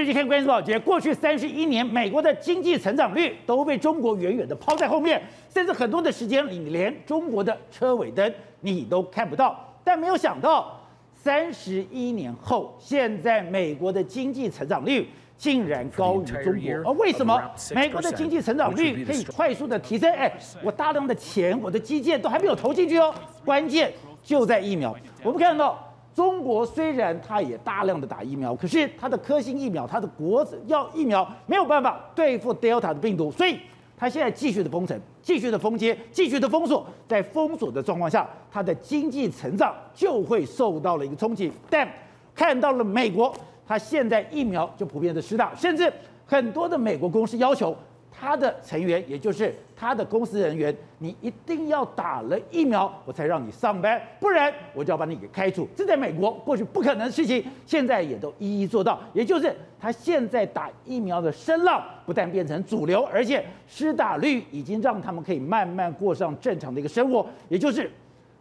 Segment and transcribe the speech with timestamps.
[0.00, 5.22] 最近看关键报觉，过去三十一年，美国的经济成长率都被中国远远的抛在后面，
[5.52, 9.62] 甚至很多的时间里，你连中国的车尾灯你都看不到。
[9.84, 10.80] 但没有想到，
[11.12, 15.06] 三十一年后，现在美国的经济成长率
[15.36, 16.90] 竟然高于中国。
[16.90, 17.38] 而为什么
[17.74, 20.10] 美国的经济成长率可以快速的提升？
[20.14, 23.14] 哎，我大量的钱，我的基建都还没有投进去哦，
[23.44, 23.92] 关键
[24.22, 24.96] 就在疫苗。
[25.22, 25.88] 我们看到。
[26.20, 33.58] 中国虽然它也大量的打疫苗，可是它的科兴疫苗、它的国药疫苗没有办法对付 Delta 的病毒，所以
[33.96, 41.50] 它现在继续的封城、继续的封街、继续的封锁，在封锁的状况下，它的经济成长就会受到了一个冲击。
[41.70, 41.90] 但
[42.34, 43.34] 看到了美国，
[43.66, 45.90] 它现在疫苗就普遍的施打，甚至
[46.26, 47.74] 很多的美国公司要求。
[48.20, 55.66] 他的成员，也就是他的公司人员，你一定要打了疫苗，我才让你上班，不然我就要把你给开除。
[55.74, 59.00] 这在美国过去不可能的事情，现在也都一一做到。
[59.14, 67.26] 也就是他现在打疫苗的声浪不但变成主流，而且施打率已经让他们可以慢慢过上正常的一个生活。
[67.48, 67.90] 也就是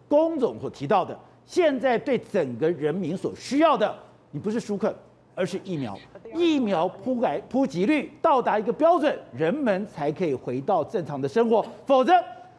[0.10, 3.96] 龚总所提到的，现在对整个人民所需要的，
[4.32, 4.94] 你不是纾困，
[5.40, 5.98] 而是疫苗。
[6.36, 11.66] 疫苗铺盖普及率到达一个标准，人们才可以回到正常的生活。
[11.86, 12.14] 否则，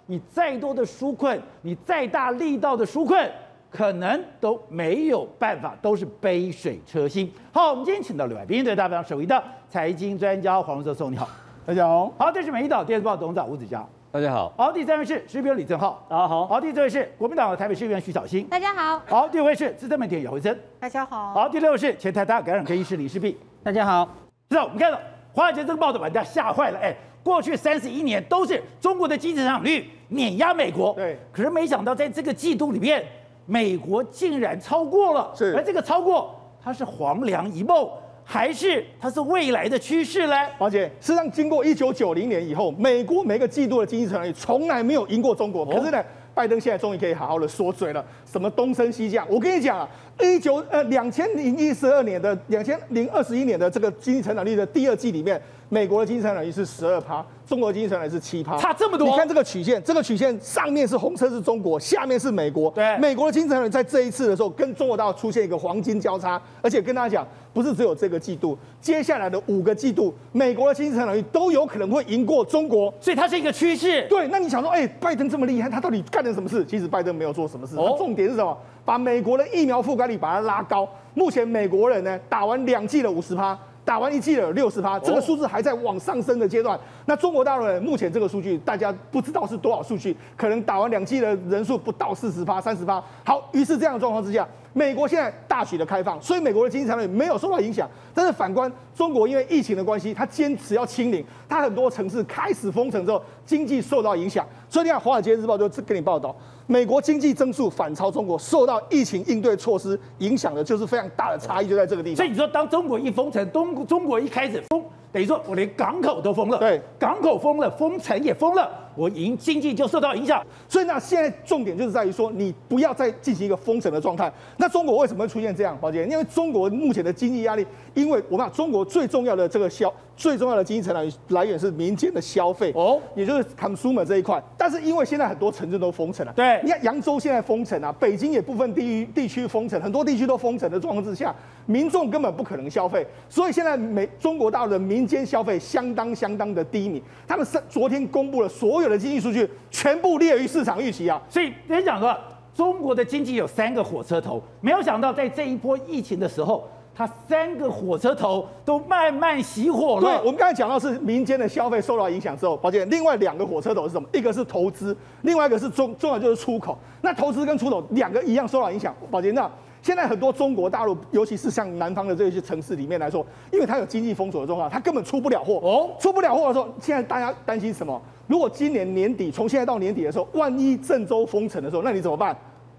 [0.06, 3.30] 你再多的纾困，你再大力道的纾困，
[3.70, 7.30] 可能都没有办法，都是杯水车薪。
[7.52, 11.28] 好，我们今天请到刘来宾，对大家首位的财经专家黄教授，你好，
[11.66, 12.10] 大家好。
[12.18, 14.52] 好，这是美丽岛电视报董事长吴子嘉，大家好。
[14.56, 16.44] 好，第三位是时评李正浩，大家好。
[16.44, 19.00] 好，第四位是国民党的台北市议员徐小新，大家好。
[19.06, 21.32] 好，第五位是资深媒体姚慧珍，大家好。
[21.32, 23.38] 好，第六位是前台大感染科医师李世璧。
[23.62, 24.08] 大家好，
[24.48, 24.98] 知道我们看到
[25.32, 26.78] 华尔街这个报道把人家吓坏了。
[26.80, 31.16] 哎，过去三十一年都是中国的经济增长率碾压美国，对。
[31.30, 33.04] 可是没想到在这个季度里面，
[33.46, 35.30] 美国竟然超过了。
[35.36, 35.54] 是。
[35.56, 37.88] 而这个超过，它是黄粱一梦，
[38.32, 40.36] 还是它是未来的趋势呢？
[40.56, 45.66] 华姐，事实上经过一九九零年以后，美国每个季度的经济成长率从来没有赢过中国。
[45.66, 46.00] 可是呢，
[46.32, 49.26] 拜登现在终于可以好好的说嘴了，什么东升西降。
[49.28, 49.88] 我跟你讲啊。
[50.22, 59.08] 一九呃两千零一十二年的两千零二十一年的这个经济成长率的第二季里面，美国的经济成长率是十二趴，中国的经济成长率是七趴，差这么多。
[59.08, 62.70] 你看这个曲线，这个曲线上面是红色是中国，下面是美国。
[62.70, 74.06] 对，美国的经济成长率在这一次的时候跟中国大陆出现一个黄金交叉，而且跟大家讲，不是只有这个季度，接下来的五个季度，美国的经济成长率都有可能会赢过中国，所以它是一个趋势。
[74.08, 76.64] 对，那你想说，哎，拜登这么厉害，他到底干了什么事？
[76.64, 78.56] 其实拜登没有做什么事，他重点是什么？
[78.84, 86.78] 把美国的疫苗覆盖率把它拉高，目前美国人呢打完两剂的五十趴，打完一剂了六十趴，这个数字还在往上升的阶段。
[87.06, 93.02] 那中国大陆人目前这个数据大家不知道是多少数据，可能打完两剂的人数不到四十趴、三十趴。
[93.24, 97.88] 好，于是这样的状况之下，美国现在大举的开放，所以美国的经济成长率没有受到影响。
[98.14, 104.46] 但是反观中国，因为疫情的关系，它坚持要清零，它很多城市开始封城之后，经济受到影响。
[104.70, 106.34] 所以你看《华尔街日报》就给你报道。
[106.66, 112.16] 美国经济增速反超中国，受到疫情应对措施影响的，就是非常大的差异，就在这个地方。
[112.16, 114.80] 所以你说，当中国一封城，东中国一开始封，
[115.10, 120.44] 等于说我连港口都封了，对，港口封了，封城也封了，我营经济就受到影响。
[120.68, 124.30] 所以那现在重点就是在于说，你不要再进行一个封城的状态。
[124.58, 125.76] 那中国为什么会出现这样？
[125.80, 129.92] 宝姐，因为中国目前的经济压力，因为我们讲中国最重要的这个消。
[130.16, 134.38] 最重要的经济成长来源是民间的消费哦，也就是 consumer 这一块。
[134.54, 141.34] 但是因为现在很多城镇都封城了，对，你看扬州现在封城啊，北京也部分地域地区封城，很多地区都封城的状况之下，
[141.64, 147.02] 民众根本不可能消费，所以现在美中国大陆的民间消费相当相当的低迷。
[147.26, 151.18] 他们是昨天公布了所有的经济数据，全部列于市场预期啊。
[151.30, 152.14] 所以人家讲说，
[152.54, 156.68] 中国的经济有三个火车头，没有想到在这一波疫情的时候。
[156.92, 160.02] 它三个火车头都慢慢熄火了。
[160.02, 164.06] 对，我们刚才讲到是民间的消费受到影响之后，抱歉，另外两个火车头是什么？
[164.12, 166.76] 一个是投资，另外一个是重重要就是出口。
[167.00, 168.94] 那投资跟出口两个一样受到影响。
[169.10, 169.50] 抱歉，那
[169.80, 175.54] 现在很多中国大陆，尤其是像南方的这些城市里面来说，因为它有经济封锁的状况，它根本出不了货。
[175.62, 177.98] 哦，出不了货的时候，现在大家担心什么？
[178.30, 182.34] 如果今年年底，从现在到年底的时候，万一郑州封城的时候，那你怎么办？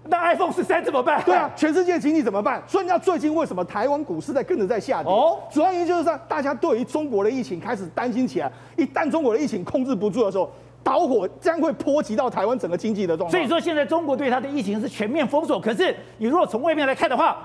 [0.08, 1.22] 那 iPhone 十三怎么办？
[1.24, 2.62] 对啊，全世界经济怎么办？
[2.66, 5.12] 所以你知道最近为什么台湾股市在跟着在下跌？
[5.12, 8.50] 哦，主要原因就是说大家对于中国的疫情开始担心起来。
[8.78, 10.50] 一旦中国的疫情控制不住的时候，
[10.82, 13.30] 导火将会波及到台湾整个经济的状况。
[13.30, 15.60] 所以说现在中国对它的疫情是全面封锁。
[15.60, 17.36] 可是你如果从外面来看的话，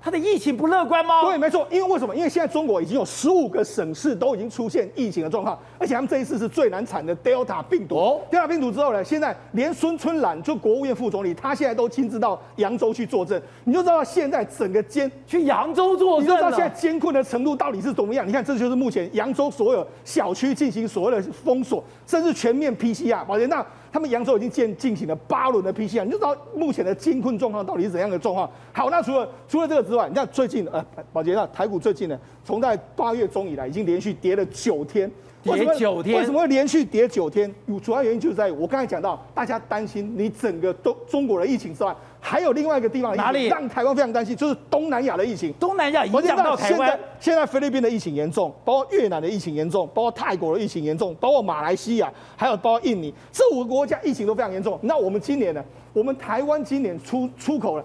[0.00, 1.22] 它的疫情不乐观吗？
[1.22, 2.14] 对，没错，因为为什么？
[2.14, 7.96] 因为现在中国已经有十五个省市都已经出现疫情的状况，而且他们这一次是最难产的 Delta 病毒。
[7.96, 18.26] 哦，Delta 病毒之后呢，现在连孙春兰就国务院副总理，他现在都亲自到扬州去坐镇，你就知道现在整个监去扬州坐镇，你就知道现在监控的程度到底是怎么样。
[18.26, 23.24] 你看，这就是目前扬州所有小区进行所谓的封锁，甚至全面 PCR。
[23.24, 23.66] 宝杰，那。
[23.92, 28.50] 他们扬州已经进进行了八轮的 PCR，你就知道目前的监困状况到底是怎样的状况。
[28.72, 35.10] 好，那除了除了这个之外，你看最近呃，宝杰那台股最近呢，从在八月中以来已经连续跌了九天，
[35.54, 37.52] 跌九天，为什么会连续跌九天？
[37.82, 41.94] 主要原因就是在于我刚才讲到，大家担心你整个都中国的疫情之外。
[42.20, 44.34] 还有另外一个地方，哪里让台湾非常担心？
[44.36, 45.52] 就是东南亚的疫情。
[45.60, 46.98] 东南亚影响到台湾。
[47.20, 54.76] 现在，菲律宾的疫情严重，包括越南的疫情严重，包括泰国的疫情严重，包括马来西亚，还有包括印尼，这五个国家疫情都非常严重。
[54.82, 55.64] 那我们今年呢？
[55.92, 57.84] 我们台湾今年出出口了，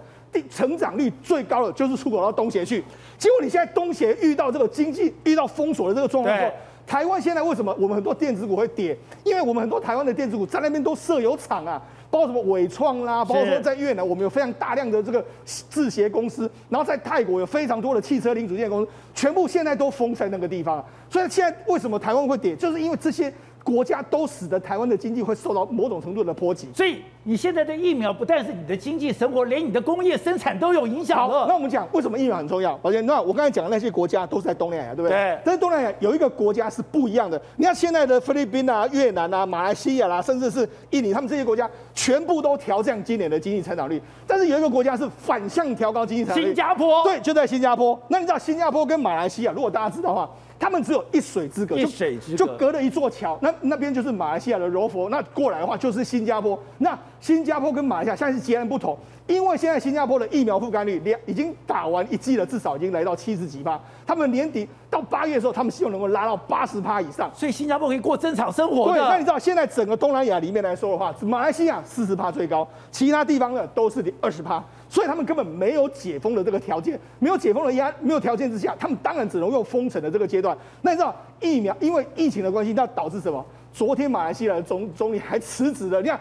[0.50, 2.84] 成长率最高的就是出口到东协去。
[3.18, 6.52] 结果你现在东协遇到这个经济遇到封锁的这个状况，对
[6.92, 8.98] 台湾现在为什么我们很多电子股会跌？
[9.24, 11.82] 因为我们很多台湾的电子股在那边都设有厂啊。
[12.10, 20.84] 包括什么伟创啦，包括说在越南，我们有非常大量的这个制鞋公司，然后在泰国有非常多的汽车零组件公司，全部现在都封在那个地方。
[21.10, 23.34] 所以现在为什么台湾会跌，就是因为这些。
[23.64, 31.46] 国家都使得台湾的经济会受到某种程度的波及，所以你现在的疫苗不但是你的经济生活，连你的工业生产都有影响了。
[31.48, 32.80] 那我们讲为什么疫苗很重要？
[32.82, 35.10] 而且那我刚才讲的那些国家都是在东南亚，对不对？
[35.10, 35.40] 对。
[35.46, 37.40] 但是东南亚有一个国家是不一样的。
[37.56, 44.02] 你看现在的菲律宾啊、越南啊、马来西亚啦、啊，甚至是印尼，他们这些国家全部都调降今年的经济成长率。
[44.26, 47.04] 但是有一个国家是反向调高经济成长率，新加坡。
[47.04, 48.00] 对，就在新加坡。
[48.08, 50.30] 那你知道新加坡跟马来西亚，如果大家知道的话。
[50.62, 53.36] 他们只有一水之隔，一水之隔就，就隔了一座桥。
[53.42, 56.58] 那那边就是马来西亚的柔佛，那过来的话就是新加坡。
[56.78, 63.80] 那新加坡跟马来西亚现在是截然不同，因为现在新加坡的疫苗覆盖率两已经打完一剂了，至少已经来到七十几趴。
[64.06, 68.94] 他们年底到八月的时候，他们希望能够拉到八十趴以上，所以新加坡可以过正常生活。
[68.94, 74.64] 对，那你知道现在整个东南亚里面来说的话，马来西亚四十趴最高，其他地方的都是二十趴。
[74.92, 80.56] 所以他们根本没有解封的这个条件，没有解封的压，没有条件之下，他们当然只能用封城的这个阶段。
[80.82, 83.44] 那你知道疫苗因为疫情的关系，那导致什么？
[83.72, 86.02] 昨天马来西亚的总总理还辞职了。
[86.02, 86.20] 你看，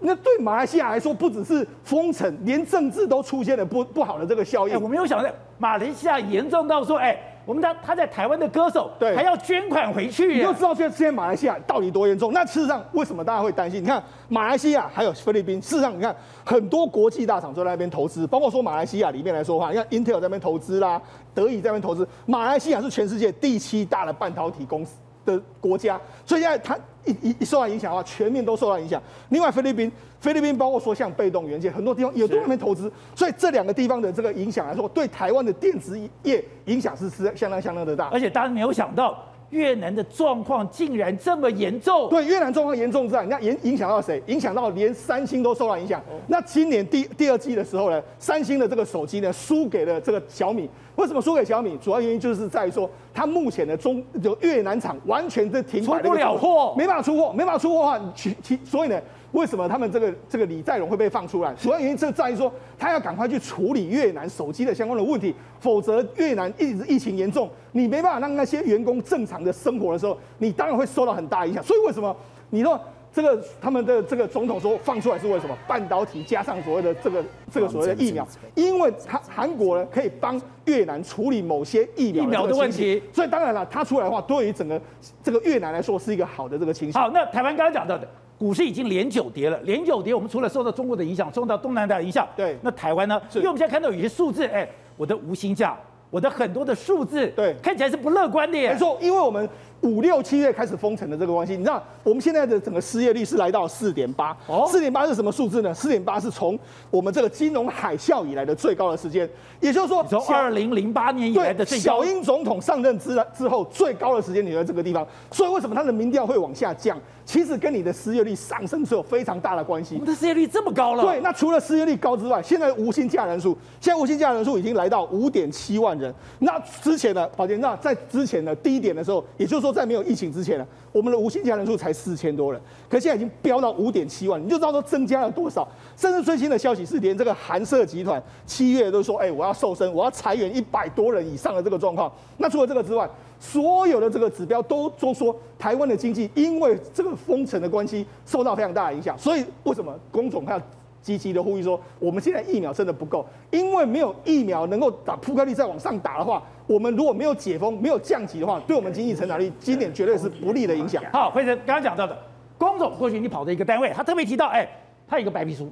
[0.00, 4.82] 那对马来西亚来说，不只是封城，连政治都出现了不不好的这个效应。
[4.82, 7.16] 我没有想到马来西亚严重到说，哎。
[7.48, 12.30] 我们他他在台湾的歌手，对，还要捐款回去，你就知道现在现在马来西亚到底多严重。
[12.30, 13.82] 那事实上，为什么大家会担心？
[13.82, 16.14] 你看马来西亚还有菲律宾，事实上你看
[16.44, 21.00] 很多国际大厂都在那边投资，包括说马来西亚里面来说的话，你看 Intel 在那边投资啦，
[21.32, 22.06] 德意在那边投资。
[22.26, 26.78] 马来西亚是全世界第七大的半导体公司的国家，所以现在它
[27.08, 29.02] 一一一受到影响的话，全面都受到影响。
[29.30, 29.90] 另外菲律宾。
[30.20, 38.06] 菲律宾包括说像被动元件，很多地方也都在那边投资，所以这两个地方的这个影响来说，对台湾的电子业影响是是相当相当的大。
[38.06, 39.16] 而且大家没有想到，
[39.50, 42.08] 越南的状况竟然这么严重。
[42.08, 44.22] 对，越南状况严重之外，那影影响到谁？
[44.26, 46.02] 影响到连三星都受到影响。
[46.26, 50.68] 那今年第第二季的时候呢，三星的这个手机呢，输给了这个小米。
[50.96, 51.78] 为什么输给小米？
[51.82, 59.00] 主要原因就是在于说，它目前的中就越南厂完全是停摆，出不了货，没办法出货，没办法出货的话，其其所以呢。
[59.32, 61.52] 为什么他们这个这个李在镕会被放出来？
[61.54, 71.62] 主要原因就在于说，他要赶快去处理越南手机的相关的问题，否则越南一直疫情严重，你没办法让那些员工正常的生活的时候，你当然会受到很大影响。
[71.62, 72.16] 所以为什么
[72.48, 72.80] 你说
[73.12, 75.54] 这个他们的这个总统说放出来是为什么？
[75.66, 77.22] 半导体加上所谓的这个
[77.52, 84.80] 这个所谓的疫苗，因为韩韩国呢可以帮越南处理某些疫苗疫苗的问题，所以当然了，他出来的话，对于整个
[85.22, 86.98] 这个越南来说是一个好的这个情形。
[86.98, 88.08] 好，那台湾刚刚讲到的。
[88.38, 93.20] 股市已经连九跌了，连九跌，我们除了受到中国的影响，受到东南亚的影响，对，那台湾呢？
[93.34, 95.76] 因为我们现在看到有些数字，哎，我的无薪假，
[96.08, 98.72] 我的很多的数字，对，看起来是不乐观的耶。
[98.72, 99.48] 没错，因为我们。
[99.82, 105.72] 五六七月开始封城的这个关系，你知道我们现在的整个失业率是来到四点八，哦，四点八是什么数字呢？
[105.72, 106.58] 四点八是从
[106.90, 109.30] 我们这个金融海啸以来的最高的时间，
[109.60, 111.84] 也就是说从二零零八年以来的最高。
[111.84, 116.98] 小英总统上任之之后最高的时间，你在这个地方，所以为什么他的民调会往下降？
[117.28, 119.96] 其实跟你的失业率上升是有非常大的关系。
[119.96, 121.02] 我们的失业率这么高了？
[121.02, 126.12] 对，那除了失业率高之外，现在无薪假人数，现在无薪假人数已经来到五点七万人。
[126.38, 132.58] 那之前呢，宝杰，那在之前的低点的时候，也就是说在没有疫情之前呢，我们的无薪假人数才四千多人，
[132.88, 135.68] 可现在已经飙到五点七万，你就知道说增加了多少。
[135.98, 142.10] 甚至最新的消息是，连这个韩社集团七月都说，哎，我要瘦身，我要裁员一百多人以上的这个状况。
[142.38, 143.06] 那除了这个之外，
[143.38, 150.62] 所有的这个指标都都说台湾的经济因为这个封城的关系受到非常大的影响，所以为什么工总他要
[151.00, 161.02] 积极的呼吁说，我们现在疫苗真的不够，因为没有疫苗能够打覆盖率再往上打的话，我们如果没有解封、没有降级的话，对我们经济成长率今年绝对是不利的影响。
[161.12, 162.18] 好，辉诚刚刚讲到的，
[162.58, 164.68] 工总过去你跑的一个单位，他特别提到，哎，
[165.06, 165.70] 他有一个白皮书，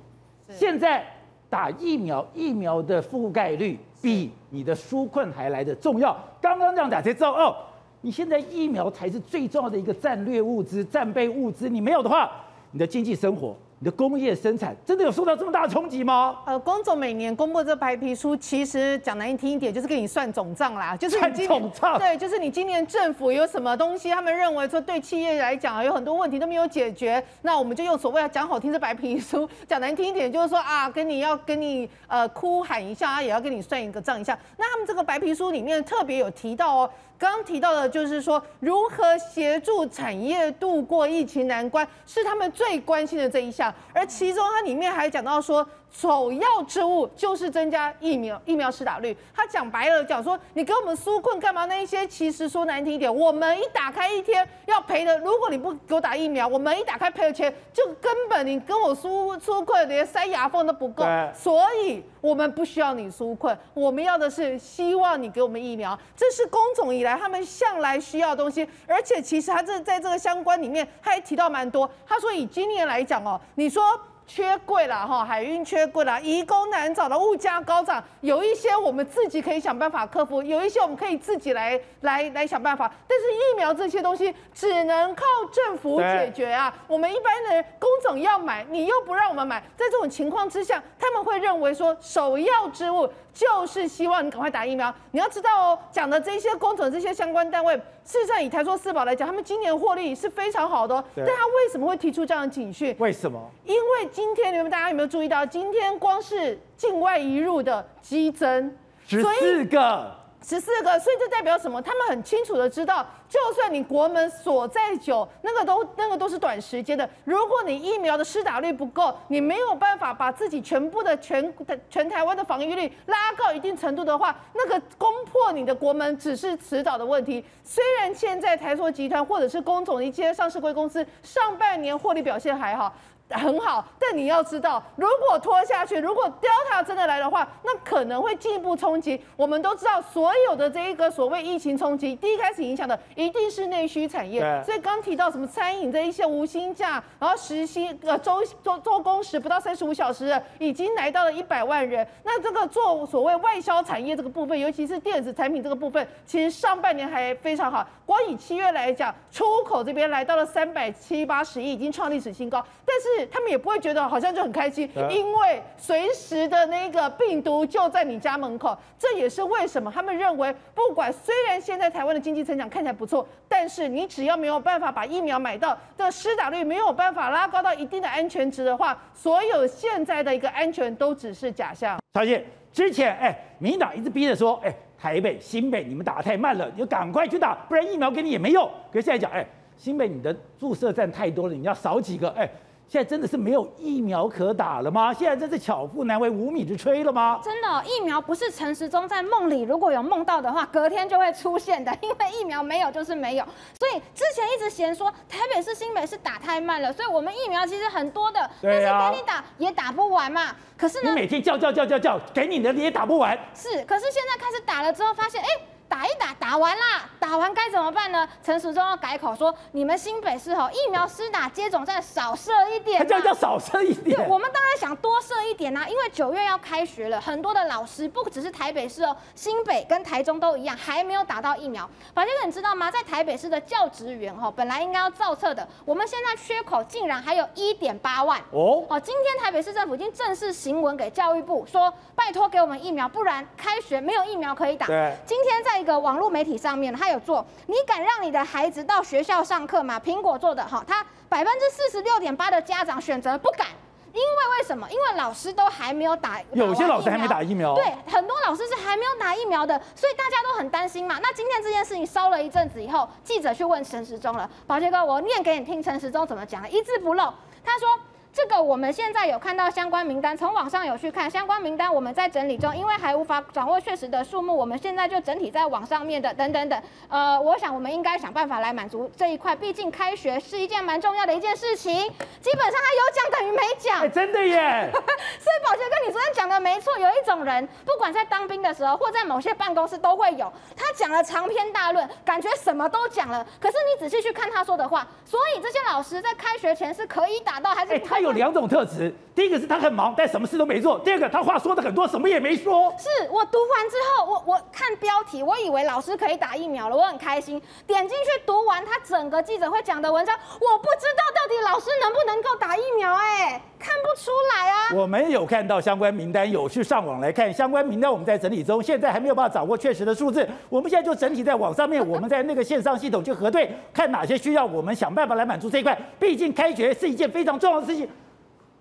[0.48, 1.04] 现在
[1.50, 6.16] 打疫苗，疫苗的覆盖率比你的纾困还来得重要。
[6.40, 7.56] 刚刚这样打才知道，哦，
[8.00, 12.30] 你现在疫苗才是最重要的一个战略物资、战备物资，你没有的话，
[12.70, 13.56] 你的经济生活。
[13.78, 16.38] 你的工业生产真的有受到这么大的冲击吗？
[16.46, 21.98] 呃，工总每年公布这白皮书，其实讲难听一点，就是给你算总账啦， 就是算总账。
[21.98, 34.38] 对，就是你今年政府有什么东西，他们认为说对企业来讲有很多问题都没有解决，那我们就用所谓要讲好听这白皮书，讲难听一点就是说啊，跟你要跟你呃哭喊一下啊，也要跟你算一个账一下。
[34.56, 36.90] 那他们这个白皮书里面特别有提到哦。
[37.18, 43.72] 刚提到的，就是说如何协助产业度过疫情难关，是他们最关心的这一项。
[43.92, 45.66] 而其中，它里面还讲到说。
[45.98, 49.16] 首要之务就是增加疫苗疫苗施打率。
[49.34, 51.64] 他讲白了讲说，你给我们纾困干嘛？
[51.64, 61.02] 那一些其实说难听一点，我们一打开一天要赔的，如果你不给我打疫苗，我们一打开赔的钱就根本你跟我纾纾困连塞牙缝都不够。
[61.34, 65.98] 所以我们不需要你纾困，我们要的是希望你给我们疫苗。
[66.14, 68.68] 这是工总以来他们向来需要的东西。
[68.86, 71.90] 而且其实他这在这个相关里面，他还提到蛮多。
[72.06, 73.82] 他说以今年来讲哦，你说。
[74.26, 82.90] 缺柜了哈，海运缺柜了，移工难找的，物价高涨，有一些我们自己可以想办法克服，有一些我们可以自己来来来想办法。
[83.06, 94.92] 但是疫苗这些东西只能靠政府解决啊，我们一般的人工种要买，你又不让我们买，在这种情况之下，他们会认为说首要之务就是希望你赶快打疫苗。
[95.10, 97.76] 你要知道哦，讲的这些工程这些相关单位。
[98.02, 101.04] 事实上，以台塑四宝来讲，他们今年获利是非常好的。
[101.14, 102.96] 但他为什么会提出这样的警讯？
[102.98, 103.38] 为什么？
[103.66, 108.74] 因为今天你们大家有没有注意到，今天光是境外移入的激增
[109.06, 110.25] 十四个。
[110.48, 111.82] 十四个，所以这代表什么？
[111.82, 117.08] 他们很清楚的知道，就算你国门锁再久，那个都那个都是短时间的。
[117.24, 121.52] 如果你疫苗的施打率不够，你没有办法把自己全部的全
[121.90, 127.44] 全台湾的防御率拉到一定程度的话，那个攻破你的国门只是迟早的问题。
[127.64, 132.94] 虽然现在台塑集团或者是工总一些上市贵公司上半年获利表现还好。
[133.30, 139.20] 很好，但你要知道，如果拖下去，如果 Delta 真的来的话，那可能会进一步冲击。
[139.36, 144.40] 我们都知道，所有的这一个所谓疫情冲击，第一开始影响的一定是内需产业。
[144.64, 152.06] 所以刚提到什么餐饮这一些无薪假，然后时薪呃周周周工时不到三十五小时，已经来到了一百万人。
[152.22, 157.84] 那这个做所谓外销产业这个部分，尤其是电子产品这个部分，其实上半年还非常好。
[158.04, 162.64] 光以七月来讲，出口这边来到了三百七八十亿，已经创历史新高。
[162.84, 168.76] 但是他们也不会觉得好像就很开心，因为随时的那个病毒就在你家门口。
[168.98, 181.98] 这也是为什么他们认为，不管虽然现在台湾的经济增长看起来不错，但是你只要没有办法把疫苗买到，这施打率没有办法拉高到一定的安全值的话，所有现在的一个安全都只是假象。
[182.14, 184.74] 小姐，之前哎，民进党一直逼着说，哎。
[184.98, 188.66] 台北、新北，你们打得太慢了，你就赶快去打，不然疫苗给你也没用。
[188.90, 189.46] 可是现在讲，哎，
[189.76, 192.48] 新北你的注射站太多了，你要少几个，哎。
[192.88, 195.12] 现在真的是没有疫苗可打了吗？
[195.12, 197.40] 现在真是巧妇难为无米之炊了吗？
[197.42, 203.44] 真的，疫苗不是陈时中在梦里如果有梦到的话，隔天就会出现的，因为疫苗没有就是没有。
[203.78, 210.54] 所以之前一直嫌说台北市、新北市打太慢了，所以我们疫苗其实很多的，但是给你打也打不完嘛。
[210.78, 213.36] 可是呢，你每天叫叫叫叫叫，给你的你也打不完。
[213.52, 215.46] 是，可是现在开始打了之后，发现哎。
[215.88, 218.28] 打一打，打完啦，打完该怎么办呢？
[218.42, 224.16] 陈时中要改口说，你们新北市吼疫苗施打接种站少设一点，他叫叫少设一点。
[224.16, 231.88] 对，我们当然想多设一点呐，因为九月要开学了，很多的老师不只是台北市哦，新北跟台中都一样，还没有打到疫苗。
[232.12, 232.90] 宝杰哥，你知道吗？
[232.90, 238.84] 在台北市的教职员吼，本来应该要造册的，我们现在缺口竟然还有一点八万哦。
[238.88, 244.86] 哦，今天台北市政府已经正式行文给教育部说，拜托给我们疫苗，不然开学没有疫苗可以打。
[244.86, 245.75] 对，今天在。
[245.78, 250.00] 一个网络媒体上面，他有做，你敢让你的孩子到学校上课吗？
[250.00, 253.66] 苹果做的哈，他百分之四十六点八的家长选择不敢，
[254.12, 254.88] 因为为什么？
[254.90, 261.18] 因为老师都还没有打，有些老师还没打疫苗，对，很多老师是还没有打疫苗的，所以大家都很担心嘛。
[261.22, 267.32] 那今天这件事情烧了一阵子以后，记者去问陈时中了，宝杰哥，我念给你听，陈时中怎么讲的，一字不漏，
[267.64, 267.88] 他说。
[268.36, 276.82] 这个我们现在有看到相关名单，从网上有去看相关名单，我们在整理中，因为还无法掌握确实的数目，我们现在就整体在网上面的等等等。
[277.08, 281.94] 呃，我想我们应该想办法来满足这一块，毕竟开学是一件蛮重要的一件事情。
[281.94, 284.90] 基本上他有讲等于没讲，哎，真的耶。
[284.92, 297.96] 所以宝杰哥，你昨天讲的没错，有一种人，不管在当兵的时候，或在某些办公室都会有，他讲了长篇大论，感觉什么都讲了，可是你仔细去看他说的话，所以这些老师在开学前是可以打到还是？
[298.00, 302.92] 他有两种特质，第一个是他很忙，但什么事都没做；第二个他话说的很多，什么也没说。
[302.98, 307.60] 是我读完之后，我我看标题，我以为老师可以打疫苗了，我很开心。
[307.86, 314.94] 点进去读完他整个记者会讲的文章，我不知道到底老师能不能够打疫苗，哎，看不出来啊。
[314.94, 320.46] 我们有看到相关名单，有去上网来看相关名单，我们在整理中，现在还没有办法掌握确实的数字。
[320.68, 325.96] 我们现在就整体在网上面，我们在那个线上系统去核对，看哪些需要，我们想办法来满足这一块。
[326.18, 328.08] 毕竟开学是一件非常重要的事情。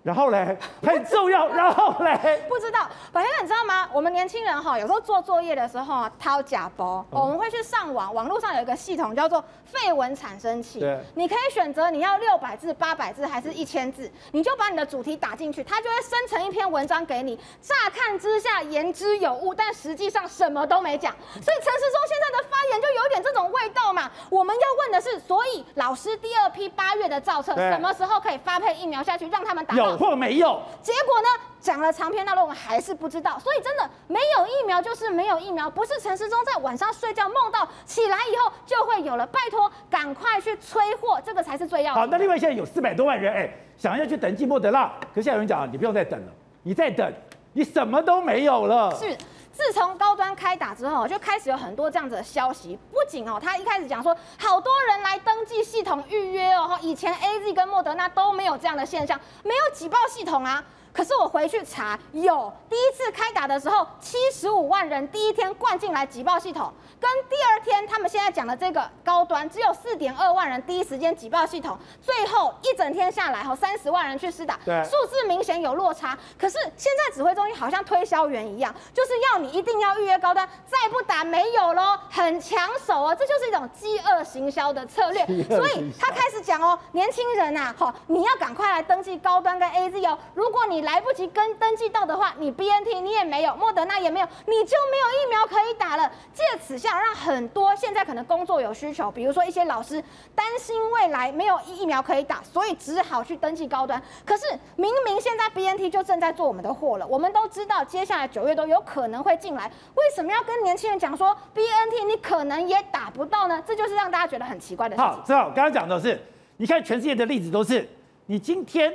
[0.06, 1.48] 然后嘞， 很重要。
[1.48, 3.88] 然后嘞，不知道，宝先生，你知道吗？
[3.92, 10.78] 我们年轻人哈，有时候做作业的时候啊掏假包，我们会去上网，网络上有一个系统叫做废文产生器。
[10.78, 17.36] 对，你可以选择你要六百字、八百字还是一千字，你就把你的主题打进去，它就会生成一篇文章给你。
[17.60, 21.12] 乍看之下言之有物，但实际上什么都没讲。
[21.32, 24.08] 所以陈时中现在的发言就有点这种味道嘛。
[24.30, 29.95] 我们要问的是，所以老师第二批八月的造册什么时候可以发配疫苗下去，让他们打到？
[29.96, 31.28] 或没有，结果呢？
[31.58, 33.36] 讲了长篇大论，我还是不知道。
[33.40, 39.26] 所以真的没有疫苗就是没有疫苗，不是陈世忠在晚上睡觉梦到起来以后就会有了。
[39.26, 42.00] 拜托，赶快去催货，这个才是最要的。
[42.00, 47.12] 好，那另外现在有四百多万人，哎，想要去登记莫德纳，可是现在有人讲，你不用再等了，你再等，
[47.52, 48.94] 你什么都没有了。
[48.94, 49.16] 是。
[49.56, 52.78] 自从高端开打之后，就开始有很多这样子的消息。
[52.92, 60.62] 不仅哦，他一开始讲说，好多人来登记系统预约哦，以前 AZ 跟莫德纳都没有这样的现象，没有挤爆系统啊。
[60.96, 76.16] 可是我回去查，有第一次开打的时候，七十五万人第一天灌进来挤爆系统，跟第二天他们现在讲的这个高端，只有四点二万人第一时间挤爆系统，最后一整天下来后，三十万人去施打，数字明显有落差。
[76.38, 85.26] 可是现在指挥中心好像推销员一样，就是要你一定要预约高端，再不打没有喽，很抢手哦，这就是一种饥饿行销的策略。
[85.54, 90.85] 所以他开始讲哦，年轻人呐，好，你要赶快来登记高端跟 AZ 哦，如果你。
[90.86, 96.08] 来不及跟登记到的话，你 BNT 你也没有，莫德纳也没有，你就没有疫苗可以打了。
[96.32, 100.00] 借此下让很多现在可能工作有需求，比如说一些老师
[100.32, 104.00] 担心未来没有疫苗可以打，所以只好去登记高端。
[104.24, 104.44] 可是
[104.76, 113.60] 明明现在 BNT 就正在做我们的货了，我们都知道接下来九月都有可能会进来，为什么要跟年轻人讲说 BNT 你可能也打不到呢？
[113.66, 115.10] 这就是让大家觉得很奇怪的事情。
[115.10, 116.22] 好，正好刚刚讲的是，
[116.58, 117.88] 你看全世界的例子都是，
[118.26, 118.92] 你今天。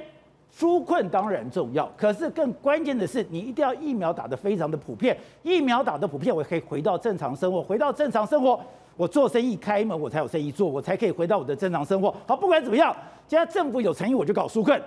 [0.54, 5.18] 纾困当然重要，可是更关键的是，你一定要疫苗打得非常的普遍。
[5.44, 7.64] 疫苗打得普遍，我可以回到正常生活。
[7.64, 8.60] 回到正常生活，
[8.98, 12.14] 我做生意开门，我才有生意做，我才可以回到我的正常生活。
[12.28, 12.96] 好，不管怎么样，
[13.28, 14.80] 现在政府有诚意，我就搞纾困。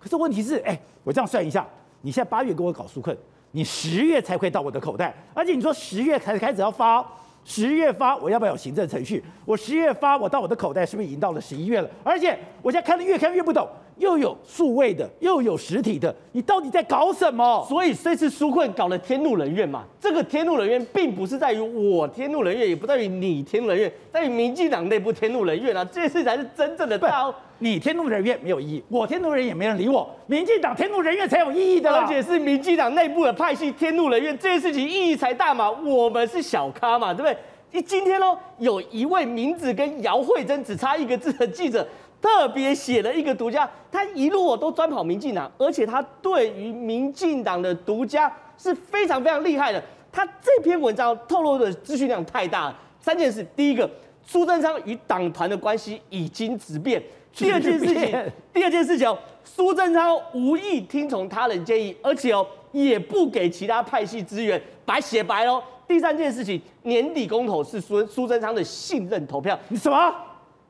[0.00, 1.64] 可是问题是，哎，我这样算一下，
[2.00, 3.16] 你现在八月给我搞纾困，
[3.52, 7.06] 你十月才会到我的口袋，而且你说十月才开始要发，
[7.44, 9.22] 十月发，我要不要有行政程序？
[9.44, 11.88] 我十月发，我到我的口袋是不是已经到了十一月了？
[12.02, 13.68] 而且我现在看的越看越不懂。
[13.98, 17.64] 又有数位的，又有实体的，你到底在搞什么？
[17.68, 19.84] 所以这次纾困搞了天怒人怨嘛。
[20.00, 25.84] 这个天怒人怨，并不是在于我天怒人怨，也不在于你天怒人怨，在于民进党内部天怒人怨啊。
[25.84, 27.32] 这次才是真正的大。
[27.58, 30.10] 你天怒人怨没有意义，我天怒人怨也没人理我。
[30.26, 35.70] 民进党天怒人怨才有意义的，而且是民进党内部的派系天怒人怨，这件事情意义才大嘛。
[35.70, 37.36] 我们是小咖嘛，对不对？
[37.70, 41.86] 你今天呢，有一位名字跟姚惠珍只差一个字的记者。
[42.22, 49.82] 特别写了一个独家，他一路我都专跑民进党，而且他对于民进党的独家是非常非常厉害的。
[50.12, 52.78] 他这篇文章透露的资讯量太大了。
[53.00, 53.90] 三件事：第一个，
[54.24, 57.00] 苏贞昌与党团的关系已经直变；
[57.34, 65.60] 第二件事情，第二件事情哦，苏贞昌无意听从他人建议，而且哦也不给其他派系资源，白写白喽。
[65.88, 70.14] 第三件事情，年底公投是苏苏贞昌的信任投票，你什么？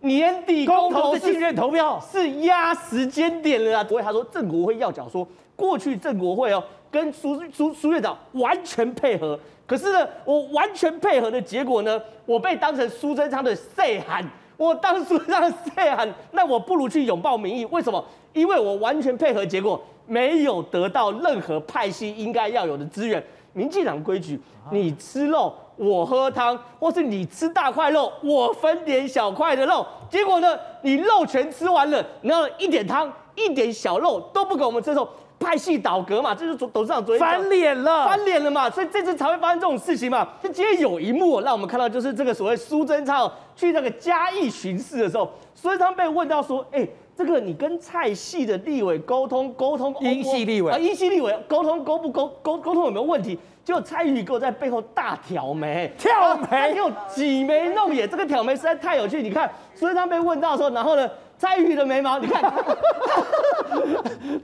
[0.02, 3.84] 年底公投的信任投票是压时间点了啊！
[3.88, 14.24] 所以他说郑国会要讲说，过去郑国会哦跟苏苏苏院长完全配合，可是呢，我完全配合的结果呢，我被当成苏贞昌的细汉，
[14.56, 17.64] 我当苏贞昌的细汉，那我不如去拥抱民意。
[17.66, 18.04] 为什么？
[18.32, 23.22] 因为我完全配合，结果没有得到任何派系应该要有的资源。
[23.54, 29.86] 民进党规矩，你吃肉我喝汤，或是你吃大块肉，我分点小块的肉。
[30.10, 34.94] 结果呢，你肉全吃完了，然后一点汤、一点小肉都不给我们吃，
[35.38, 40.28] 派系倒戈嘛，这是董事长昨天翻脸了，翻脸了嘛，所以这次才会发生这种事情嘛。
[40.42, 46.86] 就今天有一幕让我们看到，就是这个所谓苏贞昌去那个嘉义巡视的时候，苏贞昌被问到说，哎。
[47.14, 53.38] 这个你跟蔡系的立委沟通沟通，英系立委啊，英系立委沟通沟不沟沟沟通有没有问题？
[53.64, 59.22] 结果蔡宇给我在背后大挑眉，挑眉，又挤眉弄眼，这个挑眉实在太有趣。
[59.22, 62.42] 你看，所以他被问到的时候，然后呢，蔡宇的眉毛，你看，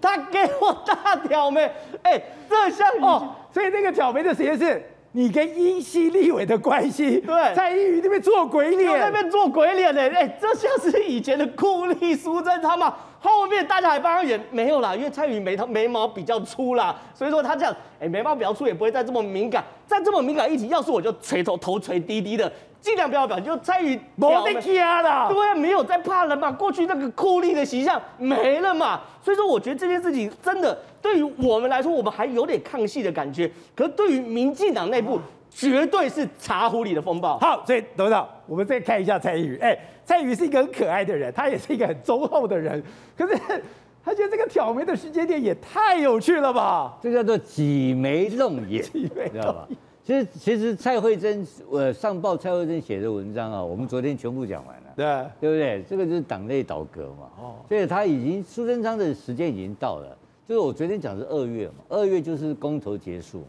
[0.00, 1.68] 他给我大挑眉，
[2.02, 4.83] 哎，这像哦，所以那个挑眉的实验是。
[5.12, 10.02] 你跟英系立委的关系，对，在英语那边做鬼脸，在那边做鬼脸呢？
[10.02, 12.94] 哎，这像是以前的酷吏苏贞昌嘛？
[13.20, 22.50] 后面大家还帮他演，没有啦，因为蔡宇眉头眉毛比较粗啦，所以说他这样，哎，眉毛比较粗也不会再这么敏感，再这么敏感一题，要是我就垂头头垂低低的，
[22.81, 35.20] 尽量不要表，就蔡宇没得听了，对，没有再怕了嘛，过去那个酷吏的形象没了嘛，所以说我觉得这件事情真的对于我们来说，我们还有点抗戏的感觉，可是对于民进党内部。
[35.50, 37.37] 绝对是茶壶里的风暴。
[37.38, 39.59] 好，所以董事长，我们再看一下蔡宇。
[39.61, 39.76] 哎，
[40.09, 42.83] 蔡宇是一个很可爱的人，他也是一个很忠厚的人。
[43.14, 43.38] 可是
[44.03, 46.99] 他觉得这个挑眉的时间点也太有趣了吧？
[47.03, 49.68] 这叫做挤眉弄眼， 挤眉知道吧？
[50.03, 55.07] 其实，其实蔡慧珍，呃，上报蔡慧珍写的文章啊，我们昨天全部讲完了，对，
[55.38, 55.85] 对不对？
[55.87, 57.29] 这个就是党内倒戈嘛。
[57.38, 60.16] 哦，所以他已经苏贞昌的时间已经到了，
[60.49, 63.49] 就是我昨天讲是二月嘛，二月就是公投结束嘛。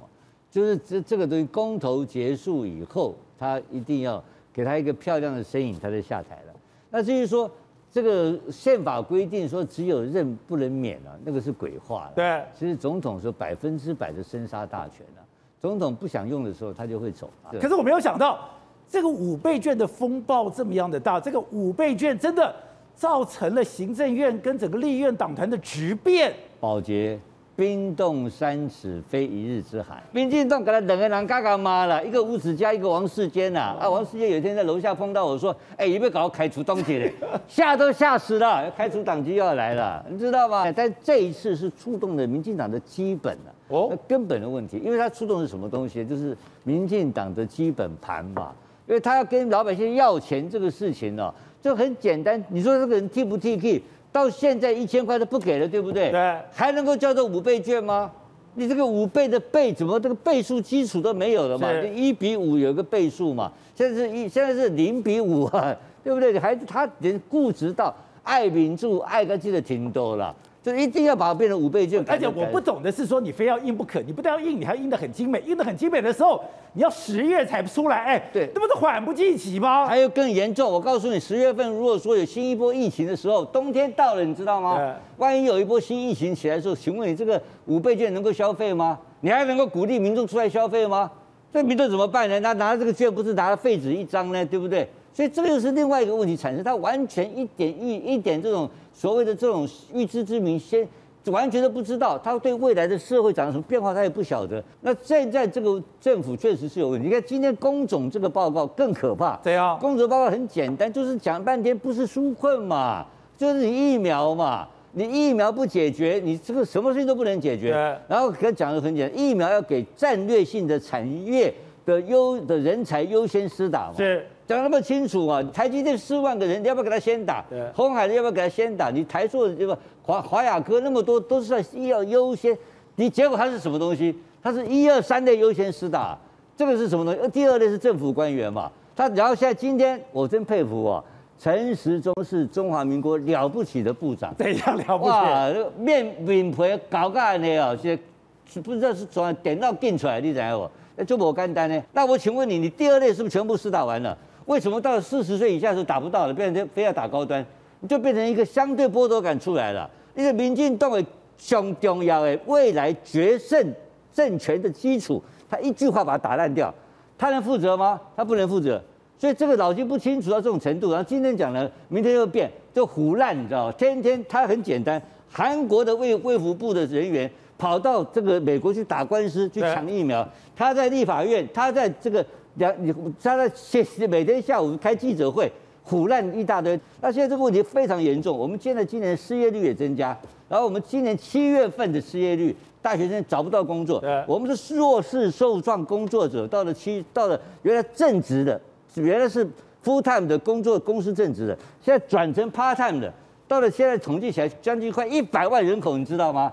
[0.52, 6.49] 就是这这个东西，公投结束以后，他一定要给他一个漂亮的身影，他就下台了。
[6.90, 7.50] 那至于说
[7.92, 12.12] 这个宪法规定说只有任不能免啊，那个是鬼话了。
[12.16, 15.22] 对，其实总统说百分之百的生杀大权啊，
[15.60, 17.30] 总统不想用的时候，他就会走。
[17.60, 18.40] 可是我没有想到，
[18.88, 22.54] 这个五倍券的风暴这么样的大，这个五倍券真的
[22.96, 26.34] 造成了行政院跟整个立院党团的质变。
[26.60, 27.20] 宝杰。
[27.60, 30.02] 冰冻三尺，非一日之寒。
[30.14, 33.76] 民进党给他两个人嘎嘎骂了，一个吴子嘉，一个王世坚呐。
[33.78, 37.14] 啊，王世坚有一天在楼下碰到我说：“哎、欸，有没有搞到开除党籍嘞？
[37.50, 40.72] 吓都吓死了，开除党籍又要来了，你知道吗？
[40.72, 46.06] 但这一次是触动了民进党的基本了，哦，根本的问题，因为他触动的是什么东西？
[46.06, 48.54] 就是民进党的基本盘嘛，
[48.88, 51.30] 因为他要跟老百姓要钱这个事情呢，
[51.62, 52.42] 就很简单。
[52.48, 53.58] 你说这个人替不替？
[53.58, 53.84] 替？
[54.12, 56.10] 到现在一千块都不给了，对不对？
[56.12, 58.12] 对，还能够叫做五倍券吗？
[58.56, 61.72] 你这个五倍的倍怎么这个倍数基础都没有了嘛？
[61.96, 63.52] 一比五有个倍数嘛？
[63.76, 66.38] 现在是一，现在是零比五啊，对不对？
[66.40, 70.36] 还他连固执到爱民主爱个记得挺多了。
[70.62, 76.44] 就一定要把它变成五倍券，而且我不懂的是说，你非要印不可，你不但要印，你还要印得很精美，印得很精美的时候，
[76.74, 79.88] 你要十月才出来，哎，对，这不是缓不济急吗？
[79.88, 84.76] 还有更严重，我告诉你，十月份如果说有新一波疫情的时候，冬天到了，你知道吗？
[84.78, 89.00] 对万一有一波新疫情起来的时候，请问你这个五倍券能够消费吗？
[89.22, 91.10] 你还能够鼓励民众出来消费吗？
[91.54, 92.40] 这民众怎么办呢？
[92.42, 94.88] 他拿这个券不是拿了废纸一张呢，对不对？
[95.12, 100.86] 所以这个又是另外一个问题产生，它完全一点一一点这种所谓的这种预知之明先。
[101.26, 104.64] 完全都不知道，他对未来的社会长成什么变化，他也不晓得。
[104.82, 107.08] 那现在这个政府确实是有问题。
[107.08, 109.36] 你看今天工总这个报告更可怕。
[109.44, 113.06] 对啊，工总报告很简单，就是讲半天不是纾困嘛，
[113.38, 114.68] 就是你疫苗嘛。
[114.94, 117.74] 你疫苗不解决，你这个什么事情都不能解决。
[117.74, 121.54] 对然后可讲的很简单，疫苗要给战略性的产业
[121.86, 123.94] 的优的人才优先施打嘛。
[123.98, 124.26] 是。
[124.50, 125.44] 讲那么清楚啊！
[125.54, 127.46] 台积电四万个人，你要不要给他先打？
[127.48, 127.70] 对。
[127.76, 128.90] 鸿海的要不要给他先打？
[128.90, 132.58] 你台塑这个华华亚科那么多都是在要优先，
[132.96, 134.18] 你结果他是什么东西？
[134.42, 136.18] 他是一二三类优先施打，
[136.58, 137.30] 这个是什么东西？
[137.30, 138.72] 第二类是政府官员嘛。
[138.96, 141.04] 他然后现在今天我真佩服啊，
[141.38, 145.12] 陈时中是中华民国了不起的部长，怎样了不起？
[145.12, 146.58] 哇，面面皮
[146.90, 150.58] 搞干的哦，现在不知道是怎么点到定出来，你知道
[150.96, 151.04] 不？
[151.04, 151.80] 这么简单呢？
[151.94, 154.18] 那我请问你，你第二类是不是全部施打完了？
[154.50, 157.46] 为什么到了四十岁以下的时候打不到了，变成非要打高端，
[157.82, 159.88] 你就变成一个相对剥夺感出来了。
[160.16, 161.06] 因为民进党的
[161.38, 163.72] 相重要的未来决胜
[164.12, 166.74] 政权的基础，他一句话把它打烂掉，
[167.16, 168.02] 他能负责吗？
[168.18, 168.82] 他不能负责。
[169.20, 173.72] 所以这个脑筋不清楚到这种程度，然后今天讲了，明天又变，就胡烂，你知道吗？
[173.74, 182.26] 天天他很简单，韩国的卫卫福部的人员跑到这个美国去打官司去抢疫苗，他在立法院，他在这个。
[182.56, 185.52] 两你他在每天下午开记者会，
[185.88, 186.80] 唬烂一大堆。
[187.02, 188.38] 那现在这个问题非常严重。
[188.38, 198.60] 我们现在今年失业率也增加，然后我们今年七月份的失业率大学生找不到工作，我们是弱势受创工作者，到了七到了原来正职的，
[198.96, 199.46] 原来是
[199.84, 203.14] full time 的工作公司正职的，现在转成 part time 的，
[203.48, 206.52] 到了现在统计起来将近快一百万人口，你知道吗？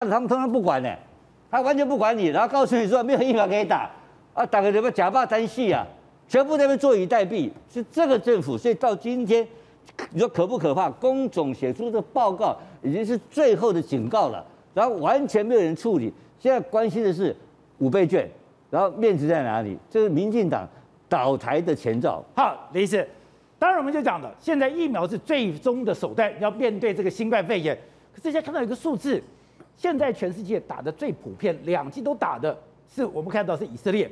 [0.00, 0.88] 他们通常不管呢，
[1.50, 3.90] 他完全不管你，然后告诉你说没有疫苗可以打，
[4.40, 5.86] 啊，打个什么假霸单戏啊，
[6.26, 9.46] 全部在那边坐以待毙，是这个政府，所以到今天，
[10.12, 10.88] 你说可不可怕？
[10.88, 14.42] 工总写出的报告已经是最后的警告了。
[14.72, 17.36] 然后完全没有人处理，现在关心的是
[17.80, 18.26] 五倍券，
[18.70, 19.76] 然后面子在哪里？
[19.90, 20.66] 这是民进党
[21.06, 22.24] 倒台的前兆。
[22.34, 23.06] 好，李医师，
[23.58, 27.76] 当然我们就讲了，现在疫苗是最终的手段，要面对这个新冠肺炎。
[28.14, 29.22] 可是大家看到一个数字，
[29.76, 32.56] 现在全世界打的最普遍，两剂都打的
[32.88, 34.10] 是我们看到是以色列。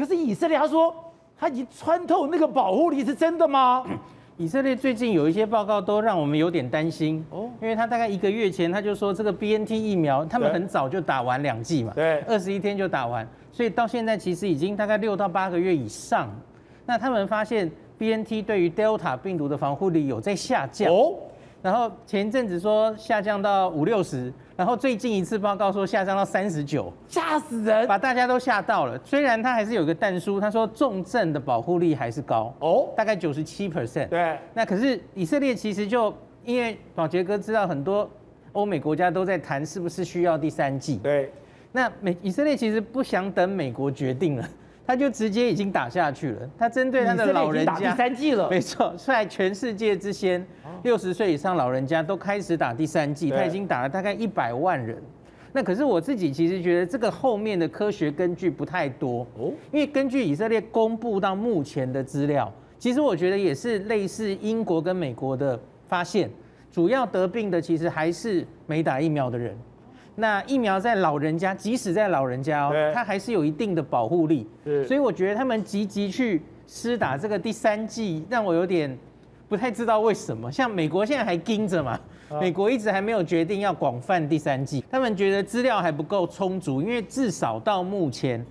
[0.00, 0.94] 可是以色列他说
[1.38, 3.84] 他已经穿透那个保护力，是真的吗？
[4.38, 16.30] 以色列最近有一些报告都让我们有点担心哦，因为他大概一个月前他就说这个 BNT 疫苗，他们很早就打完两剂嘛，对，二十一天就打完，所以到现在其实已经大概六到八个月以上。
[16.86, 21.12] 那他们发现 BNT 对于 Delta 病毒的防护力有在下降哦。
[21.60, 29.00] 然后前一阵子说下降到五六十，然后最近一次报告说下降到三十九，吓死人，把大家都吓到了。
[29.02, 34.08] 虽然他还是有个但书，他说重症的保护力还是高哦，大概九十七 percent。
[34.08, 38.06] 对，那可是以色列其实就因为宝杰哥知道很多
[38.52, 41.32] 欧美国家都在谈是不是需要第三季，对，
[41.72, 44.46] 那美以色列其实不想等美国决定了。
[44.90, 46.50] 他就直接已经打下去了。
[46.58, 50.44] 他针对他的老人家，第三剂了，没错，在全世界之先，
[50.82, 53.30] 六十岁以上老人家都开始打第三剂。
[53.30, 55.00] 他已经打了大概一百万人。
[55.52, 66.28] 那可是我自己其实觉得这个后面的科学根据不太多哦，因为根据以色列公布到目前的资料，其实我觉得也是类似英国跟美国的发现，
[66.72, 69.56] 主要得病的其实还是没打疫苗的人。
[70.16, 74.46] 那疫苗在老人家，即使在老人家哦，它还是有一定的保护力。
[74.86, 78.96] 所以我觉得他们积极去施打这个第三剂，让我有点
[79.48, 80.50] 不太知道为什么。
[80.52, 81.98] 像美国现在还盯着嘛，
[82.40, 88.44] 美国一直还没有决定要广泛第三剂，他们觉得资料还不够充足，因为至少到目前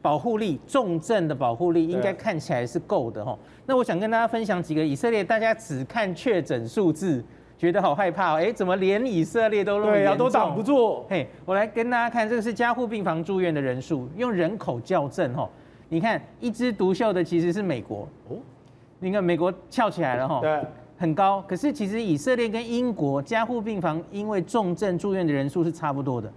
[0.00, 3.38] 保护力、重症的保护力应该看起来是够的哈。
[3.66, 7.22] 那我想跟大家分享几个以色列，大家只看确诊数字。
[7.64, 8.36] 觉得好害怕哦！
[8.36, 10.04] 哎，怎么连以色列都那么严重？
[10.04, 11.02] 对啊，都挡不住。
[11.08, 15.48] 嘿，我来跟大家看，这个是加护病房住院的人数，用人口校正哈。
[15.88, 18.36] 你看，一枝独秀的其实是美国哦。
[18.98, 20.60] 你看美国翘起来了哈，对，
[20.98, 21.42] 很高。
[21.48, 26.30] 可是其实以色列跟英国加护病房因为重症住院的人数是差不多的，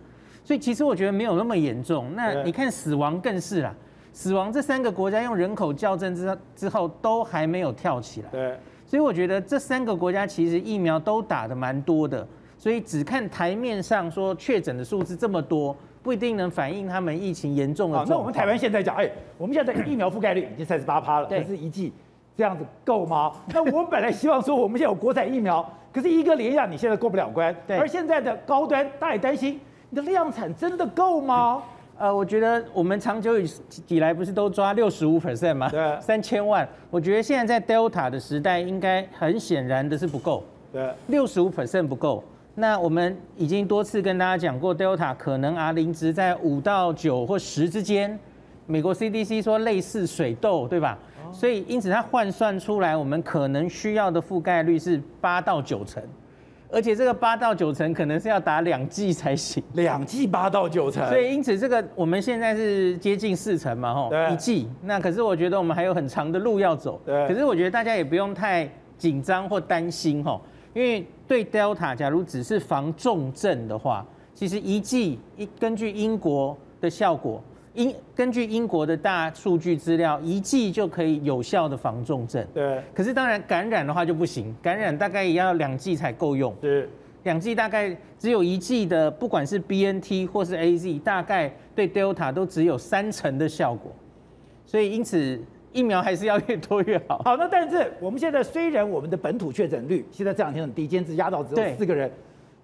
[0.45, 2.09] 所以其实我觉得没有那么严重。
[2.15, 3.75] 那你看死亡更是啦，
[4.13, 8.29] 死亡这三个国家用人口校正之之后都还没有跳起来。
[8.29, 8.57] 对。
[8.88, 12.26] 所以我觉得这三个国家其实疫苗都打的蛮多的，
[12.58, 18.06] 所以只看台面上说确诊的数字这么多，不一定能反映他们疫情严重的。
[18.08, 21.91] 那我们台湾现在讲，哎，我们现在的疫苗覆盖率已经三十八趴了，可是一剂
[22.38, 23.34] 这样子够吗？
[23.54, 31.62] 那我们本来希望说我们现在有国产疫苗， 可是一个联亚你现在过不了关，而现在的高端，大家也担心你的量产真的够吗？
[31.99, 33.49] 呃，我觉得我们长久以
[33.88, 35.67] 以来不是都抓六十五 percent 吗？
[35.69, 36.67] 对， 三千万。
[36.91, 40.43] 我觉得现在在 Delta 的时代，应该很显然的是不够。
[40.71, 42.23] 对，六十五 percent 不够。
[42.53, 48.17] 那我们已经多次跟大家讲过，Delta 可能 R 零值在五到九或十之间。
[48.65, 50.99] 美国 CDC 说类似水痘，对吧？
[51.25, 56.03] 哦、所以因此它换算出来，我们可能需要的覆盖率是八到九成。
[56.69, 64.67] 而且这个八到九成可能是要打两剂才行，两剂八到九成，所以因此这个我们现在是接近四成嘛，吼，一剂。
[64.82, 67.01] 那可是我觉得我们还有很长的路要走。
[67.06, 67.27] 对。
[67.27, 70.41] 可是我觉得大家也不用太紧张或担心，吼，
[70.73, 77.41] 因为对 Delta，假如只是防重症的话，其实一剂一根据英国的效果。
[77.77, 82.45] 英根据英国的大数据资料，一剂就可以有效的防重症。
[82.51, 82.81] 对。
[82.93, 86.53] 可是当然感染的话就不行，感染大概也要两剂才够用。
[86.59, 86.89] 对。
[87.23, 93.91] 两剂大概只有一剂的，不管是 BNT 或是 AZ，大概对 Delta 都只有三成的效果。
[94.65, 95.39] 所以因此
[95.71, 97.21] 疫苗还是要越多越好。
[97.25, 102.09] 好，那但是我们现在虽然我们的本土确诊率现在这两天很低，今天只压到只有四个人。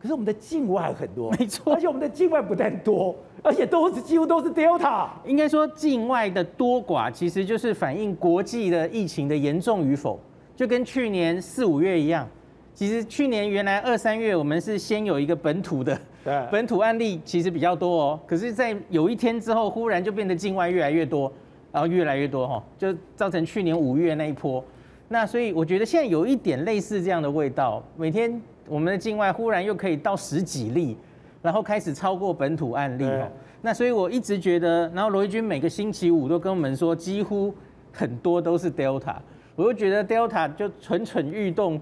[0.03, 5.07] 可是我们的境外很多，没错，而且我们的境外不但多，而且都是几乎都是 Delta。
[5.25, 10.19] 应该说境外的多寡，其实就是反映国际的疫情的严重与否，
[10.57, 12.27] 就跟去年四五月一样。
[12.73, 18.19] 其实去年原来二三月我们是先有一个本土的，对，本土案例其实比较多哦。
[18.27, 21.31] 可是，在有一天之后，忽然就变得境外越来越多，
[21.71, 24.61] 然后越来越多哈，就造成去年五月那一波。
[25.07, 28.41] 那所以我觉得现在有一点类似这样的味道，每天。
[28.67, 30.97] 我们的境外忽然又可以到十几例，
[31.41, 33.27] 然后开始超过本土案例哦。
[33.61, 37.53] 那所以我一直觉得，然后罗毅军每个星期五都跟我们说，几乎
[37.91, 39.15] 很多都是 Delta，
[39.55, 41.79] 我就觉得 Delta 就蠢蠢欲动，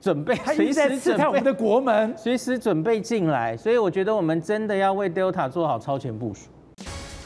[0.00, 3.56] 准备随时试探我们的国门，随时准备进来。
[3.56, 6.48] 所以我觉得我们真的要为 Delta 做好超前部署。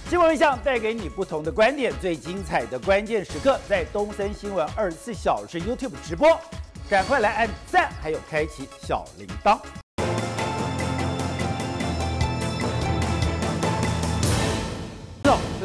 [0.09, 6.29] 新闻一带给你不同的观点，最精彩的关键时刻在东森新闻二十四小时 YouTube 直播，
[6.93, 9.59] 赶快来按赞，还有开启小铃铛。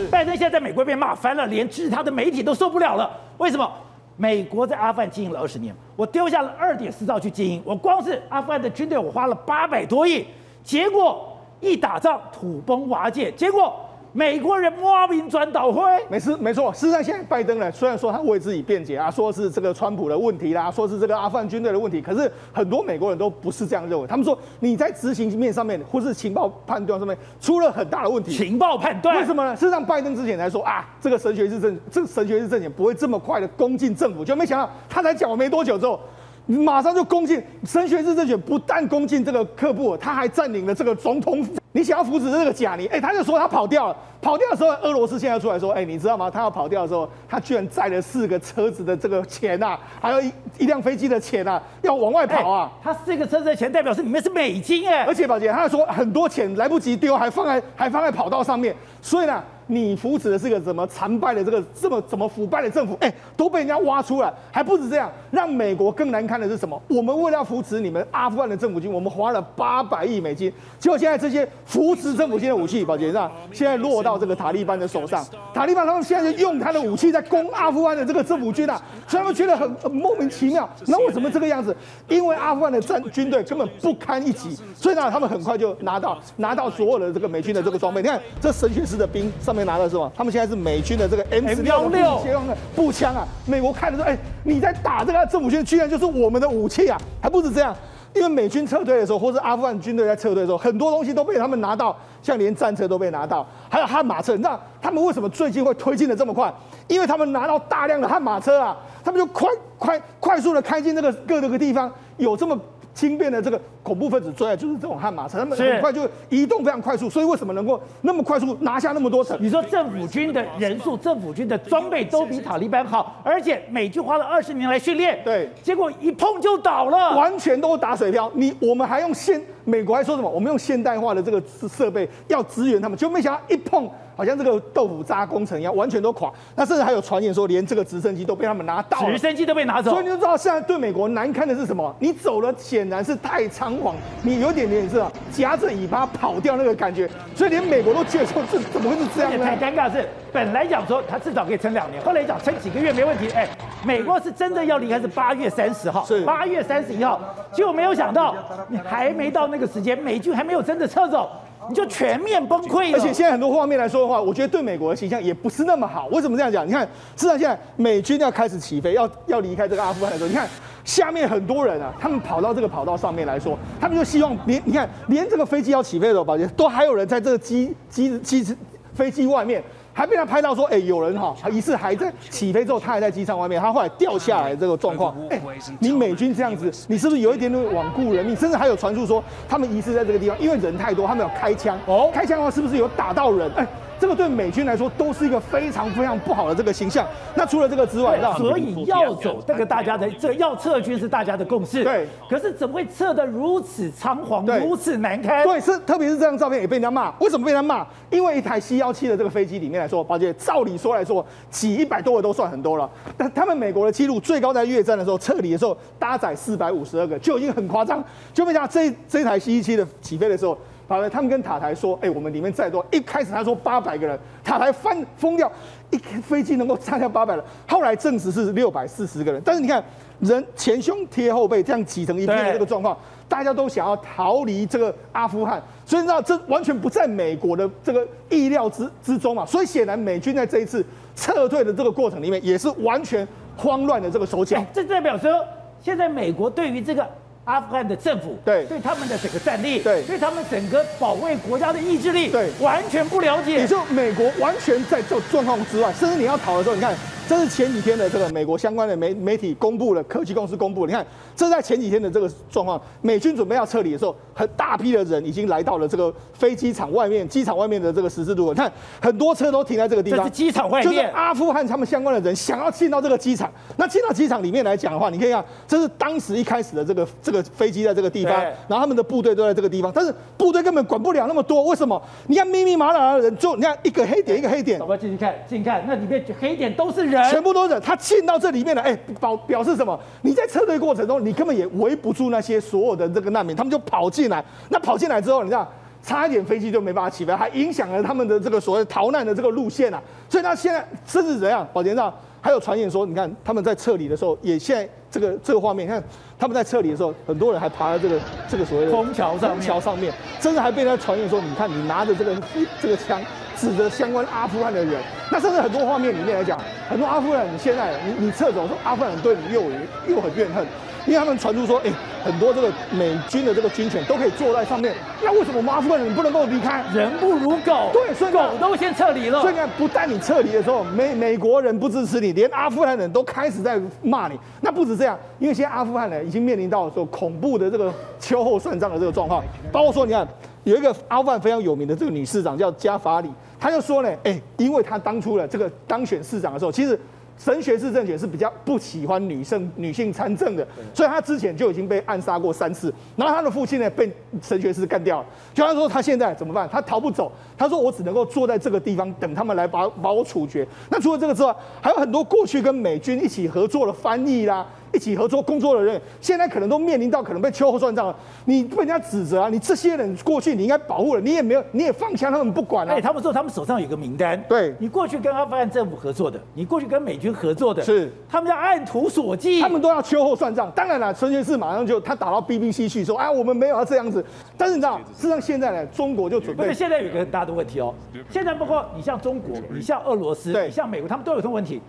[0.10, 3.12] 拜登现在在美国被骂翻了，连支持他的媒体都受不了了。
[3.40, 3.70] 为什么？
[4.16, 10.26] 美国在阿富汗经营了二十年，我丢下了二点四兆去经营，我光是阿富汗的军队，我花了八百多亿，
[10.64, 13.78] 结果一打仗土崩瓦解，结果。
[14.18, 16.74] 美国人莫名转倒灰，没事，没错。
[16.74, 24.08] 事实上，现在拜登呢，虽然说他为自己辩解啊，说是这个川普的问题啦，说是这个阿富汗军队的问题，可是很多美国人都不是这样认为。
[24.08, 28.36] 他们说你在执行面上面，或是情报判断上面出了很大的问题。
[28.36, 29.18] 情报判断？
[29.18, 29.56] 为什么呢？
[29.56, 36.00] 事实上，拜登之前才说啊，这个神学日政，这个神学日政权不会这么快的攻进政府，就没想到他才讲完没多久之后，
[36.48, 41.54] 马上就攻进神学日政权，不但攻进这个喀布尔，他还占领了这个总统府。
[41.78, 43.96] 你想要扶持这个贾尼，哎，他就说他跑掉了。
[44.20, 46.28] 跑掉的时候，俄罗斯现在出来说，哎，你知道吗？
[46.28, 52.72] 他要跑掉的时候，他居然载了四个车子的这个钱啊，还有一一辆飞机的钱啊，要往外跑啊。
[52.84, 59.44] 他四个车子的钱代表是里面是美金哎，而且宝杰他说很多钱来不及丢，还放在还放在跑道上面，所以呢。
[59.68, 62.98] 你扶持的是个怎么残败的这个这么怎么腐败的政府？
[63.00, 66.82] 哎，都被人家挖出来，还不止这样，让美国更难堪的是什么？
[66.88, 80.68] 我们为了要扶持你们阿富汗的政府军，我们花了八百亿美金，结果现在这些扶持政府军的武器，宝杰上现在落到这个塔利班的手上，塔利班他们现在就用他的武器在攻阿富汗的这个政府军啊，所以他们觉得很，很莫名其妙。
[80.86, 81.76] 那为什么这个样子？
[82.08, 88.02] 因为阿富汗的战军队根本不堪一击，所以呢，他们很快就拿到拿到所有的这个美军的这个装备。
[88.02, 90.12] 你看这神学士的兵上面拿的是什么？
[90.16, 93.28] 他们现在是美军的这个 M 十六的步枪啊！
[93.46, 96.98] 美国看的说，哎，你在打这个政府军，居然就是我们的武器啊！
[97.20, 97.76] 还不止这样，
[98.14, 104.38] 因为美军撤退的时候，或者阿富汗军队在撤退的时候，很多东西都被他们拿到，像连战车都被拿到，还有悍马车。
[104.38, 106.54] 那他们为什么最近会推进的这么快？
[106.88, 112.58] 因为他们拿到大量的悍马车啊，他们就快快快速的开进这个各个地方，有这么。
[112.94, 119.38] 轻便的这个恐怖分子最爱就是这种悍马车，他们很快就移动非常快速，所以为什么能够那么快速拿下那么多城？
[119.40, 128.30] 你说政府军的人数、政府军的装备都比塔利班好，而且美军花了二十年来训练，对，结果一碰就倒了，完全都打水漂。
[128.34, 130.30] 你我们还用现美国还说什么？
[130.30, 133.90] 我们用现代化的这个设备要支援他们，就没想到一碰。
[134.18, 136.34] 好像这个豆腐渣工程一样，完全都垮。
[136.56, 139.92] 那甚至还有传言说，连这个直升机都被他们拿到，直升机都被拿走。
[139.92, 141.96] 所以你就知道，现在对美国难堪的是什么？
[142.00, 147.10] 你走了显然是太仓皇，你有点点是夹着尾巴跑掉那个感觉。
[147.36, 149.46] 所以连美国都觉得说，这怎么会是这样呢？
[149.46, 153.30] 太尴尬是，本来讲说他至少可以撑两年，后来讲撑几个月没问题。
[153.32, 153.48] 哎，
[153.86, 157.20] 美国是真的要离开是八月三十号，是八月三十一号，
[157.54, 158.36] 结果没有想到，
[158.68, 161.30] 你还没到那个时间，美军还没有真的撤走。
[161.70, 166.08] 你就全面崩溃了，而且现在很多画面来说的话，我觉得对美国的形象也不是那么好。
[166.08, 166.68] 为什么这样讲？
[166.68, 170.48] 你看，至少现在美军要开始起飞，要要离开这个阿富汗的时候，你看
[170.84, 178.56] 下面很多人啊，他们跑到这个跑道上面来说，他们就希望连你看连这个飞机要起飞的时候，宝杰都还有人在这个机机机
[178.94, 179.64] 飞机外面。
[179.98, 185.16] 还被他拍到说，哎，有人哈，疑似还在起飞之后，他还在机场外面，他后来掉下来这个状况。
[185.32, 185.42] 哎，
[185.80, 188.36] 你美军这样子，你是不是有一点点罔顾人命？
[188.36, 191.76] 甚至还有传出说，他们疑似在这个地方，因为人太多，他们有开枪。
[191.88, 193.52] 哦，开枪的话，是不是有打到人？
[193.56, 193.66] 哎。
[194.00, 197.08] 这个对美军来说都是一个非常非常不好的这个形象。
[197.36, 201.84] 那除了这个之外，所以要走这个大家的这个要撤军是大家的共识。
[201.84, 202.08] 对。
[202.30, 205.44] 可是怎么会撤得如此仓皇，如此难堪？
[205.44, 207.12] 对，是特别是这张照片也被人家骂。
[207.20, 207.86] 为什么被人家骂？
[208.10, 212.90] 因为一台 C 幺七的这个飞机里面来说，宝姐照理说来说，起一百多个都算很多了。
[213.18, 220.58] 但他们美国的记录最高在越战的时候撤离的时候搭载四百五十二个就已经很夸张，就没想到这这台 C 一七的起飞的时候。
[220.88, 225.52] 好了，他们跟塔台说：“哎，我们里面再多。”一开始他说八百个人，塔台翻疯掉，
[225.90, 227.44] 一飞机能够站下八百人。
[227.68, 229.42] 后来证实是六百四十个人。
[229.44, 229.84] 但是你看，
[230.22, 232.98] 人前胸贴后背这样挤成一片的这个状况，
[233.28, 239.46] 大家都想要逃离这个阿富汗，所以你知道这完全不在美国的这个意料之之中嘛。
[239.46, 240.86] 所以显然美军在这一次
[241.18, 244.64] 撤退的这个过程里面，也是完全慌乱的这个手脚。
[244.74, 245.44] 这代表说，
[245.82, 247.06] 现在美国对于这个。
[247.48, 248.66] 阿富汗的政府对。
[248.66, 250.04] 对他们的整个战力，对。
[250.04, 252.50] 对他们整个保卫国家的意志力，对。
[252.60, 253.54] 完全不了解。
[253.54, 256.94] 也就美国完全在这状况之外，甚至你要逃的时候，你看
[257.28, 260.86] 这是前几天的这个美国相关的媒媒体公布了，科技公司公布。
[260.86, 261.06] 你看，
[261.36, 268.54] 这在前几天的这个状况，美军准备要撤离的时候，很大批的人已经来到了这个飞机场外面，机场外面的这个十字路口。
[268.54, 268.72] 你看，
[269.02, 270.20] 很多车都停在这个地方。
[270.20, 270.90] 这是机场外面。
[270.90, 273.52] 就是阿富汗他们相关的人想要进到这个机场。
[273.76, 278.34] 那进到机场里面来讲的话，你可以看，这是当时一开始的这个这个飞机在这个地方，
[278.70, 281.66] 然后他们的部队都在这个地方，但是部队根本管不了那么多。
[281.66, 282.02] 为什么？
[282.28, 284.80] 你看密密麻麻的人，就你看一个黑点一个黑点。
[284.80, 287.82] 我们进去看，进去看，那里面黑点都是人，全部都是人。
[287.82, 290.00] 他进到这里面了，哎，表表示什么？
[290.22, 294.44] 你在撤退过程中，你根本也围不住那些所有的这个难民，他们就跑进来。
[294.70, 295.68] 那跑进来之后，你知道，
[296.04, 300.02] 差一点飞机就没办法起飞，还影响了他们的这个所谓逃难的这个路线啊。
[300.30, 301.68] 所以他现在甚至怎样？
[301.74, 306.04] 保田上还有传言说，你看他们在撤离的时候，也现在这个这个画面，你看
[306.40, 312.36] 他们在撤离的时候，很多人还爬在这个这个所谓的枫桥上，桥上面，甚至还被他传言说，你看你拿着这个
[312.82, 313.22] 这个枪。
[313.58, 315.02] 指着相关阿富汗的人，
[315.32, 316.58] 那甚至很多画面里面来讲，
[316.90, 319.64] 很多阿富汗人现在你你撤走，说阿富汗人对你又
[320.08, 320.66] 又很怨恨，
[321.06, 321.92] 因为他们传出说，哎、
[322.24, 324.94] 很多这个美军的这个军犬都可以坐在上面，
[325.24, 326.84] 那为什么我们阿富汗人不能够离开？
[326.94, 329.42] 人不如狗，对，所以狗都先撤离了。
[329.42, 334.38] 所以你看，不但你撤离的时候，美美国人不支持你，连阿富汗人都开始在骂你。
[334.62, 340.28] 那不止这样，因为现在阿富汗人已经面临到说恐怖的这个秋后算账的这个状况，包括说你看
[340.64, 343.30] 有一个阿富汗非常有名的这个女市长叫加法里。
[343.60, 347.00] 他就说呢，哎，因为他当初的这个当选市长的时候，其实
[347.38, 352.92] 神学士政权是比较不喜欢女性女性参政的，所以他之前就已经被暗杀过三次。
[353.16, 355.26] 然后他的父亲呢，被神学士干掉了。
[355.54, 356.68] 就他说他现在怎么办？
[356.68, 357.32] 他逃不走。
[357.56, 360.68] 他说我只能够坐在这个地方等他们来把把我处决。
[360.90, 364.66] 那除了这个之外，还有很多过去跟美军一起合作的翻译啦。
[364.98, 368.16] 一起合作工作的人，现在可能都面临到可能被秋后算账了。
[368.46, 372.94] 你被人家指责啊，你这些人过去你应该保护了，你也没有，你也放枪，他们不管了。
[372.94, 380.72] 哎，他们说他们手上有个名单，对，你过去跟阿富汗政府合作的，你过去跟美军合作的，是他们要按图索骥，他们都要秋后算账。
[380.76, 384.26] 当然了，孙先士马上就他打到 BBC 去说，哎，我们没有要这样子。
[384.58, 386.64] 但是你知道，事实上现在呢，中国就准备。
[386.64, 387.94] 不是，现在有一个很大的问题哦。
[388.32, 391.80] 现在包括你像中国，你像俄罗斯，你像美国，他们都有这个问题。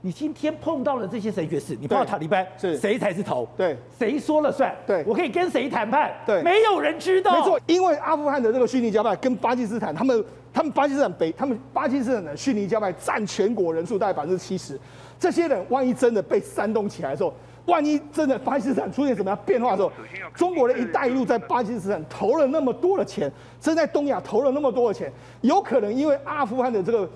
[0.00, 3.48] 你今天碰到了这些神学士，你碰到塔利班，是谁才是头？
[3.56, 4.72] 对，谁说了算？
[4.86, 6.12] 对，我可以跟谁谈判？
[6.24, 7.32] 对，没有人知道。
[7.36, 14.78] 没错，因为阿富汗的这个逊尼教派跟巴基斯坦，他们他们巴基斯坦北，他们巴基斯坦的逊尼教派占全国人数大概百分之七十。
[15.18, 17.34] 这些人万一真的被煽动起来的时候，
[17.66, 19.90] 万一真的巴基斯坦出现什么样变化的时候，
[20.32, 23.28] 中国的一带一路在巴基斯坦投了那么多的钱，
[23.60, 27.10] 真在东亚投了那么多的钱，有可能因为阿富汗的这个。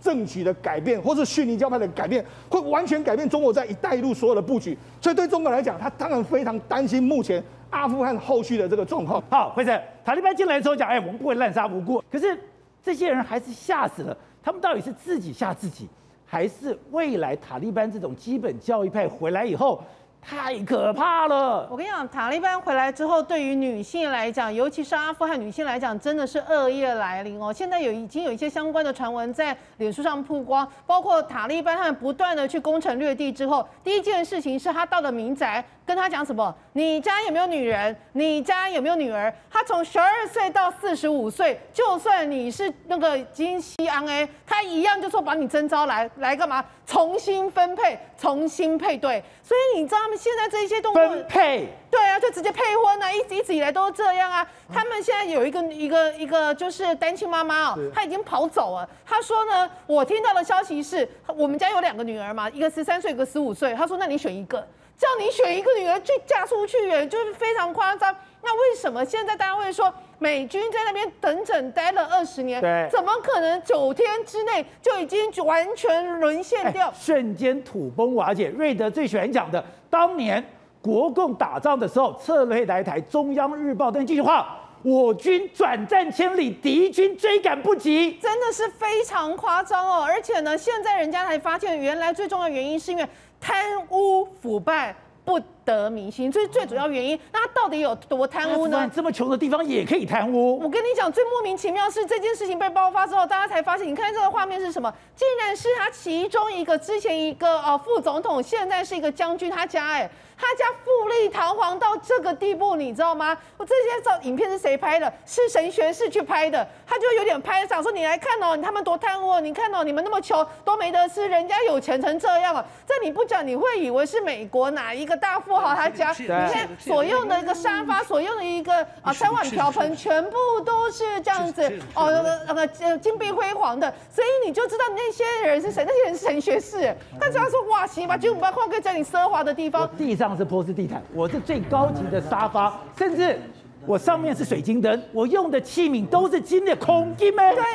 [0.00, 4.76] 政局的改变，或是逊尼教派的改变，会完全改变中国在“一带一路”所有的布局。
[5.00, 9.22] 所以对中国来讲，他当然非常担心目前阿富汗后续的这个状况。
[9.30, 12.38] 好，辉生，塔利班进来的时候讲：“哎，我们不会滥杀无辜。”可是
[12.82, 14.16] 这些人还是吓死了。
[14.42, 15.86] 他们到底是自己吓自己，
[16.24, 19.82] 还是未来塔利班这种基本教义派回来以后？
[20.22, 21.66] 太可怕了！
[21.70, 27.52] 我跟你讲，塔利班回来之后，对于女性来讲，尤其是阿富汗女性来讲，真的是恶业来临哦。
[27.52, 35.64] 现在有已经有一些相关的传闻在脸书上曝光，包括塔利班他们不断的去攻城略地之后，第一件事情是他到了民宅。
[35.86, 36.54] 跟他讲什么？
[36.74, 37.96] 你家有没有女人？
[38.12, 39.34] 你家有没有女儿？
[39.50, 46.64] 他从十二岁到四十五岁，就算你是那个金西安 A，他一样就说把你征召来来干嘛？
[46.86, 49.20] 重新分配，重新配对。
[49.42, 51.68] 所以你知道们现在这些动作分配？
[51.88, 54.46] 对啊，就直接配婚啊，一直一直以来都是这样啊。
[54.72, 58.88] 他们现在有一个一个一个就是单亲妈妈哦，她已经跑走了。
[59.06, 63.72] 她说呢，我听到的消息是我们家有两个女儿嘛，一个十三岁，一个十五岁。
[63.74, 64.66] 她说，那你选一个。
[65.00, 68.14] 叫你选一个女儿去嫁出去，哎，就是非常夸张。
[68.42, 72.60] 那为什么现在大家会说美军在那边整整待了二十年？
[72.60, 76.92] 对，怎么可能九天之内就已经完全沦陷掉？
[76.94, 78.48] 瞬间土崩瓦解。
[78.48, 80.44] 瑞德最喜欢讲的，当年
[80.82, 90.04] 国共打仗的时候，撤退来台，中央日报登这句话：我军转战千里，敌军追赶不及，真的是非常夸张哦。
[90.06, 93.08] 而且呢，现在人家才发现，原来最重要的原因是因为。
[93.40, 95.40] 贪污腐败不
[95.70, 97.18] 得民心，这是最主要原因。
[97.32, 98.90] 那他到底有多贪污呢？
[98.94, 100.58] 这么穷的地方也可以贪污？
[100.58, 103.86] 我跟你讲，最莫名其妙是这件事情被爆发之后，大家才发现。
[103.86, 104.92] 你看这个画面是什么？
[105.16, 110.10] 竟然是他其中一个之前一个呃副总统，现在是一个将军，他家哎。
[110.42, 113.36] 他家富丽堂皇到这个地步，你知道吗？
[113.58, 115.12] 我这些照影片是谁拍的？
[115.26, 116.66] 是神学士去拍的。
[116.86, 119.38] 他就有点拍想说：“你来看哦，他们多贪污！
[119.38, 122.66] 你看哦，你们那么穷都没得吃，人家有钱成这样了！
[122.86, 126.12] 这你不讲，你会以为是美国哪一个大富好他家。
[126.18, 131.62] 你看所用的一个沙发，所用的一个啊三碗瓢盆，全部都是这样子
[131.94, 136.94] 哦，那个那个金碧辉煌的，所以你就知道那些人是谁，那些人是神学士。
[137.18, 139.88] 但是他说哇，行吧，就我们要换个在你奢华的地方。
[139.96, 143.40] 地上是波斯地毯，我是最高级的沙发，甚至。
[143.86, 147.14] 我上面是水晶灯，我用的器皿都是金的，空？
[147.16, 147.30] 对，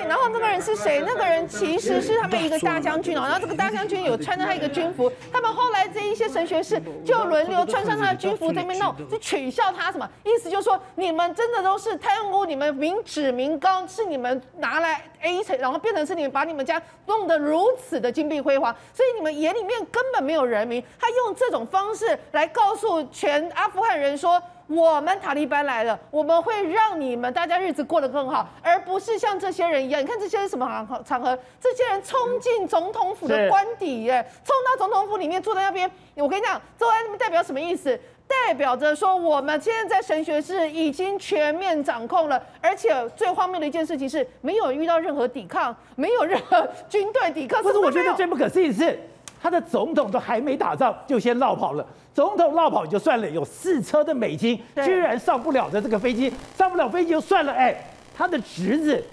[0.07, 1.03] 然后那个人是谁？
[1.05, 10.07] 那个人其实是他们一个大将军哦， 然后这个大将军有穿着他一个军服，他们后来这一些神学士就轮流穿上他的军服在那边弄， 就取笑他什么？
[10.23, 20.83] 意思就是说你们真的都是贪污，你们民脂民膏是你们拿来 A 成，然后变成是你们把你们家弄得如此的金碧辉煌，所以你们眼里面根本没有人民。
[20.99, 24.41] 他用这种方式来告诉全阿富汗人说。
[24.67, 30.01] 我们塔利班来了，我们会让你们大家日子过得更好，而不是像这些人一样。
[30.01, 31.03] 你看这些是什么场合？
[31.05, 31.37] 场合？
[31.61, 35.89] 这些人冲进总统府的官邸，耶，冲到总统府里面坐在那边。
[36.15, 37.99] 我跟你讲，坐在那边代表什么意思？
[38.27, 47.61] 代表着说我们现在在神学士已经全面掌控了，而且最荒谬的一件事情是，没有遇到任何抵抗，没有任何军队抵抗。
[47.61, 48.99] 不是，我觉得最不可思议的是。
[49.45, 51.85] 他的总统都还没打仗，就先落跑了。
[52.15, 57.53] 总统落跑也就算了，有四车的美金，居然上不了的这个飞机，上不了飞机就算了。
[57.53, 57.75] 哎，
[58.17, 59.03] 他的侄子。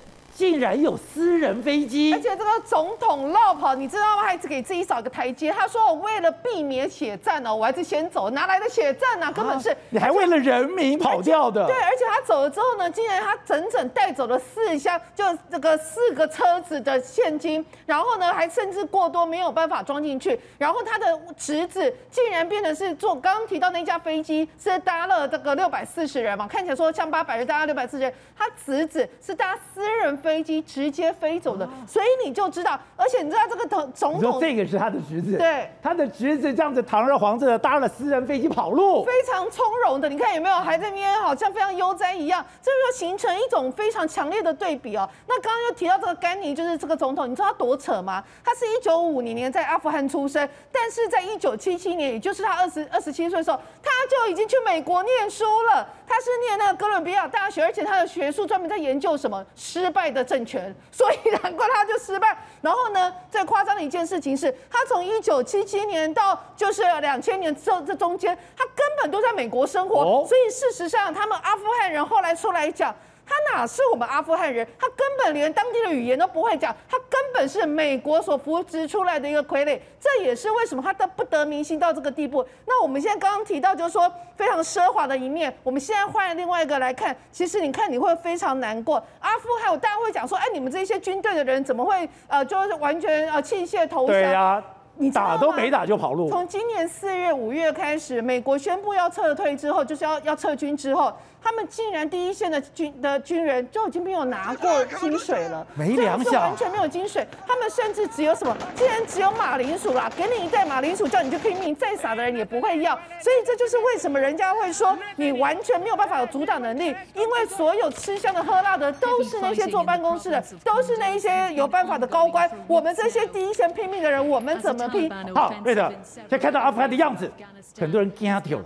[0.42, 4.24] 竟然有私人飞机，而且这个总统落跑，你知道吗？
[4.24, 5.52] 还是给自己扫个台阶。
[5.52, 8.28] 他说：“我为了避免血战呢，我还是先走。
[8.30, 9.30] 哪来的血战呢？
[9.32, 20.36] 根本是你还为了人民跑掉的。”对，而且他走了之后呢，竟然他整整带走了四箱，就这个四个车子的现金，然后呢，还甚至过多没有办法装进去。
[20.58, 30.18] 然后他的侄子竟然变成是坐刚刚提到那架飞机是搭了这个六百四十人嘛，看起来说像八百人搭了六百四十人，他侄子是搭私人。
[30.22, 40.54] 飞机直接飞走的，所以你就知道，而且你知道这个总总统，这个是他的侄子，对，他的侄子这样子堂而皇之的搭了私人飞机跑路，非常从容的，你看有没有？
[40.62, 45.08] 还在那边好像非常悠哉一样，这就形成一种非常强烈的对比哦。
[45.26, 48.22] 那刚刚又提到这个甘尼，就是这个总统，你知道他多扯吗？
[48.44, 55.88] 他是一九五零年在阿富汗出生，但是在一九七七年，也就是他二十二十七岁的时候，他就已经去美国念书了。
[56.06, 62.36] 他是念那个哥伦比亚大学，而且他的学术专门在研究什么失败的政权，所以难怪他就失败。
[62.60, 70.26] 然后呢，最夸张的一件事情是，他从一九七七年到就是两千年这这中间，他根本都在美国生活。
[70.26, 72.94] 所以事实上，他们阿富汗人后来出来讲。
[73.24, 74.66] 他哪是我们阿富汗人？
[74.78, 79.78] 他根本连当地的语言都不会讲，他根本是美国所扶植出来的一个傀儡。
[80.00, 82.44] 这也是为什么他的不得民心到这个地步。
[82.66, 85.54] 那我们现在刚刚提到，就是说非常奢华的一面。
[85.62, 89.02] 我们现在换另外一个来看，其实你看你会非常难过。
[89.20, 94.08] 阿富汗，大家会讲说，哎，你们这些军队的人怎么会呃，就是完全呃弃械投降？
[94.08, 94.64] 对呀、啊，
[94.96, 96.28] 你打都没打就跑路。
[96.28, 101.12] 从今年四月、五月开始，美国宣布要撤退之后，就是要要撤军之后。
[101.42, 107.26] 他们竟然第一线的军的军人就已经没有拿过薪水了，没粮饗，完全没有薪水。
[107.46, 112.94] 他们甚至只有什么，竟然只有马铃薯啦，给你一袋马铃薯，叫你去拼命，再傻的人也不会要。
[113.20, 122.48] 所以这就是为什么人家会说你完全没有办法有阻挡能力，因为所有吃香的喝辣的都是那些坐办公室的， 都是那一些有办法的高官。
[122.66, 125.10] 我们这些第一线拼命的人，我们怎么拼？
[125.34, 125.92] 好，对的。
[126.04, 127.30] 现在看到阿富汗的样子，
[127.78, 128.64] 很多人惊掉了。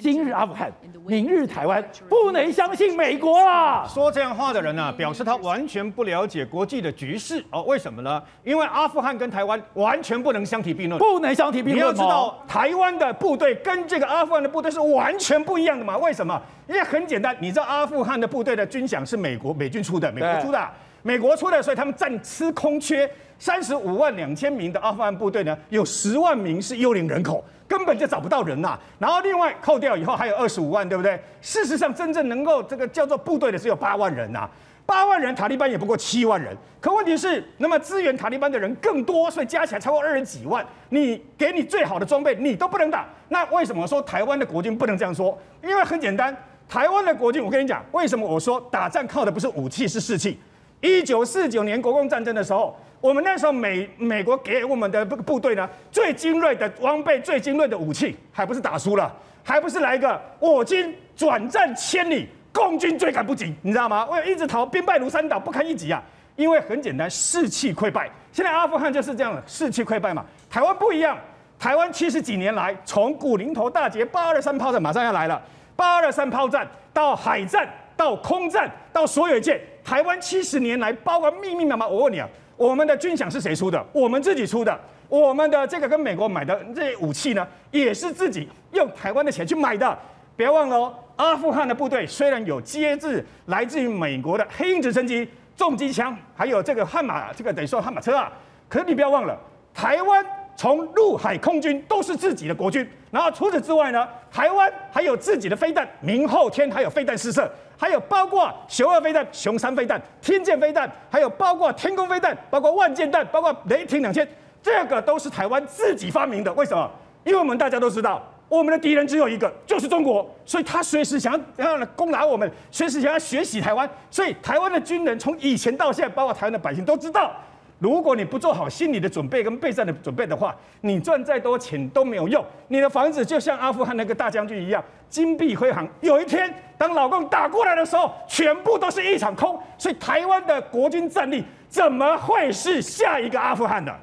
[0.00, 0.72] 今日阿富汗，
[1.06, 1.82] 明日台湾。
[2.08, 3.86] 不能相信美国啊！
[3.88, 7.62] 说这样话的人呢、啊，表示他完全不了解国际的局势哦。
[7.62, 8.22] 为什么呢？
[8.44, 11.76] 因为阿富汗跟台湾完全不能相提并论，不能相提并论。
[11.76, 15.96] 你要知道，台湾的部队跟这个阿富汗的部队是完全不一样的嘛？
[15.98, 16.40] 为什么？
[16.66, 20.70] 因为很简单，你知道阿富汗的部队的军饷是美国美军出的，美国出的，
[21.02, 23.08] 美国出的，所以他们战吃空缺。
[23.38, 27.44] 三十五万两千名的阿富汗部队呢，有十万名是幽灵人口。
[27.68, 31.20] 根本就找不到人呐、然后另外扣掉以后还有二十五万，对不对？
[31.42, 34.50] 事实上，真正能够这个叫做部队的只有八万人呐、啊，
[34.84, 36.56] 八万人塔利班也不过七万人。
[36.80, 40.64] 可问题是，那么支援塔利班的人更多，所以加起来超过二十几万。
[40.90, 43.04] 你给你最好的装备，你都不能打。
[43.28, 45.36] 那为什么说台湾的国军不能这样说？
[45.62, 46.36] 因为很简单，
[46.68, 50.38] 台湾的国军，我跟你讲，为什么我说打仗靠的不是武器，是士气。
[50.80, 52.76] 一九四九年国共战争的时候。
[53.00, 64.06] 我们那时候美美国给我们的部部队呢，最精锐的装备、最精锐的武器，还不是打输了，还不是来一个我军转战千里，共军追赶不及，你知道吗？
[64.10, 66.02] 我一直逃，兵败如山倒，不堪一击啊！
[66.36, 68.10] 因为很简单，士气溃败。
[68.32, 70.24] 现在阿富汗就是这样的，士气溃败嘛。
[70.50, 71.16] 台湾不一样，
[71.58, 75.40] 台湾七十几年来，从古宁头大捷、八二三炮战马上要来了，
[75.76, 82.28] 八二三炮战到海战到空战到所有一切，台湾七十年来包括密密麻麻，我问你啊。
[82.56, 83.84] 我们的军饷是谁出的？
[83.92, 84.78] 我们自己出的。
[85.08, 89.96] 我们的这个跟美国买的这些武器呢，也是自己用台湾的钱去买的。
[90.36, 98.32] 别忘了哦，阿富汗的部队虽然有接制来自于美国的黑鹰直升机、重机枪，还有这个悍马，这个等于说悍马车啊，
[98.68, 99.38] 可是你不要忘了，
[99.72, 100.24] 台湾
[100.56, 102.86] 从陆海空军都是自己的国军。
[103.16, 114.28] 然后除此之外呢，台湾还有自己的飞弹，明后天还有飞弹试射，还有包括熊二飞弹、熊三飞弹、天剑飞弹，还有包括天空飞弹，包括万剑弹，包括雷霆两千，
[114.62, 116.52] 这个都是台湾自己发明的。
[116.52, 116.90] 为什么？
[117.24, 118.22] 因为我们大家都知道。
[118.50, 123.88] 我们的敌人只有一个，就是中国，所以他随时想要来攻打我们，随时想要学习台湾。
[124.10, 127.32] 所以台湾的军人从以前到现在，包括台湾的百姓都知道，
[127.78, 132.42] 如果你不做好心理的准备跟备战的准备的话，你赚再多钱都没有用。
[132.68, 135.86] 你的房子就像阿富汗那个大将军一样，金碧辉煌。
[136.00, 139.60] 有一天，当老共打过来的时候，全部都是一场空。
[139.76, 143.94] 所以台湾的国军战力怎么会是下一个阿富汗的？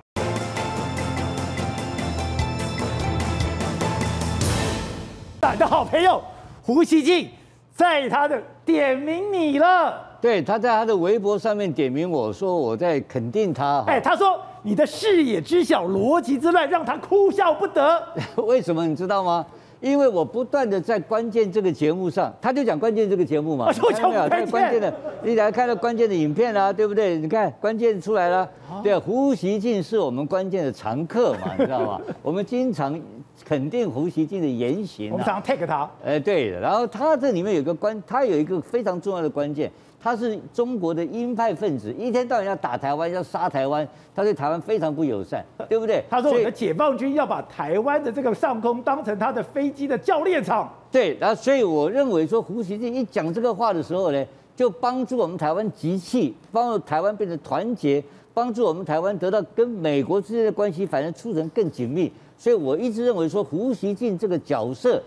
[5.51, 6.23] 你的好朋友
[6.61, 7.29] 胡锡进
[7.73, 18.01] 在他的点名你了，对，他在他的微博上面点名我说我在肯定他，哎，他说你的视野之小，逻辑之乱，让他哭笑不得。
[18.47, 19.45] 为什么你知道吗？
[19.81, 24.25] 因为我不断的在关键这个节目上，他就讲关键这个节目嘛，我讲没有？
[24.45, 27.17] 关键的，你来看到关键的影片啊，对不对？
[27.17, 28.49] 你看关键出来了，
[28.81, 31.99] 对，胡锡进是我们关键的常客嘛， 你知道吗？
[32.21, 32.97] 我们经常。
[33.43, 35.89] 肯定胡锡进的言行，我们常常 take 他。
[36.05, 39.69] 哎，对，然后他这里面有个关，他有一个非常重要的关键，
[40.03, 46.03] 他是中国的鹰派分子，一天到晚要打台湾，要杀台湾，他对台湾非常不友善，对不对？
[46.11, 50.69] 他说我们的解放军要把台湾的这个上空当成他的飞机的教练场。
[50.91, 54.25] 对，然后所以我认为说胡锡进一讲这个话的时候呢，
[54.57, 62.11] 就帮助我们台湾集气，帮助台湾变得团结，帮助我们台湾得到跟美国之间的关系，反正促成更紧密。
[62.37, 65.01] 所以我一直认为说胡锡进这个角色，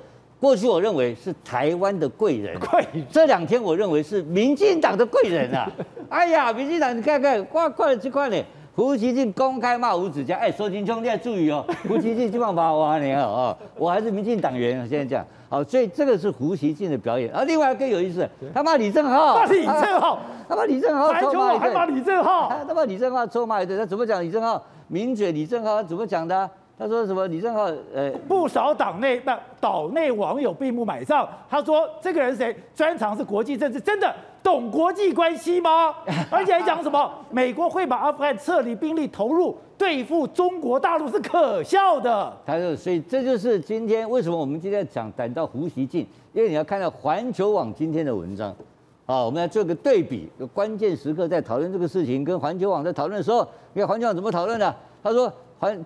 [0.47, 3.05] 过去我认为是台湾的贵人，贵人。
[3.11, 5.68] 这两天我认为是民进党的贵人啊！
[6.09, 8.40] 哎呀，民进党你看看，挂挂了这块呢，
[8.76, 17.28] 胡锡进公开骂吴子嘉，哎，说清楚你要注意哦，胡锡进基本上把我你哦，我还是民进党员，现在讲好，所以这个是胡锡进的表演。
[17.32, 18.24] 啊，另外更有意思，
[18.55, 24.64] 他骂李正浩，骂李正浩，他骂李正皓，还骂还骂李正浩，他骂李正浩臭骂一顿，他怎么讲李正浩？
[24.86, 26.49] 名嘴李正浩怎么讲的？
[26.78, 27.26] 他说什么？
[27.28, 27.64] 李正浩，
[27.94, 31.26] 呃，不少党内那岛内网友闭目买账。
[31.48, 32.54] 他说这个人谁？
[32.74, 35.94] 专长是国际政治，真的懂国际关系吗？
[36.30, 37.10] 而且还讲什么？
[37.30, 42.30] 美国会把阿富汗撤离兵力投入对付中国大陆是可笑的。
[42.44, 48.54] 他说，所以这就是今天为什么我们今天讲谈到胡锡进，因为你要看到环球网今天的文章，
[49.06, 50.28] 好，我们来做个对比。
[50.52, 54.76] 关键时刻在讨论这个事情，跟环球网在讨论的时候，你看环球网怎么讨论的？
[55.02, 55.32] 他说。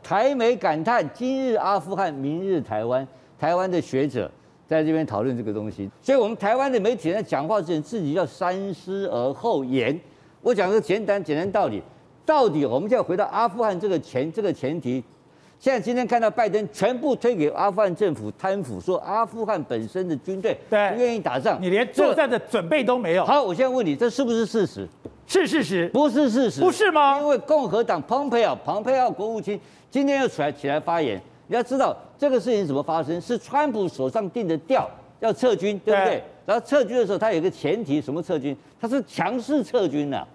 [0.03, 3.07] 台媒感叹，今日阿富汗，明日台湾。
[3.39, 4.31] 台湾的学者
[4.67, 9.99] 在这边讨论这个东西，所以我们台湾的媒体人在讲话之前，自己要三思而后言。
[10.43, 11.83] 我讲个简单简单道理，
[12.27, 15.03] 到底我们就要回到阿富汗这个前这个前提。
[15.59, 23.25] 现在今天看到拜登全部推给阿富汗政府贪腐，说阿富汗本身的军队不愿意打仗，你连作战的准备都没有。
[23.25, 24.89] 好，我现在问你，这是不是事实？
[25.31, 27.21] 是事实，不是事实，不是吗？
[27.21, 29.59] 因为共和党蓬佩奥，蓬佩奥国务卿
[29.89, 31.23] 今天又出来起来发言。
[31.47, 36.17] 你要知道这个事情怎么发生，是川普手上定的调，要撤军，对不对？
[36.17, 38.57] 对，然后撤军的时候，他有一个前提，什么撤军？
[38.81, 40.27] 他是强势撤军呐。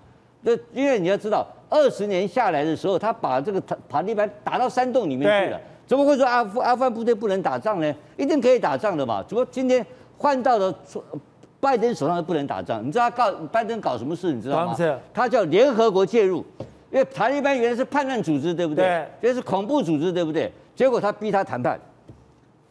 [0.43, 7.93] 那因为你要知道，二十年下来的时候，他把这个塔塔利班打到山洞里面去了，怎么会说阿富阿富汗部队不能打仗呢？
[8.15, 9.21] 一定可以打仗的嘛。
[9.27, 9.85] 怎么今天
[10.17, 10.73] 换到了？
[11.59, 14.31] 拜登手上都不能打仗，你知道他告拜登搞什么事？
[14.31, 14.75] 你知道吗？
[15.13, 16.45] 他叫联合国介入，
[16.91, 18.85] 因为塔利班原来是叛乱组织，对不对？
[19.19, 20.51] 对，这是恐怖组织，对不对？
[20.75, 21.79] 结果他逼他谈判，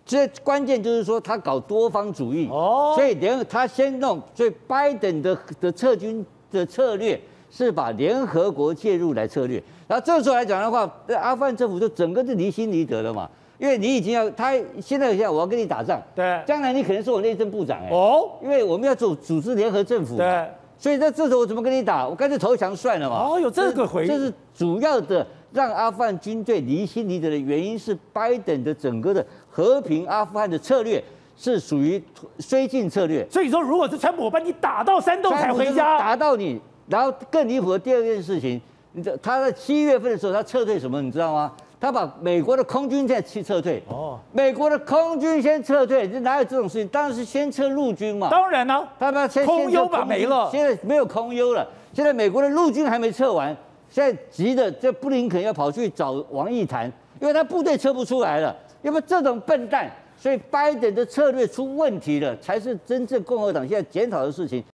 [0.07, 7.21] 这关键就是说他搞多方主义，哦，所以联他先弄，所以拜登的的撤军的策略
[7.51, 13.29] 是把联合国介入来策略，然后这时候来讲的话，阿富汗政府就整个就离心离德了嘛。
[13.59, 22.07] 因为你已经要他现在现在我要跟你打仗，对，将来你可能是我内政部长哎，哦，因为我们要组组织联合政府，对，所以在这时候我怎么跟你打？
[22.07, 23.17] 我干脆投降算了嘛。
[23.17, 31.03] 哦，有这个回应，这是主要的让阿富汗军队离心离德的原因是拜登的整个的和平阿富汗的策略
[31.37, 32.03] 是属于
[32.39, 33.25] 绥靖策略。
[33.31, 38.61] 所以说，如果是川普，我把你打到山洞才回家，打到你，然后更离谱的第二件事情，
[38.93, 41.01] 你知道他在七月份的时候他撤退什么？
[41.01, 41.53] 你知道吗？
[41.85, 46.89] 他把美国的空军在去撤退哦，美国的空军先撤退，这哪有这种事情？
[46.89, 48.31] 当然是先撤陆军嘛。
[48.31, 51.69] 当然呢，他把先空优把没了，现在没有空优了。
[51.93, 53.55] 现在美国的陆军还没撤完，
[53.91, 64.65] 现在急的这布林肯要跑去找王毅谈，因为他部队撤不出来了，要不这种笨蛋，所以拜登的策略出问题了，才是真正共和党现在检讨的事情。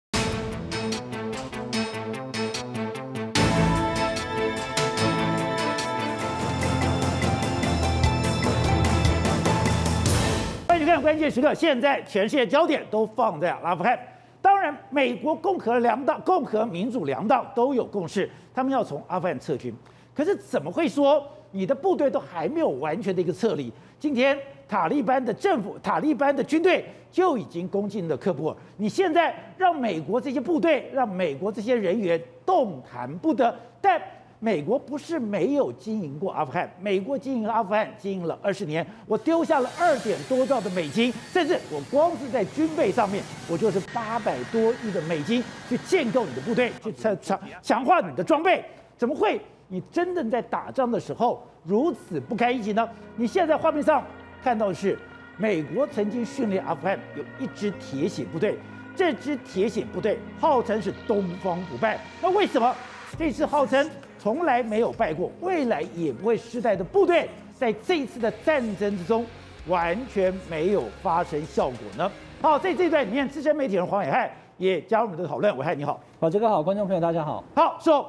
[10.91, 13.97] 看关键时刻，现在全世界焦点都放在阿富汗。
[14.41, 19.73] 当然，美国共和两党、共和民主两党都有共识，他们要从阿富汗撤军。
[20.13, 23.71] 可是怎么会说你的部队都还没有完全的一个撤离？
[24.01, 24.37] 今天
[24.67, 28.55] 塔利班的政府、塔利班的军队就已经攻进了喀布尔。
[28.75, 34.01] 你现在让美国这些部队、让美国这些人员动弹不得，但。
[34.43, 48.65] 美国不是没有经营过阿富汗，美国经营阿富汗经营了二十年，我丢下了二点多兆的美金，甚至我光是在军备上面，我就是八百多亿的美金去建构你的部队，去强强强化你的装备，
[48.97, 52.89] 怎么会你真正在打仗的时候如此不堪一击呢？
[53.15, 54.03] 你现在画面上
[54.43, 54.97] 看到的是
[55.37, 58.57] 美国曾经训练阿富汗有一支铁血部队，
[58.95, 62.75] 这支铁血部队号称是东方不败，那为什么
[63.19, 63.87] 这次号称？
[64.21, 69.25] 从来没有败过，未来也不会失败的部队，在这一次的战争之中
[69.65, 72.11] 完全没有发生效果呢。
[72.39, 75.57] 好，在这一段里面，资深媒体人黄伟汉也加入我们这个讨论。
[75.57, 77.43] 伟汉你好，好，这个好，观众朋友大家好。
[77.55, 78.03] 好，说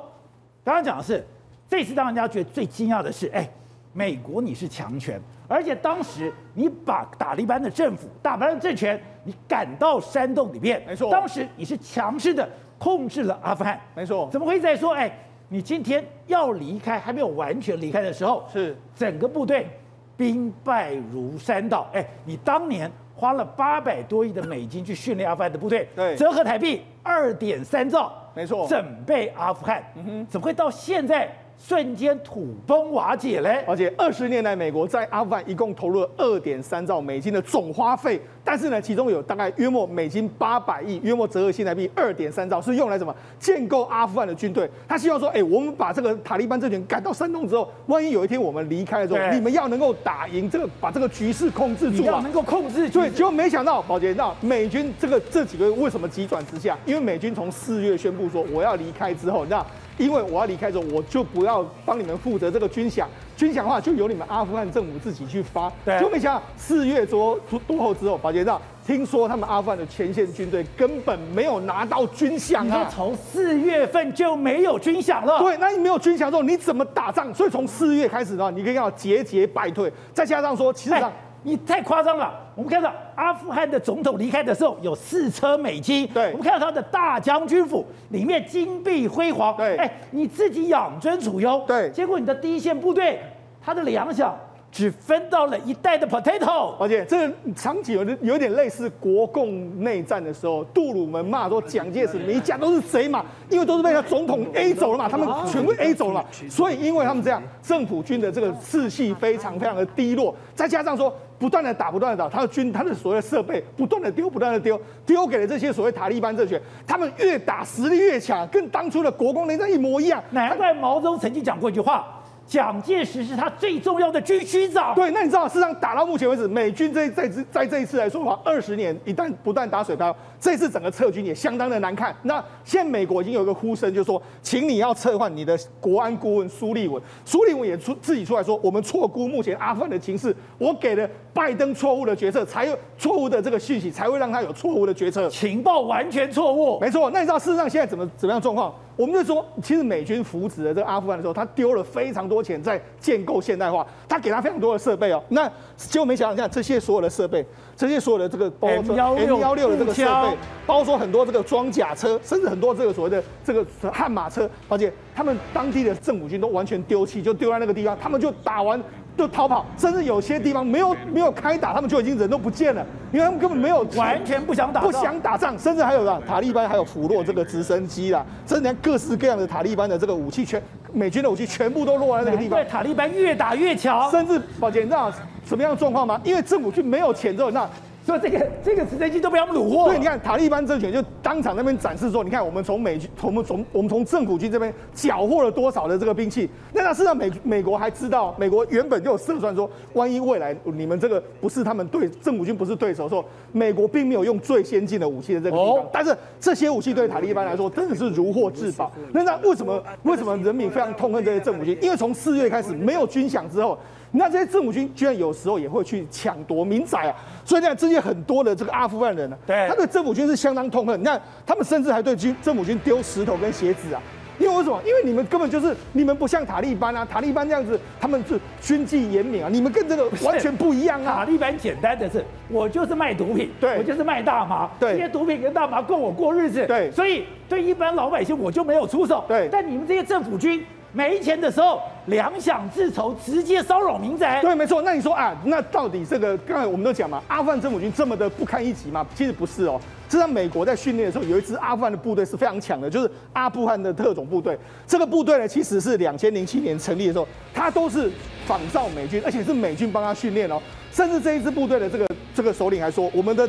[0.63, 1.27] 刚刚讲的是
[1.67, 3.49] 这次让人家觉得最惊讶的是，哎，
[3.95, 12.47] 美国你是强权，而且当时你把塔利班的政府、塔利班的政权，你赶到山洞里面，没错，当时你是强势的
[12.79, 15.11] 控制了阿富汗，没错，怎么会在说哎？
[15.53, 19.69] 你今天要离开，还没有完全离开的时候，是整个部队
[20.17, 21.87] 兵败如山倒。
[21.93, 31.31] 哎，你当年花了八百多亿的美金去训练阿富汗的部队，对，折合台币二点三兆，没错，整备阿富汗，嗯哼，怎么会到现在？
[31.59, 33.65] 瞬间土崩瓦解嘞！
[33.67, 43.15] 而且二十年来，美国在阿富汗一共投入了二点三兆美金的总花费，但是呢，其中有大概约莫美金八百亿，约莫折合新台币二点三兆，是用来什么？
[43.39, 44.69] 建构阿富汗的军队。
[44.89, 52.91] 他希望说，哎、欸，我们把这个塔利班政权赶到山洞之后，万一有一天我们离开了之后，你们要能够打赢这个，把这个局势控制住啊，要能够控制。
[52.91, 56.77] 对，结果没想到，宝杰，那美军这个这几个月为什么急转直下？
[56.85, 59.65] 因为美军从四月宣布说我要离开之后，那。
[59.99, 63.05] 因为我要离开之后，我就不要帮你们负责这个军饷，
[63.37, 65.71] 军饷的话就由你们阿富汗政府自己去发。
[65.85, 68.45] 对，就没想到四月多多后之后，宝杰，
[68.87, 72.89] 听说他们阿富汗的前线军队根本没有拿到军饷啊！
[72.93, 75.39] 从四月份就没有军饷了。
[75.41, 77.33] 对，那你没有军饷之后，你怎么打仗？
[77.35, 81.13] 所以从四月开始的话，你可以看到节节败退，再加上说，其实上。
[81.43, 82.33] 你太夸张了！
[82.55, 93.19] 我们看到阿富汗的总统离开的时候有四车美金，对，我们看到他的大将军府里面金碧辉煌，对，哎，你自己养尊处优，对，结果你的第一线部队
[93.61, 94.31] 他的粮饷
[94.73, 103.25] 只分到了一袋的 potato，而且这个场景有点有点类似国共内战的时候，杜鲁门骂说蒋介石你讲都是贼嘛？
[103.51, 111.15] 因为都是被他总统 A 走了嘛，他们全部 A 走了嘛，所以因为他们这样，政府军的这个士气非常非常的低落，再加上说。
[111.39, 120.23] 不断的打，不断的打，他的军，他的所谓的设备不断的丢，不断的丢，丢给了这些所谓塔利班政权，他们越打实力越强，跟当初的国共内战一模一样。
[120.31, 122.22] 难怪毛泽东曾经讲过一句话。
[122.53, 124.95] 蒋介石是他最重要的军区长。
[124.95, 132.15] 对，那你知道，事实上打到目前为止，美军这在这在这一次来说的话，二十年一旦不断打水漂，这次整个撤军也相当的难看。
[132.25, 137.03] 那现在美国已经有一个呼声，就是说，请你要撤换你的国安顾问苏利文。
[137.25, 145.27] 苏利文也出自己出来说，我们错估目前阿富汗的情势，我给了拜登错误的决策，才有错误的这个讯息，才会让他有错误的决策。
[145.31, 146.79] 情报完全错误。
[146.79, 147.11] 没错。
[147.13, 148.75] 那你知道事实上现在怎么怎么样状况？
[148.97, 155.23] 我们就说，其实美军扶植的这个阿富汗的时候，他丢了非常多钱在建构现代化，他给他非常多的设备哦。
[155.29, 157.45] 那结果没想到，你看这些所有的设备，
[157.77, 160.37] 这些所有的这个包括 M 幺六的这个设备，
[160.67, 168.83] 包括说很多这个装甲车，甚至很多这个所谓的这个悍马车，而且他们当地的政府军都完全丢弃，就丢在那个地方，他们就打完。
[169.17, 180.61] 就逃跑，甚至有些地方没有没有开打，他们就已经人都不见了，因为他们根本没有完全不想打，不想打仗，甚至还有啦，塔利班还有俘虏这个直升机啦，甚至连各式各样的塔利班的这个武器全
[180.93, 182.59] 美军的武器全部都落在那个地方。
[182.59, 185.13] 对，塔利班越打越强，甚至宝姐，你知道
[185.45, 186.21] 什么样的状况吗？
[186.25, 187.69] 因为政府军没有钱之后，那
[188.05, 189.89] 说这个这个直升机都被他们掳获。
[189.89, 196.49] 对，你看塔利班政权就当场那边展示说，你看我们从美军，从我们从我们从政府军这边缴获了多少的这个兵器。
[196.73, 205.87] 那那事实上美美国还知道，美国原本就有测算说，万一未来你们这个不是他们对政府军不是对手的时候，美国并没有用最先进的武器的这个地方。
[205.93, 208.91] 但是这些武器对塔利班来说真的是如获至宝。
[209.13, 211.79] 那那为什么为什么人民非常痛恨这些政府军？
[211.81, 213.79] 因为从四月开始没有军饷之后。
[214.15, 221.01] 那这些政府军居然有时候也会去抢夺民宅啊，所以呢，这些很多的这个阿富汗人呢、啊，对，他对政府军是相当痛恨。
[221.01, 224.03] 你看，他们甚至还对军政府军丢石头跟鞋子啊，
[224.39, 224.79] 因为为什么？
[224.85, 231.17] 因为你们根本就是你们不像塔利班啊，塔利班这样子，他们是军纪严明啊，你们跟这个完全不一样啊。
[231.17, 240.63] 塔利班简单的是，我就是卖毒品，对，我就是卖大麻，对，这些毒品跟大麻供我过日子，对，所以对一般老百姓我就没有出手，对，但你们这些政府军。
[240.93, 244.43] 没钱的时候，粮饷自筹，直接骚扰民宅。
[244.43, 244.83] 对，没错。
[244.83, 249.07] 那你说啊，那到底这个刚才我们都讲嘛，阿富汗政府军这么的不堪一击吗？
[249.15, 249.81] 其实不是哦。
[250.09, 254.59] 实际上，美国在训练的时候，有一支阿富汗的部队是非常强的，就是阿富汗的特种部队。
[254.87, 258.11] 这个部队呢，其实是两千零七年成立的时候，它都是
[258.47, 260.61] 仿照美军，而且是美军帮他训练哦。
[260.93, 263.49] 甚至这一支部队的这个这个首领还说，我们的。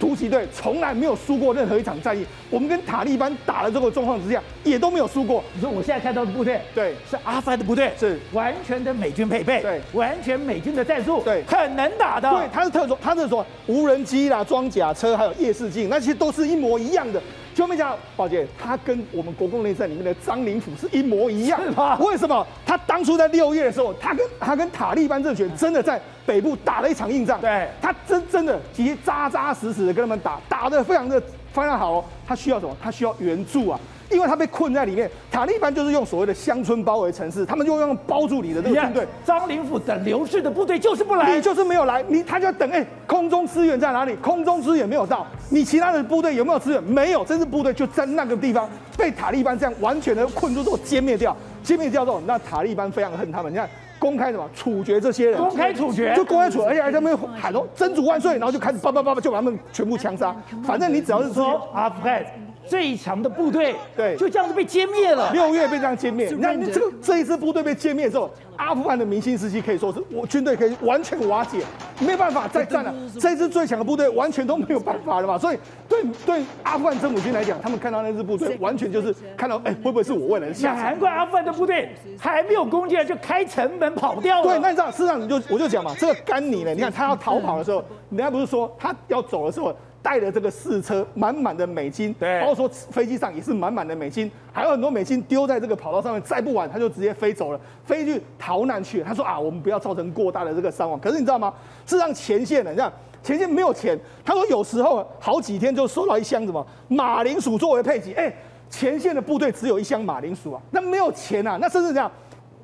[0.00, 5.44] 突击队从来没有输过任何一场战役，我们跟塔利班打的这个状况之下，也都没有输过。
[5.54, 12.30] 你说我现在看到的部队，对，是阿富汗的部队，是完全的美军配备，对，完全美军的战术，对，很能打的。
[12.30, 17.20] 对，他是特种，他是说无人机啦、装甲车，还有夜视镜，那些都是一模一样的。
[17.60, 21.98] 就没讲，宝杰，他跟我们国共内战里面的张灵甫是一模一样，是吗？
[21.98, 22.46] 为什么？
[22.64, 31.20] 他当初在六月的时候，他跟他跟塔利班政权真的在北部打了一场硬仗，对，他真真的其实扎扎实实的跟他们打，打得非常的
[31.52, 32.04] 非常好哦。
[32.26, 32.74] 他需要什么？
[32.82, 33.78] 他需要援助啊。
[34.10, 39.06] 因为他被困在里面，塔利班就是用所谓的乡村包围城市，他们就用包住你的这个军队。
[39.24, 42.68] 张灵甫等流逝的部队就是不来，你就是没有来，你他就要等。
[42.70, 44.14] 哎，空中支援在哪里？
[44.16, 46.82] 空中支援没有到，你其他的部队有没有支援？
[46.82, 51.36] 没有，这支部队就在那个地方被塔利班这样完全的困住之后歼灭掉。
[51.64, 60.34] 歼灭掉之后，那塔利班非常恨他们，你看公开什么处决这些人，公开处决，就公开处决，而且还在那边喊说真主万岁，然后就开始叭叭叭叭就把他们全部枪杀。
[60.64, 62.24] 反正你只要是说阿富汗。
[62.66, 65.32] 最强的部队，对，就这样子被歼灭了。
[65.32, 71.58] 六月被这样歼灭，那你这个这一支部队被歼灭之后，阿富汗的民心士气可以说是我军队可以完全瓦解，
[71.98, 72.94] 没办法再战了。
[73.18, 75.36] 这支最强的部队完全都没有办法了嘛。
[75.36, 75.58] 所以
[75.88, 80.84] 对对阿富汗政府军来讲，他们看到那支部队，完全就是看到哎、欸，会不会是我未来的下场？
[80.84, 81.88] 难怪阿富汗的部队
[82.18, 84.44] 还没有攻进来就开城门跑掉了。
[84.44, 89.74] 对，那你知道，事实上你就我就讲嘛，这个甘尼呢，你看他要逃跑的时候，人家不是说他要走的时候。
[90.02, 99.04] 带了这个四车满满的美金，对，包括说飞机上也是满满的美金，还有很多美金丢在这个跑道上面，载不完他就直接飞走了，飞去逃难去了。
[99.06, 100.98] 他说啊，我们不要造成过大的这个伤亡。
[100.98, 101.52] 可是你知道吗？
[101.86, 102.90] 是让前线呢，你看
[103.22, 103.98] 前线没有钱。
[104.24, 108.34] 他说有时候好几天就收到一箱什么马铃薯作为配给，哎，
[108.70, 112.10] 前线的部队只有一箱马铃薯啊，那没有钱啊，那甚至这样。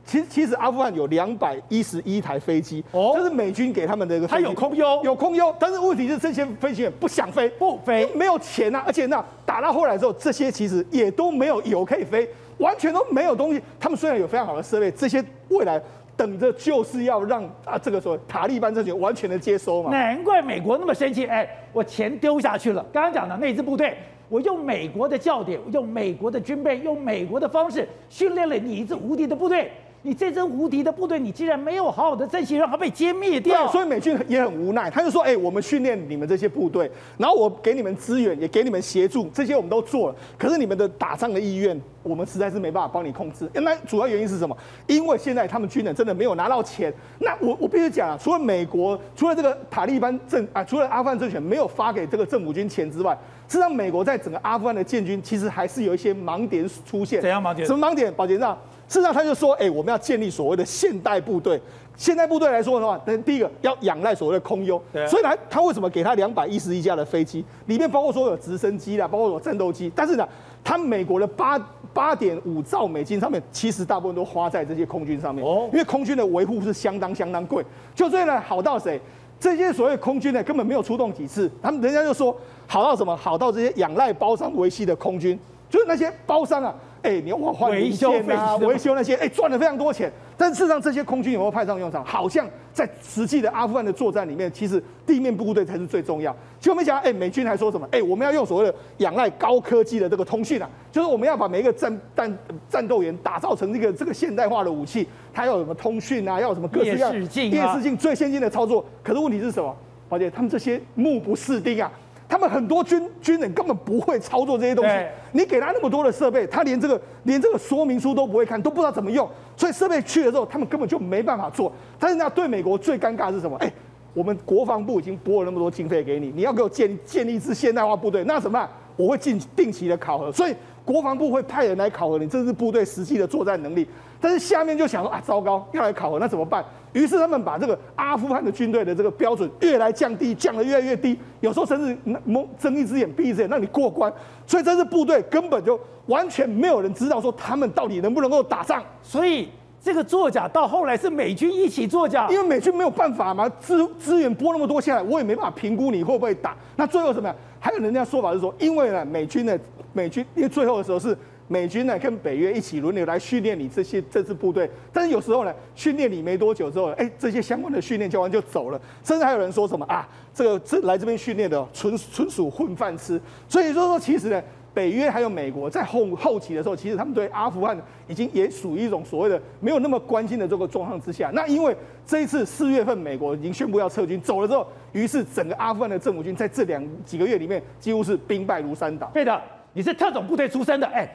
[0.07, 4.45] 其实，其实阿富汗有两百一十一台飞机，哦，这是美军给他们的一个飞机。
[4.45, 8.85] 它有空优，有空优，但是问题是这些飞行员不想飞，不飞，没有钱啊。
[8.87, 12.29] 而且那打到后来之后，这些其实也都没有油可以飞，
[12.59, 13.61] 完全都没有东西。
[13.81, 15.83] 他们虽然有非常好的设备，这些未来
[16.17, 19.91] 等着就是要让啊这个说塔利班政权完全的接收嘛。
[19.91, 22.87] 难怪美国那么生气，哎，我钱丢下去了。
[22.93, 23.99] 刚刚讲的那支部队，
[24.29, 29.69] 我用美国的教典，用美国的军备，用美国的方式训练了你一支无敌的部队。
[30.03, 33.67] 你这支无敌的部队，你竟然没有好好的珍惜，让它被歼灭掉。
[33.73, 36.89] 所以美军也很无奈，他就说：“哎、欸，我们训练你们这些部队，
[37.19, 40.17] 然后我给你们资源，也给你们协助，这些我们都做了。
[40.39, 43.51] 可是你们的打仗的意愿，我们实在是没办法帮你控制。
[43.55, 44.57] 那主要原因是什么？
[44.87, 46.93] 因为现在他们军人真的没有拿到钱。
[47.19, 53.19] 那我我必须讲啊，除了美国，除了这个塔利班政啊，除了阿富汗政权没有发给这个政府军钱之外，
[53.49, 57.21] 实际上美国在整个阿富汗的建军，其实还是有一些盲点出现。
[57.21, 57.67] 怎样盲点？
[57.67, 58.13] 什么盲点？
[58.15, 58.57] 保杰长。
[58.89, 61.61] 事实上，他就说：“哎、欸，我们要建立所谓的现代部队。
[61.97, 64.81] 现代部队来说的话，那第一个要仰赖所谓的空优。
[64.93, 67.45] 对所以他他为什么给他两百一十一架的飞机？
[67.67, 69.91] 里面包括说有直升机啦，包括有战斗机。
[69.97, 70.29] 但是呢，
[70.63, 71.59] 他美国的八
[71.95, 75.45] 八点五兆美金上面，其实大部分都花在这些空军上面。
[75.45, 77.65] 哦，因为空军的维护是相当相当贵。
[77.95, 79.01] 就这呢，好到谁？
[79.41, 81.51] 这些所谓空军呢，根本没有出动几次。
[81.63, 83.17] 他们人家就说好到什么？
[83.17, 85.39] 好到这些仰赖包商维系的空军，
[85.71, 86.75] 就是那些包商啊。”
[87.07, 90.11] 哎、欸，你要换零件啊，维修那些，哎、欸，赚了非常多钱。
[90.37, 92.05] 但事实上，这些空军有没有派上用场？
[92.05, 96.35] 好像在实际的阿富汗的作战里面，其实地面部队才是最重要。
[96.59, 97.87] 结果没想到，哎、欸，美军还说什么？
[97.93, 102.39] 哎、欸，我们要用所谓的仰赖高科技的这个通讯啊，就是我们要把每一个战战
[102.69, 108.85] 战斗员打造成这个这个现代化的武器，它要有什么通讯啊，要有什么各式各样电视镜、啊、夜视镜最先进的操作。
[109.05, 109.75] 可是问题是什么？
[110.09, 111.91] 而且他们这些目不识丁啊，
[112.29, 115.07] 他们很多军军人根本不会操作这些东西。
[115.33, 119.29] 你给他那么多的设备，他连这个连这个说明书都不会看，都不知道怎么用。
[119.57, 121.73] 所以设备去了之后，他们根本就没办法做。
[121.99, 123.57] 但是那对美国最尴尬的是什么？
[123.59, 123.73] 哎，
[124.15, 128.69] 我们国防部已经拨了那么多经费给你，你要给我建建立一支现代化部队，那怎么办？
[128.97, 130.55] 我会进定期的考核，所以
[130.87, 133.87] 国防部会派人来考核你这支部队实际的作战能力。
[134.19, 136.65] 但是下面就想说啊，糟糕，要来考核，那怎么办？
[136.95, 144.11] 于是他们把这个阿富汗的军队的这个标准越来降低，降得越来越低，有时候甚至蒙睁一只眼闭一只眼让你过关。
[144.47, 148.83] 所以这支部队根本就完全没有人知道说他们到底能不能够打仗。
[149.03, 149.51] 所以
[149.83, 156.57] 这个作假到后来是美军一起作假，因为美军没有办法嘛，资资源拨那么多下来，我也没办法评估你会不会打。
[156.77, 157.37] 那最后什么样？
[157.61, 159.59] 还有人家说法是说，因为呢美军呢
[159.97, 161.17] 美军因为最后的时候是。
[161.49, 173.21] 美军呢跟北约一起轮流来训练你这些这支部队，但是有时候呢训练你没多久之后，哎，这些相关的训练教官就走了，甚至还有人说什么啊，这个这来这边训练的纯纯属混饭吃。
[173.49, 174.43] 所以说说其实呢，
[174.75, 181.31] 北约还有美国在后后期的时候，其实他们对阿富汗已经也属于一种所谓的没有那么关心的这个状况之下。
[181.33, 189.09] 那因为这一次四月份美国已经宣布要撤军走了之后，于是整个阿富汗的政府军在这两几个月里面几乎是兵败如山倒。
[189.15, 189.41] 对的，
[189.77, 191.07] 你是特种部队出身的，哎。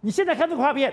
[0.00, 0.92] 你现在看这个画面，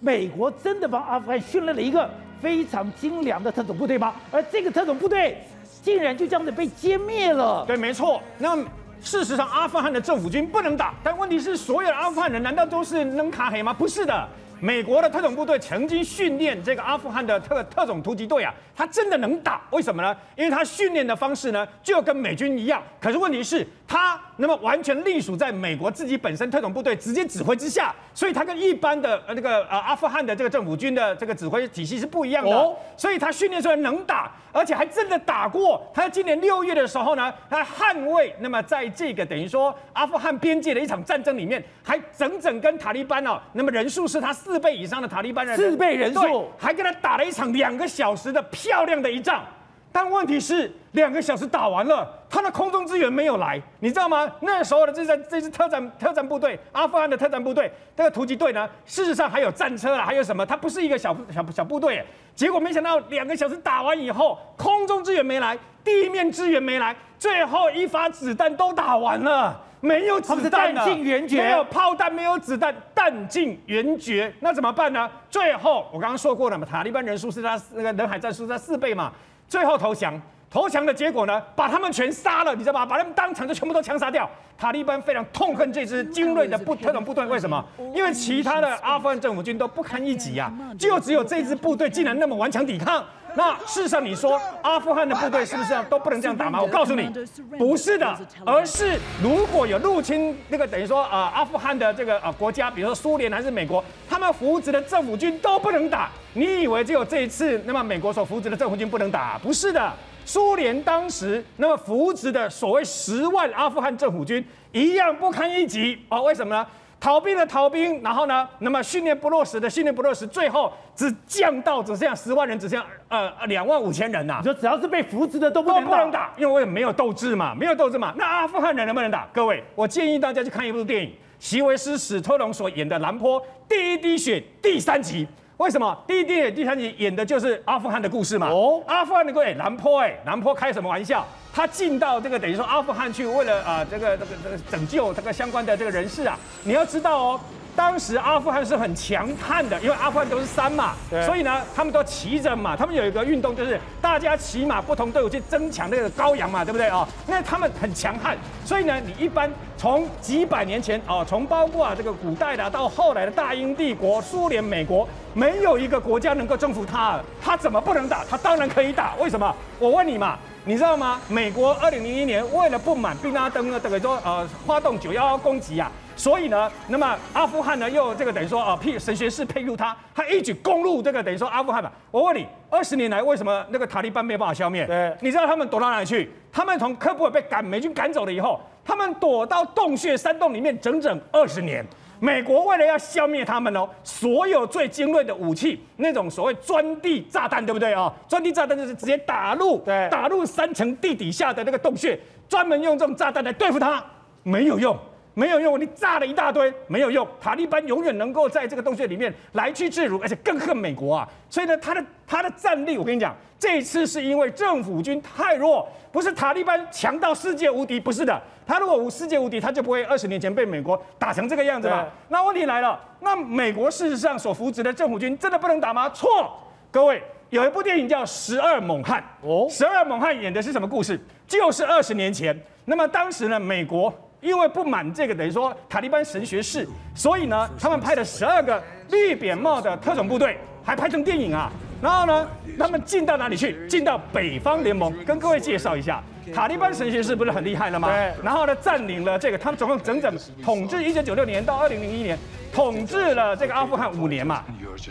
[0.00, 4.12] 美国真的帮阿富汗训练了一个非常精良的特种部队吗？
[4.32, 5.38] 而这个特种部队
[5.82, 7.64] 竟然就这样子被歼灭了。
[7.64, 8.20] 对，没错。
[8.38, 8.56] 那
[9.00, 13.72] 事实上，阿富汗的政府军不能打，但问题是，所有的阿富汗人难道都是能卡黑吗？
[13.72, 14.28] 不是的。
[14.60, 19.60] 美国的特种部队曾经训练这个阿富汗的特特种突击队啊，他真的能打？
[19.70, 20.16] 为什么呢？
[20.36, 22.82] 因为他训练的方式呢，就跟美军一样。
[23.00, 32.50] 可是问题是，他那么完全隶属在美国自己本身特种部队直接指挥之下，所以他跟一般的呃那个呃阿富汗的这个政府军的这个指挥体系是不一样的。
[32.50, 35.80] 哦，所以他训练出来能打，而且还真的打过。
[35.94, 44.34] 他在今年六月的时候呢，他捍卫那么在这个等于说阿富汗边界的一场战争里面，还整整跟塔利班哦，那么人数是他。
[44.48, 49.44] 四倍以上的塔利班人，四倍人数，还跟他打了一场两个小时的漂亮的一仗。
[49.92, 54.30] 但问题是，两个小时打完了，他的空中支援没有来，你知道吗？
[54.40, 60.46] 那时候的这支这支特战特战部队，阿富汗的特战部队，这个突击队呢，事实上还有战车啊，还有什么？
[60.46, 62.02] 他不是一个小小小部队。
[62.34, 69.60] 结果没想到，两个小时打完以后，空中支援没来，地面支援没来，最后一发子弹都打完了。
[69.80, 75.08] 没有子弹了，弹尽援绝，没有炮弹，没有子弹，弹尽援绝，那怎么办呢？
[75.30, 79.12] 最后我刚刚说过了嘛，塔利班人数是他那个人海战术是他四倍嘛，
[79.46, 80.20] 最后投降，
[80.50, 82.84] 投降的结果呢，把他们全杀了，你知道吧？
[82.84, 84.28] 把他们当场就全部都枪杀掉。
[84.56, 87.64] 塔利班非常痛恨这支精锐的部特种部队，为什么？
[87.94, 93.04] 因为其他的阿富汗政府军都不堪一击呀，就只有这支部队竟然那么顽强抵抗。
[93.38, 96.60] 那事实上，你说阿富汗的部队是不是都不能这样打吗？
[96.60, 97.08] 我告诉你，
[97.56, 106.10] 不是的，而是如果有入侵那个等于说啊阿富汗的这个啊国家，比如说苏联还是美国，他们扶植的政府军都不能打。
[106.32, 109.38] 你以为只有这一次那么美国所扶植的政府军不能打？
[109.38, 109.92] 不是的，
[110.24, 116.24] 苏联当时那么扶植的所谓十万阿富汗政府军一样不堪一击哦。
[116.24, 116.66] 为什么呢？
[117.00, 118.48] 逃兵的逃兵，然后呢？
[118.58, 124.38] 那么训练不落实的训练不落实，最后只降到只剩下十万人，只剩下呃两万五千人呐、啊。
[124.40, 128.12] 你说只要是被扶植的都不能打，都不能打，因为没有斗志嘛，没有斗志嘛。
[128.16, 129.28] 那阿富汗人能不能打？
[129.32, 135.26] 各位，我建议大家去看一部电影，席维斯·史特龙所演的《兰坡第一滴血》第三集。
[135.58, 138.48] 为什么第一电影第三集演的就是阿富汗的故事嘛？
[138.48, 141.26] 哦，阿富汗的各位，南坡哎，南坡开什么玩笑？
[141.52, 147.40] 他进到这个等于说阿富汗去，为了啊、呃、这个这个这个拯救这个相关的这个人士啊，你要知道哦。
[147.78, 152.74] 当时阿富汗是很强悍的，因为阿富汗都是山嘛，所以呢，他们都骑着马。
[152.74, 157.06] 他们有一个运动，就是大家骑马，不同队伍去争抢那个羔羊嘛，对不对啊？
[157.28, 168.24] 那他们很强悍，所以呢，你一般从几百年前哦，从包括啊这个古代的到后来的大英帝国、苏联、美国，没有一个国家能够征服他，他怎么不能打？
[168.24, 169.14] 他当然可以打。
[169.20, 169.54] 为什么？
[169.78, 171.20] 我问你嘛，你知道吗？
[171.28, 175.88] 美国二零零一年为了不满宾拉登呢，等于说呃发动九幺幺攻击啊。
[176.18, 181.90] 所以呢，那么阿富汗呢又这个等于说啊，配神学士佩入他，他一举攻入这个等于说阿富汗嘛。
[182.10, 184.84] 我问你，二十年来为什么那个塔利班没有办法消灭？
[184.84, 186.28] 对，你知道他们躲到哪里去？
[186.52, 191.86] 他们从科布尔被赶美军赶走了以后，他们躲到洞穴山洞里面整整二十年。
[192.18, 198.12] 美国为了要消灭他们哦，所有最精锐的武器，那种所谓钻地炸弹，对不对啊？
[198.26, 204.04] 钻地炸弹就是直接打入，对，打入三层地底下的那个洞穴，专门用这种炸弹来对付他，
[204.42, 204.98] 没有用。
[205.38, 207.24] 没有用，你炸了一大堆没有用。
[207.40, 211.28] 塔利班永远能够在这个洞穴里面来去自如，而且更恨美国啊。
[211.48, 218.42] 所以呢，他的他的战力，我跟你讲，这一次是因为政府军太弱，不是塔利班强到世界无敌，不是的。
[218.66, 222.12] 他如果无世界无敌，他就不会二十年前被美国打成这个样子了。
[222.30, 226.10] 那问题来了，那美国事实上所扶植的政府军真的不能打吗？
[226.10, 226.52] 错，
[226.90, 231.16] 各位，有一部电影叫《十二猛汉》哦，《十二猛汉》演的是什么故事？
[231.46, 234.12] 就是二十年前，那么当时呢，美国。
[234.40, 241.70] 因为不满这个等于说塔利班神学士，所以呢，他们派了十二个绿扁帽的特种部队，还拍成电影啊。
[242.00, 243.76] 然后呢，他们进到哪里去？
[243.88, 246.22] 进到北方联盟，跟各位介绍一下，
[246.54, 248.08] 塔利班神学士不是很厉害了吗？
[248.08, 248.32] 对。
[248.44, 250.32] 然后呢，占领了这个，他们总共整整
[250.62, 252.38] 统治一九九六年到二零零一年，
[252.78, 254.62] 统治了这个阿富汗五年嘛。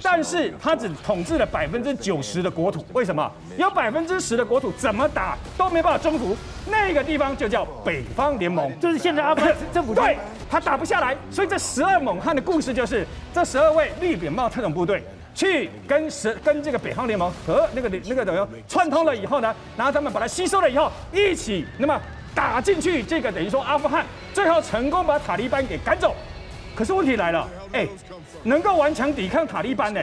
[0.01, 3.29] 但是他只统治了百分之九十的国土，为什么？
[3.57, 6.33] 有百分之十的国土怎么打都没办法征服，
[6.67, 10.17] 那个地方就叫北方联盟，就是现在阿富汗政府对
[10.49, 15.03] 他打不下来，所以这十二猛汉的故事就是这十二位绿扁帽特种部队
[15.35, 21.99] 去跟十跟这个北方联盟和那个那个等于串通了以后呢，然后他们把它吸收了以后，一起那么
[22.33, 26.15] 打进去这个等于说阿富汗，最后成功把塔利班给赶走。
[26.75, 27.87] 可是问题来了，哎，
[28.43, 30.01] 能够顽强抵抗塔利班呢？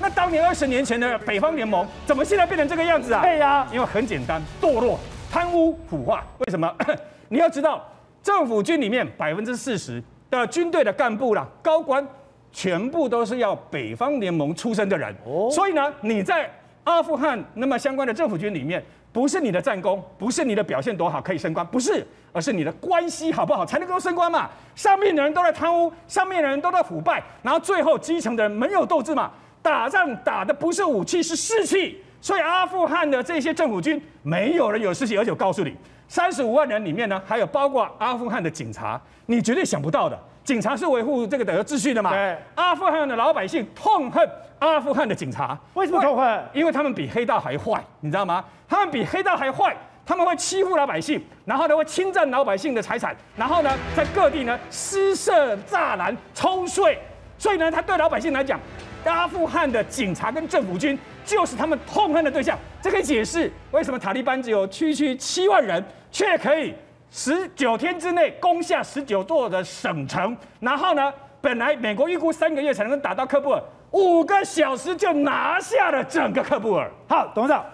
[0.00, 3.22] 那当年二十年前的北方联盟，怎么现在变成这个样子啊？
[3.22, 4.98] 对呀，因为很简单，堕落、
[5.30, 6.24] 贪污、腐化。
[6.38, 6.72] 为什么？
[7.28, 7.86] 你要知道，
[8.22, 12.06] 政府军里面百分之四十的军队的干部啦、高官，
[12.52, 15.14] 全部都是要北方联盟出身的人。
[15.24, 16.50] 哦，所以呢，你在
[16.84, 18.84] 阿富汗那么相关的政府军里面。
[19.16, 24.50] 不是你的战功，不是你的表现多好可以升官，不是，而是你的关系好不好才能够升官嘛。
[24.74, 29.30] 上面的人都在贪污，上面的人都在腐败，然后最后基层的人没有斗志嘛。
[29.62, 31.98] 打仗打的不是武器，是士气。
[32.20, 35.74] 所以阿富汗的这些政府军没有人有士气，而且我告诉你，
[36.06, 40.18] 三十五万人里面呢，还有包括阿富汗的警察，你绝对想不到的。
[40.46, 42.10] 警察是维护这个的秩序的嘛？
[42.10, 42.38] 对。
[42.54, 44.26] 阿富汗的老百姓痛恨
[44.60, 46.44] 阿富汗的警察，为什么痛恨？
[46.52, 48.44] 因为他们比黑道还坏，你知道吗？
[48.68, 49.76] 他们比黑道还坏，
[50.06, 56.96] 他们会欺负老百姓，然后呢会侵占老百姓的财产，然后呢在各地呢施设栅栏、抽税。
[57.36, 58.58] 所以呢，他对老百姓来讲，
[59.04, 62.56] 阿富汗的警察跟政府军就是他们痛恨的对象。
[62.80, 66.72] 这可以解释为什么塔利班只有区区七万人，却可以。
[67.10, 76.90] 十九天之内攻下十九座的省城，然后呢，本来美国预估三个月才能打到喀布尔，五个小时就拿下了整个喀布尔。
[77.08, 77.64] 好，董事长，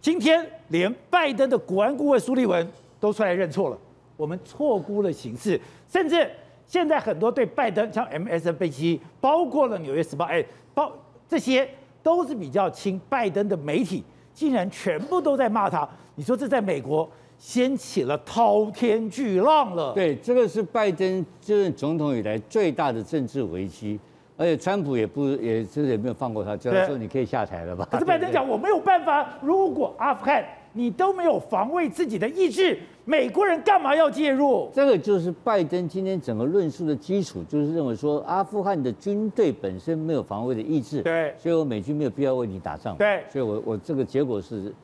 [0.00, 2.66] 今天连拜登的国安顾问苏利文
[2.98, 3.76] 都出来认错了，
[4.16, 6.30] 我们错估了形势，甚至
[6.66, 10.90] 现在很多对拜登像 MSNBC，包括了纽约时报，哎，包
[11.28, 11.68] 这些
[12.02, 14.02] 都是比较亲拜登的媒体，
[14.32, 15.86] 竟然全部都在骂他。
[16.14, 17.08] 你说这在美国？
[17.38, 19.92] 掀起了滔天巨浪了。
[19.94, 23.98] 对，这个是拜登就任总统以来最大的政治危机，
[24.36, 27.86] 而且川普也不也就是也没有放过他，叫他说你可以下台了吧？
[27.90, 34.68] 可是拜登讲我没有办法，如果阿富汗你都没有防卫自己的意志，美国人干嘛要介入？
[34.74, 44.74] 这个就是拜登今天整个论述的基础，就是认为说阿富汗的军队本身没有防卫的意志，对，所以我美军没有必要为你打仗，对，所以我我这个结果是。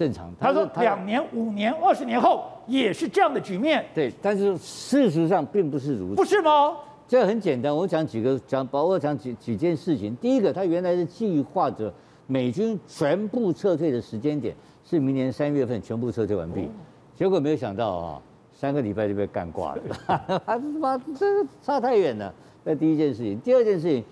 [0.00, 3.84] 正常，他说两年、五年、二十年后也是这样的局面。
[3.94, 6.14] 对，但是事实上并不是如此。
[6.14, 6.74] 不是吗？
[7.06, 10.16] 这很简单，我讲几个讲，包括讲几几件事情。
[10.16, 11.92] 第一个，他原来是计划着
[12.26, 14.54] 美军全部撤退的时间点
[14.86, 16.66] 是明年三月份全部撤退完毕，
[17.14, 18.22] 结果没有想到啊，
[18.54, 19.82] 三个礼拜就被干挂了，
[20.46, 22.32] 他妈这差太远了。
[22.64, 24.02] 那第一件事情，第二件事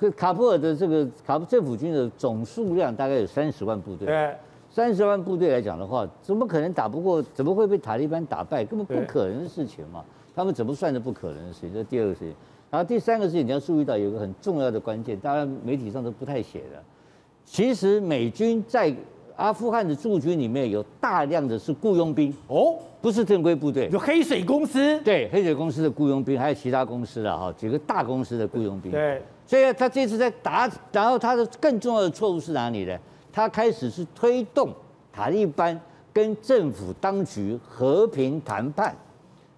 [0.00, 4.06] 情，卡布尔的这个卡布政府军的总数量大概有三十万部队。
[4.06, 4.34] 对。
[4.74, 7.22] 三十万部队来讲的话，怎么可能打不过？
[7.32, 8.64] 怎么会被塔利班打败？
[8.64, 10.04] 根本不可能的事情嘛！
[10.34, 11.72] 他们怎么算的不可能的事情？
[11.72, 12.34] 这是第二个事情。
[12.72, 16.82] 然后第三个事情，你要注意到有一个很重要的关键，当然媒体上都不太写的。
[17.44, 18.92] 其实美军在
[19.36, 23.88] 阿富汗的驻军里面有大量的是雇佣兵哦，不是正规部队。
[23.92, 28.90] 有黑水公司，对，黑水公司的雇佣兵，还有其他公司的哈几个大公司的雇佣兵。
[28.90, 32.98] 对，所以他这次在打，然后他的更重要的错误是哪里呢？
[33.34, 34.72] 他开始是推动
[35.12, 35.78] 塔利班
[36.12, 38.94] 跟政府当局和平谈判，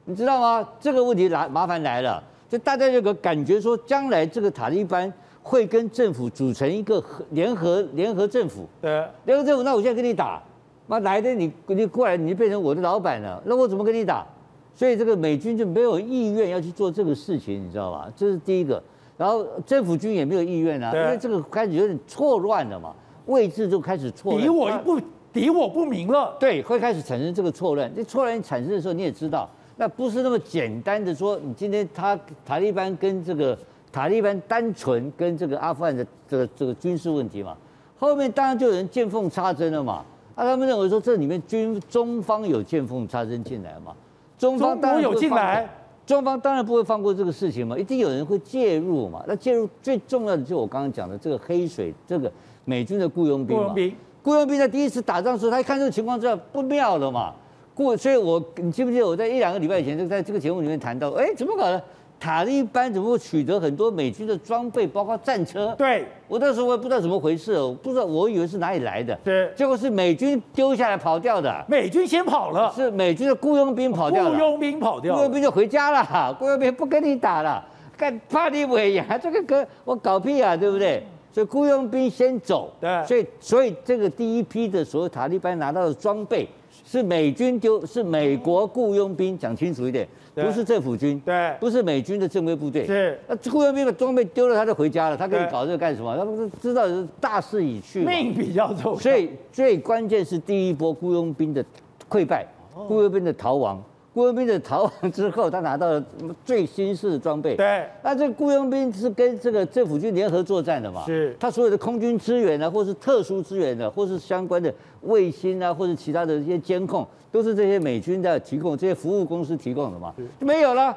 [0.07, 0.67] 你知道吗？
[0.81, 5.13] 这个问题来麻烦来了，就大家有个感觉说，将来这个塔利班
[5.43, 8.67] 会跟政府组成一个联合联合政府。
[8.81, 10.43] 对，联合政府，那我现在跟你打，
[10.87, 14.27] 那来的你你过来，你就变成我的老板了，那我怎么跟你打？
[14.75, 18.11] 所以这个美军就没有意愿要去做这个事情，你知道吧？
[18.17, 18.83] 这是第一个。
[19.19, 22.95] 然后政府军也没有意愿啊，因为这个开始有点错乱了嘛。
[23.27, 25.01] 位置就开始错，敌我不
[25.33, 26.37] 敌我不明了。
[26.41, 27.93] 对，会开始产生这个错乱。
[27.95, 33.59] 这错乱产生的时候，你也知道，那不是那么简单的说，你今天他塔利班跟这个
[33.93, 37.57] 塔利班单纯跟这个阿富汗的这个这个军事问题嘛，
[37.99, 40.05] 后面当然就有人见缝插针了嘛。
[40.35, 43.95] 啊，他们认为说这里面军中方有见缝插针进来嘛，
[44.39, 45.67] 中方当然有进来，
[46.05, 49.25] 中方当然不会放过这个事情嘛，一定有人会介入嘛。
[49.27, 52.31] 那介入最重要的就是我刚刚讲的这个黑水，这个
[52.67, 53.75] 美军的雇佣兵嘛。
[54.23, 57.33] 雇佣兵在第一次打仗的时候，他一看这个情况之后不妙了嘛。
[57.75, 61.83] 过，所以我你记不记得我在一两个礼拜以前就在这个节目里面谈到，哎，怎么搞的？
[62.19, 65.75] 塔利班怎么会取得很多美军的装备，包括战车？
[65.77, 69.15] 对，我那时候我也不知道怎么回事，我不知道，我以为是哪里来的。
[69.23, 71.63] 对，结果是美军丢下来跑掉的。
[71.69, 74.31] 美军先跑了，是美军的雇佣兵跑掉了。
[74.31, 77.63] 雇佣兵跑掉，雇佣兵就回家了， 雇佣兵不跟你打了，
[77.99, 79.19] 干怕你尾呀？
[79.23, 81.07] 这个哥我搞屁啊，对不对？
[81.37, 82.73] 所以雇佣兵先走。
[82.81, 86.49] 对，所以所以这个第一批的所有塔利班拿到的装备。
[86.85, 93.19] 是美军丢，是美国雇佣兵，讲清楚一点，不是政府军，对，不是美军的正规部队，是。
[93.27, 96.17] 那雇佣兵的装备丢了，他就回家了，他跟你搞这个干什么？
[96.17, 98.99] 他不是知道是大势已去，命比较重要。
[98.99, 101.65] 所以最关键是第一波雇佣兵的
[102.09, 103.83] 溃败，雇佣兵的逃亡。
[104.17, 106.03] 雇佣兵的逃亡之后，他拿到了
[106.43, 107.55] 最新式的装备。
[107.55, 111.05] 对，那这个雇佣兵是跟这个政府军联合作战的嘛？
[111.05, 111.37] 是。
[111.39, 114.73] 他所有的空军支援啊，或是特殊支援的，或是相关的
[115.03, 120.15] 卫星啊，或者其他的一些监控，都是这些美军在提供，这些服务公司提供的嘛？
[120.41, 120.97] 就没有了，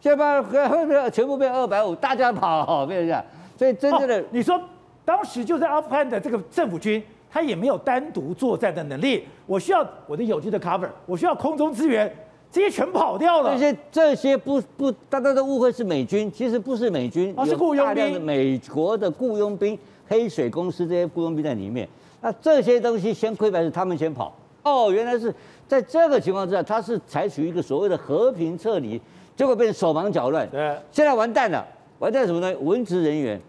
[0.00, 3.22] 现在把全部变二百五，大家跑，变成这样。
[3.58, 4.58] 所以真正的，哦，你说
[5.04, 12.10] 当时就在阿富汗的这个政府军，他也没有单独作战的能力，我需要我的友军的 cover，我需要空中支援。
[12.54, 13.50] 这些全跑掉了。
[13.50, 17.86] 这些这些不不，大家都误会是美军，其实不是美军，而是雇佣兵。
[17.86, 19.76] 大量的美国的雇佣兵，
[20.06, 21.88] 黑水公司这些雇佣兵在里面。
[22.20, 24.32] 那这些东西先溃败是他们先跑。
[24.62, 25.34] 哦，原来是
[25.66, 29.00] 在这个情况之下，他是采取一个所谓的和平撤离，
[29.34, 30.48] 结果变成手忙脚乱。
[30.48, 31.66] 对，现在完蛋了，
[31.98, 32.56] 完蛋什么呢？
[32.60, 33.40] 文职人员，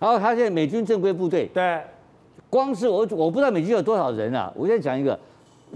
[0.00, 1.50] 然后他现在美军正规部队。
[1.52, 1.82] 对，
[2.48, 5.20] 光是我我不知道美军有多少人啊，我现在讲一个。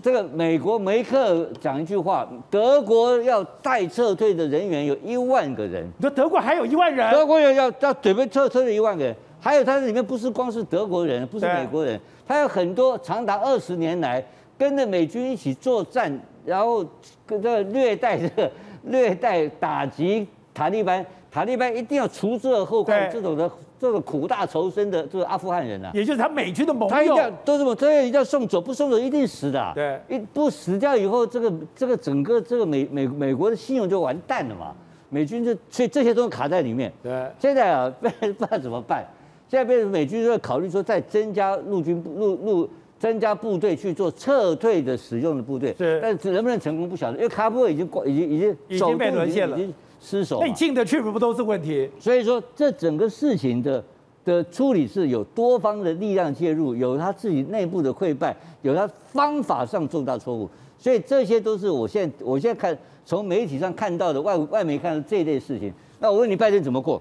[0.02, 5.86] 这个美国梅克讲一句话，德国要待撤退的人员有一万个人。
[5.98, 7.10] 你说德国还有一万人？
[7.10, 14.24] 德国要要要准备撤退的一万个人，还有他里面不是光是德国人，不是美国人，他有很多长达二十年来
[14.56, 16.12] 跟着美军一起作战，
[16.44, 16.84] 然后
[17.26, 18.50] 跟这个虐待这个
[18.82, 23.50] 虐待打击塔利班，塔利班一定要除之而后快这种的。
[23.80, 27.74] 这个苦大仇深的这个阿富汗人啊，也就是他美军的盟友，他一定要都是么？
[27.74, 29.72] 这样一定要送走，不送走一定死的、啊。
[29.74, 34.74] 对，一不死掉以后，这个这个整个这个美美美国的信用就完蛋了嘛。
[35.10, 36.92] 美军就所以这些都卡在里面。
[37.02, 39.06] 对，现在啊， 不不知道怎么办。
[39.48, 42.68] 现在变成美军就在考虑说，再增加陆军陆陆
[42.98, 45.74] 增加部队去做撤退的使用的部队。
[45.78, 49.56] 是，但是能不能成功不晓得，因为喀布尔已经已经已经已经被沦陷了。
[50.00, 51.90] 失守，那你进得去不都是问题？
[51.98, 53.82] 所以说，这整个事情的
[54.24, 60.48] 的处理是有多方的力量介入，有他自己内部的溃败，有他方法上重大错误，
[60.78, 65.72] 所以这些都是我现在我现在看从媒体上看到的外外媒看到这一类事情。
[65.98, 67.00] 那我问你，拜登怎么过？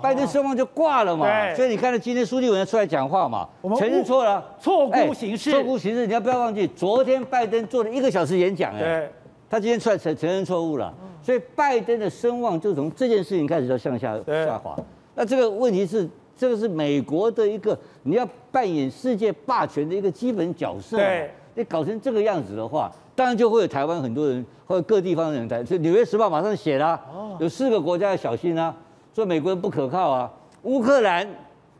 [0.00, 1.26] 拜登声望就挂了嘛？
[1.26, 1.54] 对。
[1.56, 3.46] 所以你看到今天苏利文出来讲话嘛？
[3.60, 6.06] 我们承认错了，错误行事，错误行事。
[6.06, 9.10] 你要不要忘记，昨天拜登做了一个小时演讲，哎，对。
[9.50, 10.94] 他今天出来承承认错误了。
[11.22, 14.74] 所以拜登的声望就从这件事情开始就向下下滑。
[15.14, 20.96] 那这个问题是，这个是美国的一个你要扮演世界霸权的一个基本角色。
[20.96, 25.62] 对，你搞成这个样子的话，当然就会有台湾很多人或者各地方的人在。
[25.62, 26.98] 所以《纽约时报》马上写了，
[27.38, 28.74] 有四个国家要小心啊，
[29.14, 30.32] 说美国人不可靠啊，
[30.62, 31.28] 乌克兰、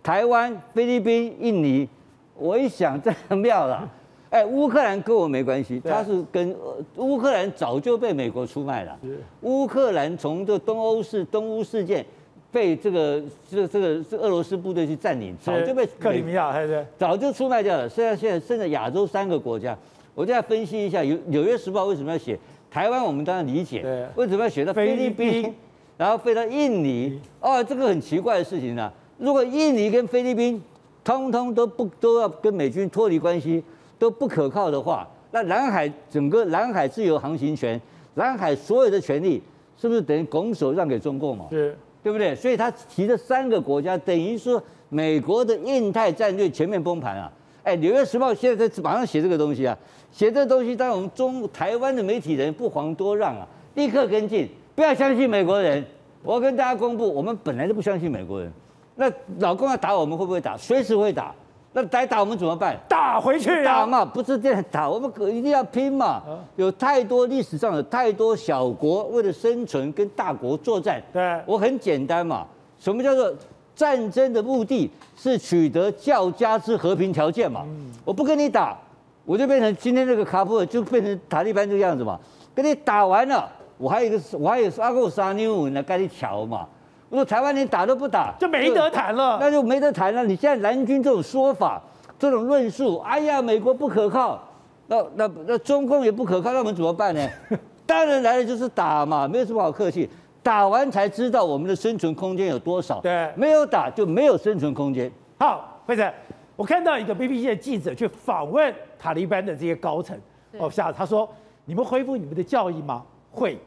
[0.03, 1.89] 台湾、菲律宾、印尼。
[2.35, 3.89] 我一想，这很妙了。
[4.31, 6.57] 哎，乌克兰跟我没关系，他是跟
[6.97, 8.97] 乌克兰早就被美国出卖了。
[9.41, 12.07] 乌克兰从这东欧事东乌事件
[12.53, 13.21] 被这个
[13.51, 17.89] 这个这个是俄罗斯部队去占领，早就被克里米亚，对对，早就出卖掉了。
[17.89, 19.77] 现在现在剩下亚洲三个国家，
[20.15, 22.39] 我再分析一下，有《纽约时报》为什么要写
[22.71, 23.05] 台湾？
[23.05, 25.53] 我们当然理解，为什么要写到菲律宾，
[25.97, 27.21] 然后飞到印尼？
[27.41, 28.93] 哦，这个很奇怪的事情啊！
[29.19, 30.63] 如果印尼跟菲律宾
[31.03, 33.63] 通通都不都要跟美军脱离关系？
[34.01, 37.81] 都不可靠的话，那南海整个南海自由航行权，
[38.15, 39.41] 南海所有的权利，
[39.77, 41.47] 是不是等于拱手让给中共嘛？
[41.51, 42.35] 是，对不对？
[42.35, 47.31] 所以他提的三个国家，等于说美国的印太战略全面崩盘啊！
[47.63, 49.77] 哎，《纽约时报》现在在马上写这个东西啊，
[50.11, 55.85] 写这个东西，当然我们中台湾的媒体人不遑多让啊，立刻跟进，不要相信美国人。
[56.23, 58.51] 我要跟大家公布，我们本来就不相信美国人。
[58.97, 60.57] 那老公要打我们，会不会打？
[60.57, 61.35] 随时会打。
[61.73, 62.77] 那来打我们怎么办？
[62.89, 63.65] 打回去啊！
[63.65, 66.21] 打嘛，不是这样打，我们一定要拼嘛。
[66.57, 71.01] 有太多历史上有太多小国为了生存跟大国作战。
[71.13, 72.45] 对，我很简单嘛。
[72.81, 73.33] 什么叫做
[73.77, 77.65] 战争的目的是取得较佳之和平条件嘛？
[78.05, 78.77] 我不跟你打，
[79.25, 82.19] 我就变成今天这个卡布尔就变成塔利班这个样子嘛。
[82.53, 83.49] 跟你打完了，
[83.79, 86.67] 我还有一个，我还有阿够沙妞呢跟你乔嘛。
[87.11, 90.25] 我说台湾连打都不打，就没得谈了，那就没得谈了。
[90.25, 91.83] 你现在蓝军这种说法、
[92.17, 94.41] 这种论述，哎呀，美国不可靠，
[94.87, 97.29] 那那那中共也不可靠，那我们怎么办呢？
[97.85, 100.09] 当然来了就是打嘛，没有什么好客气。
[100.43, 102.99] 打完才知道我们的生存空间有多少。
[103.01, 105.11] 对，没有打就没有生存空间。
[105.39, 106.11] 好，辉诚，
[106.57, 110.17] 我看到一个 BBC 的记者去访问塔利班的这些高层，
[110.59, 111.29] 哦，下他说
[111.67, 113.59] ：“你们恢复你们的教义吗？”会。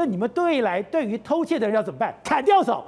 [0.00, 2.18] 那你们对来对于偷窃的人要怎么办？
[2.24, 2.82] 砍掉手。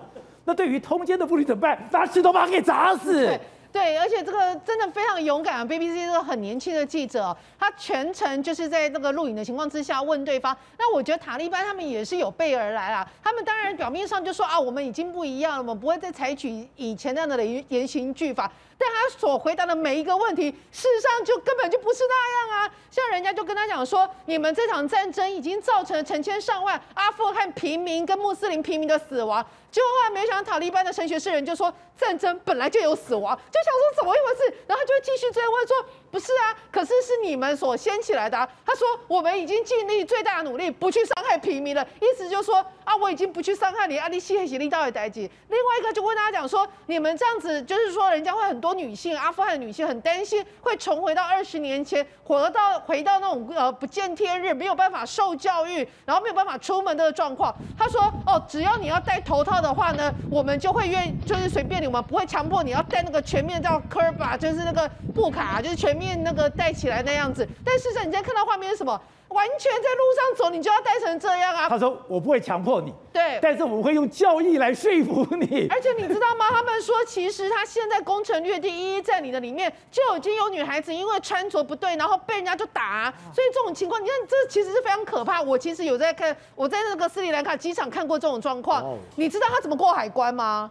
[0.47, 1.79] 那对于通奸的妇女怎么办？
[1.91, 3.39] 拿石头把他给砸死。
[3.71, 10.57] 对，而且这个真的非常勇敢啊！BBC 这个很年轻的记者，他全程就是在那个录影的情况之下问对方。
[10.79, 13.07] 那我觉得塔利班他们也是有备而来啦。
[13.23, 18.51] 他们当然表面上就说啊，我们已经不一样了，我们不会再采取以前那样的严刑峻法。
[18.85, 22.75] 但他所回答的每一个问题，事实上就根本就不是那样啊！
[22.91, 29.45] 像人家就跟他讲说，你们这场战争已经造成了成千上万阿富汗平民跟穆斯林平民的死亡。
[29.71, 34.57] 结果后来没想到塔利班的神学士人就说，战争本来就有死亡，就想说怎么一回事？
[34.67, 35.77] 然后他就继续追问说，
[36.13, 38.47] 不是啊，可是是你们所掀起来的啊。
[38.67, 45.21] 他说我们已经尽力最大的努力不去伤害平民了，意思就是说啊，我已经不去伤害你，阿里西黑西利到底代志。
[45.21, 48.73] 另外一个就问大家讲说，你们这样子就是说人家会很多。
[48.83, 57.55] 女性，阿富汗的女性很担心会重回到二十年前，活到回到那种呃不见天日，没有办法受教育，然后没有办法出门的状况。
[57.79, 67.47] 他说：“哦，只要你要戴头套的话呢，我们就会愿，就是随便你，我们不会强迫你要戴那个全面叫 kerba，就是那个布卡，就是全面那个戴起来那样子。
[67.65, 69.01] 但事实上，你现在看到画面是什么？”
[69.33, 71.67] 完全在路上走，你就要戴成这样啊！
[71.67, 75.67] 他说：“我不会强迫你，对，但是我们会用教义来说服你。
[75.71, 76.51] 而且你知道吗？
[76.51, 83.15] 他们说，其实他现在攻城略地一一在你的里面，就已经有女孩子因为穿着不对，然后被人家就打啊。
[83.35, 85.41] 所以这种情况，你看这其实是非常可怕。
[85.41, 88.99] 我其实有在看，我在那个斯里兰卡机场看过这种状况。
[89.17, 90.71] 你知道他怎么过海关吗？”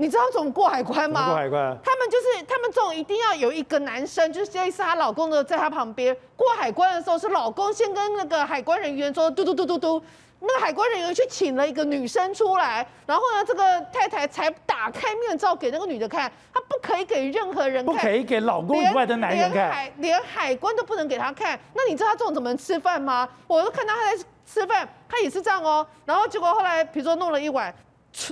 [0.00, 1.26] 你知道怎么过海关吗？
[1.26, 10.02] 过海关，他们就是他们这种一定要有一个男生，就是类似她老公的，在她旁边过海关的时候，是老公先跟那个海关人员说嘟嘟嘟嘟嘟，
[10.40, 21.60] 那个海关人员去请了一个女生出来，然后呢，这个太太才打开面罩给那个女的看，她不可以给任何人看，不可以给老公以外的男人看，连海连海关都不能给她看。
[21.74, 23.28] 那你知道她这种怎么吃饭吗？
[23.46, 25.86] 我都看到她在吃饭，她也是这样哦。
[26.06, 27.74] 然后结果后来，比如说弄了一碗，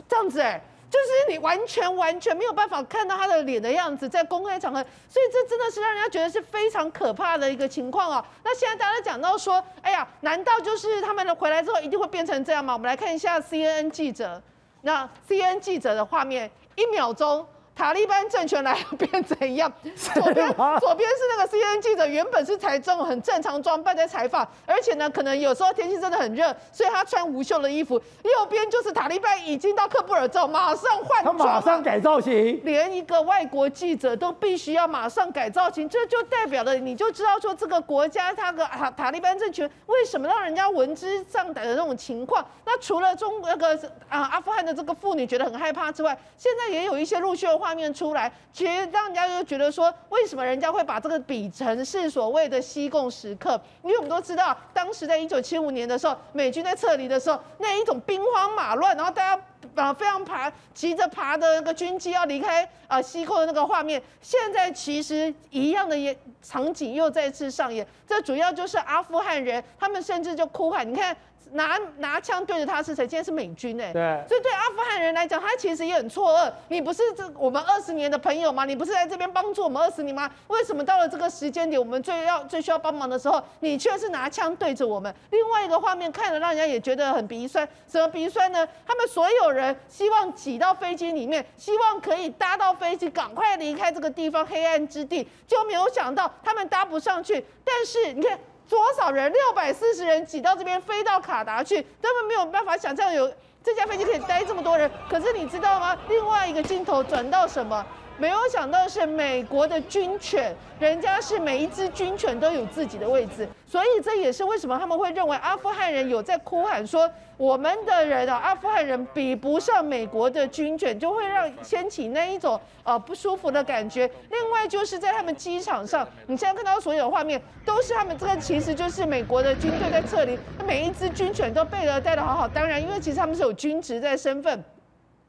[0.08, 0.58] 这样子哎。
[0.90, 8.26] 就是你完全完全没有办法看到他的脸的样子，在公开场合，所以这真的是让人家觉得是非常可怕的一个情况啊。
[8.42, 12.72] 那现在大家讲到说，哎呀，难道就是他们回来之后一定会变成这样吗？
[12.72, 14.42] 我们来看一下 CNN 记者，
[14.82, 17.46] 那 CNN 记者的画面，一秒钟。
[17.78, 19.72] 塔利班政权来了变怎样？
[19.94, 27.94] 左边左边是那个 CNN 记者，原本是才这种很正常装扮在采访，而且呢，可能有时候天气真的很热，所以他穿无袖的衣服。
[28.24, 42.44] 右边就是塔利班已经到喀布尔之后，马上换装，他马上改造型，连一个外国记者都必须要马上改造型，这就代表了你就知道说这个国家他个塔塔利班政权为什么让人家闻之丧胆的那种情况。
[42.64, 43.76] 那除了中那个
[44.08, 47.67] 啊阿富汗的这个妇女觉得很害怕之外，现在也有一些陆续的话。
[47.68, 53.60] 画面出来，其实让人家就觉得说，为什么人家会把这个比成是所谓的西贡时刻？
[53.82, 59.42] 因为我们都知道，当时在一九七五年的时候，美军在撤离的时候，那一种兵荒马乱，然后大家
[59.74, 67.86] 啊非常爬，急着爬的那个军机要离开啊西贡的那个画面，现在其实一样的也场景又再次上演。
[68.06, 71.14] 这主要就是阿富汗人，他们甚至就哭喊，你看。
[71.52, 73.06] 拿拿枪对着他是谁？
[73.06, 76.52] 今天是美军哎，对，所以对阿富汗人来讲，他其实也很错愕。
[76.68, 78.64] 你不是这我们二十年的朋友吗？
[78.64, 80.30] 你不是在这边帮助我们二十年吗？
[80.48, 85.14] 为什么到了这个时间点，我们最要最需要帮忙的时候，你却是拿枪对着我们？
[85.30, 87.66] 另外一个画面看了让人家也觉得很鼻酸。
[87.90, 88.66] 什么鼻酸呢？
[88.86, 97.44] 他们所有人希望挤到飞机里面，希望可以搭到飞机，赶快离开这个地方黑暗之地，就没有想到他们搭不上去。
[97.64, 98.38] 但是你看。
[98.68, 99.32] 多少人？
[99.32, 103.32] 六百四十人挤到这边，飞到卡达去，根本没有办法想象有
[103.64, 104.90] 这架飞机可以待这么多人。
[105.08, 105.96] 可是你知道吗？
[106.08, 107.84] 另外一个镜头转到什么？
[108.18, 124.10] 没有想到是美国的军犬，人家是每一只军犬都有自己的位置，所以这也是为什么他们会认为阿富汗人有在哭喊说我们的人啊，阿富汗人比不上美国的军犬，就会让掀起那一种呃不舒服的感觉。
[124.30, 130.36] 另外就是在他们机场上，你现在看到所有的画面都是他们这个其实就是美国的军队在撤离，
[130.66, 134.64] 每一只军犬都被了带得好好，当然因为其实他们是有军职在身份。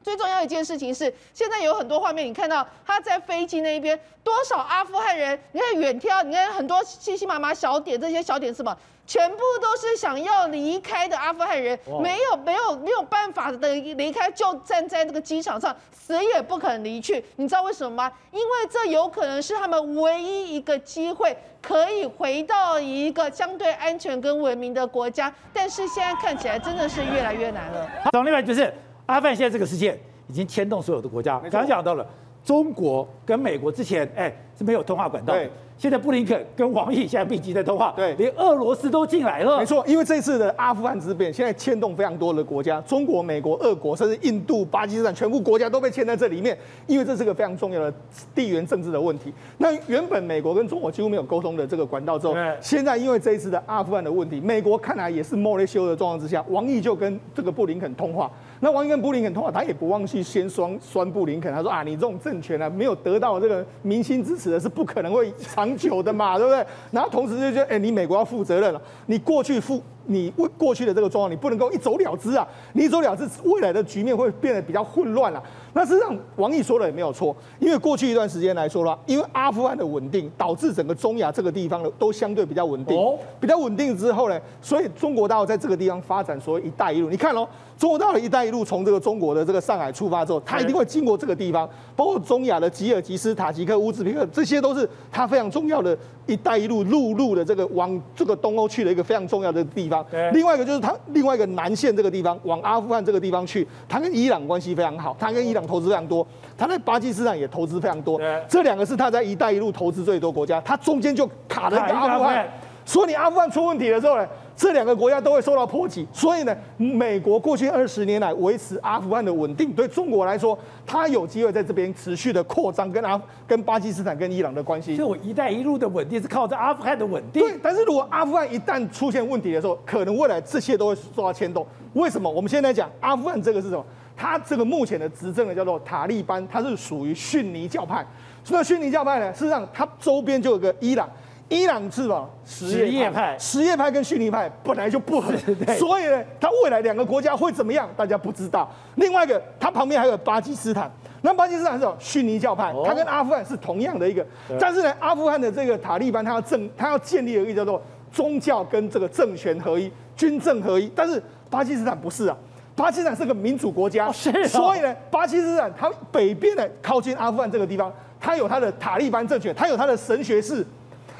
[0.02, 5.38] 最重要一件事情是，现在有很多画面，你看到他在飞机那一边，多少阿富汗人？
[5.52, 8.76] 你看远眺，你看很多细细麻麻小点，这些小点是什么？
[9.06, 17.22] 全部都是想要离开的阿富汗人，没有没有没有办法的离开，就站在那个机场上，死也不肯离去。
[17.36, 18.12] 你知道为什么吗？
[18.30, 25.30] 因为这有可能是他们唯一一个机会，可以回到一个相对安全跟文明的国家。
[25.52, 27.90] 但是现在看起来真的是越来越难了。
[28.12, 28.72] 好，另外就是。
[29.10, 31.38] 阿富汗现在这个事件已经牵动所有的国家。
[31.40, 32.06] 刚刚讲到了
[32.44, 35.34] 中国跟美国之前，哎，是没有通话管道。
[35.34, 35.50] 对。
[35.80, 37.94] 现在布林肯跟王毅现在密集在通话。
[37.96, 38.12] 对。
[38.16, 39.60] 连俄罗斯都进来了。
[39.60, 46.54] 没错，因为这次的阿富汗之变，现在牵动非常多的国家，中国、美国、俄国，甚至印度、巴基斯坦，全部国家都被牵在这里面。
[46.86, 47.90] 因为这是个非常重要的
[48.34, 49.32] 地缘政治的问题。
[49.56, 58.30] 那原本美国跟中国几乎没有沟通的这个管道之后，现在因为这一次的阿富汗的问题，美国看来也是没在休的状况之下，王毅就跟这个布林肯通话。
[58.62, 61.50] 那王毅跟布林肯通话，他也不忘去先酸酸布林肯。
[61.50, 66.66] 他说啊，你这种政权啊，没有得到这个民心支持的，是不可能会长很久的嘛，对不对？
[66.90, 69.82] 然后同时就觉得，哎，你美国要负责任了，你过去负。
[70.06, 72.46] 你为过去的这个状况，你不能够一走了之啊！
[72.72, 75.42] 你一走了之，未来的局面会变得比较混乱了。
[75.72, 82.98] 那实际上，王毅说的也没有错，因为过去一段时间来说的话，因为阿富汗的稳定，导致整个中亚这个地方的都相对比较稳定。
[82.98, 87.08] 哦，比较稳定之后呢，所以中国大陆在这个地方发展所谓“一带一路”。
[87.10, 87.46] 你看喽，
[87.78, 95.96] 中国大陆“一带一路”从这个中国的这个上海出发之后，它一定会经过这个地方，包括中亚的吉尔吉斯、塔吉克、乌兹别克，这些都是它非常重要的
[96.30, 100.04] “一带一路”陆路的这个往这个东欧去的一个非常重要的地方。
[100.32, 100.80] 另外一个就是。
[100.80, 106.26] 它另外一个南线这个地方，往阿富汗这个地方去，它跟伊朗关系非常好，它跟伊朗投资非常多，
[106.56, 112.48] 它在巴基斯坦也投资非常多，这两个是它在“一带一路”投资最多国家，它中间就卡了一个阿富汗，
[112.86, 114.26] 所以你阿富汗出问题的时候呢，
[114.60, 124.94] 这两个国家都会受到波及，所以呢，美国过去二十年来维持阿富汗的稳定，对中国来说，它有机会在这边持续的扩张跟阿跟巴基斯坦跟伊朗的关系。
[124.94, 127.40] 所以我“一带一路”的稳定是靠着阿富汗的稳定。
[127.40, 131.66] 对，但是如果阿富汗一旦出现问题的时候，可能未来这些都会受到牵动。
[131.94, 132.30] 为什么？
[132.30, 133.82] 我们现在讲阿富汗这个是什么？
[134.14, 138.06] 它这个目前的执政的叫做塔利班，它是属于逊尼教派。
[138.50, 141.08] 那逊尼教派呢，事实上它周边就有个伊朗。
[141.50, 142.28] 伊朗是吧？
[142.44, 145.32] 什叶派，什叶派跟逊尼派本来就不合，
[145.76, 147.72] 所以呢，它未来两个国家会怎么？
[147.72, 147.90] 样？
[147.96, 148.70] 大家不知道。
[148.94, 150.88] 另外一个，它旁边还有巴基斯坦，
[151.22, 151.96] 那巴基斯坦是什么？
[151.98, 154.24] 逊尼教派，它跟阿富汗是同样的一个。
[154.60, 157.82] 但是呢，阿富汗的这个塔利班，它要政，它要建立一个叫做
[158.12, 160.88] 宗教跟这个政权合一、军政合一。
[160.94, 161.20] 但是
[161.50, 162.36] 巴基斯坦不是啊，
[162.76, 170.64] 巴基斯坦是个民主国家，所以呢，巴基斯坦它北边的靠近阿富汗这个地方，它有它的塔利班政权，它有它的神学士。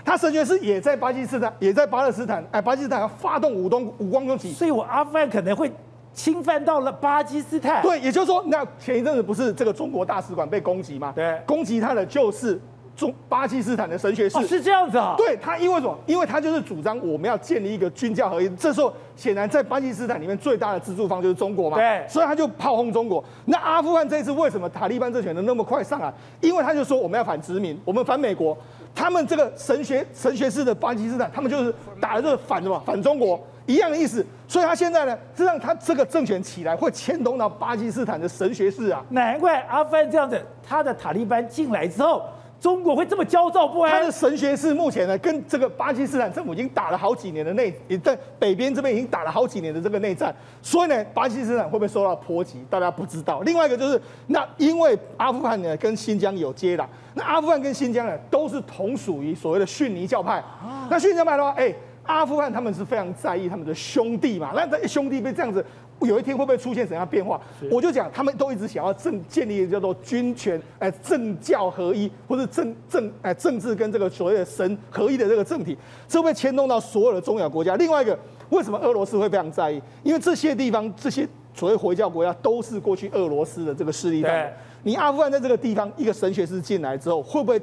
[0.04, 2.44] 他神学是也在巴基斯坦，也在巴勒斯坦。
[2.50, 5.70] 哎，巴基斯坦要发动武东武光攻击，所以我阿富汗可能会
[6.12, 7.82] 侵犯到了巴基斯坦。
[7.82, 11.12] 对，也就是说，那前一阵子不是这个中国大使馆被攻击吗？
[11.14, 12.60] 对，攻击他的就是
[13.00, 14.36] 中巴基斯坦的神学士。
[14.36, 15.14] 哦，是这样子啊？
[15.16, 15.98] 对他，因为什么？
[16.04, 18.46] 因为他就是主张我们要建立一个军教合一。
[18.50, 21.78] 这时候显然在巴基斯坦里面最大的资助方就是中国嘛。
[21.78, 23.24] 对，所以他就炮轰中国。
[23.46, 26.12] 那阿富汗这一次为什么塔利班政权能那么快上来？
[26.42, 28.54] 因为他就说我们要反殖民，我们反美国。
[28.94, 42.22] 他们这个神学神学士的巴基斯坦，他们就是打的就是反什么反中国一样的意思，所以他现在呢，是让他这个政权起来会牵动到巴基斯坦的神学士啊，难怪阿富汗这样子，他的塔利班进来之后。
[42.60, 43.90] 中国会这么焦躁不安？
[43.90, 52.62] 他的神学是目前呢，跟这个巴基斯坦政府已经打了好几年的内，也在北边这边已经打了好几年的这个内战，所以呢，巴基斯坦会不会受到波及？
[52.68, 53.40] 大家不知道。
[53.40, 56.84] 另外一个就是，那因为阿富汗呢跟新疆有接壤，
[57.14, 60.44] 那阿富汗跟新疆呢都是同属于所谓的逊尼教派。
[60.90, 61.74] 那逊尼教派的话，哎，
[62.04, 65.64] 阿富汗他们是非常在意他们的兄弟嘛，那这兄弟被这样子。
[66.06, 67.40] 有一天会不会出现怎样变化？
[67.70, 75.76] 我就讲，他们都一直想要政建立叫做军权，哎，政教合一，或者政政哎政治跟这个所谓的神合一的这个政体，
[76.08, 77.76] 这会牵动到所有的中亚国家。
[77.76, 78.18] 另外一个，
[78.48, 79.80] 为什么俄罗斯会非常在意？
[80.02, 84.56] 因为这些地方这些所谓回教国家都是过去俄罗斯的这个势力在。
[84.82, 87.60] 你阿富汗在这个地方一个神学士进来之后，会不会？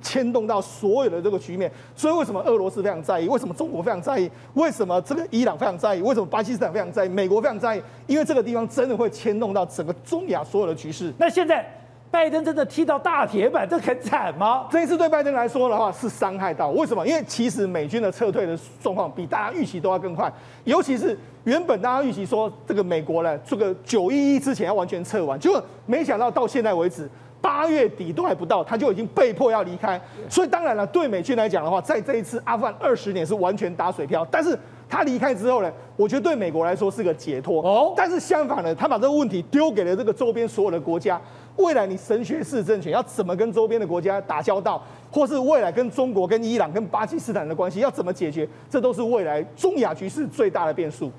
[0.00, 3.28] 牵动到所有的这个局面，所以为什么俄罗斯非常在意？
[3.28, 4.30] 为什么中国非常在意？
[4.54, 6.02] 为什么这个伊朗非常在意？
[6.02, 7.08] 为什么巴基斯坦非常在意？
[7.08, 7.82] 美国非常在意？
[8.06, 11.12] 因为这个地方真的会牵动到整个中亚所有的局势。
[11.18, 11.64] 那现在。
[12.10, 14.66] 拜登真的踢到大铁板，这很惨吗？
[14.70, 17.06] 这一次对拜登来说的话是伤害到，为什么？
[17.06, 20.32] 因为其实美军的撤退的状况比大家预期都要更快，
[20.64, 27.06] 尤其是原本大家预期说这个美国呢，这个九一一之前要完全撤完，结果没想到到现在为止。
[27.40, 30.00] 八月底都还不到，他就已经被迫要离开。
[30.28, 34.26] 所以当然了，对美军来讲的话，在这一次阿富汗二十年是完全打水漂。
[34.30, 34.58] 但是
[34.88, 37.62] 他离开之后呢，我觉得对美国来说是个解脱。
[37.62, 37.94] 哦。
[37.96, 41.20] 但是相反呢，他把这个问题丢给了这个周边所有的国家。
[41.56, 51.10] 未来你神学式政权要怎么跟周边的国家打交道，或是未来跟中国、跟伊朗、跟巴基斯坦的关系要怎么解决，这都是未来中亚局势最大的变数。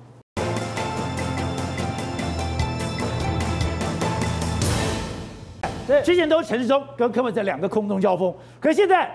[6.04, 9.10] 之前都是陈世忠跟柯文哲两个空中交锋，可是现在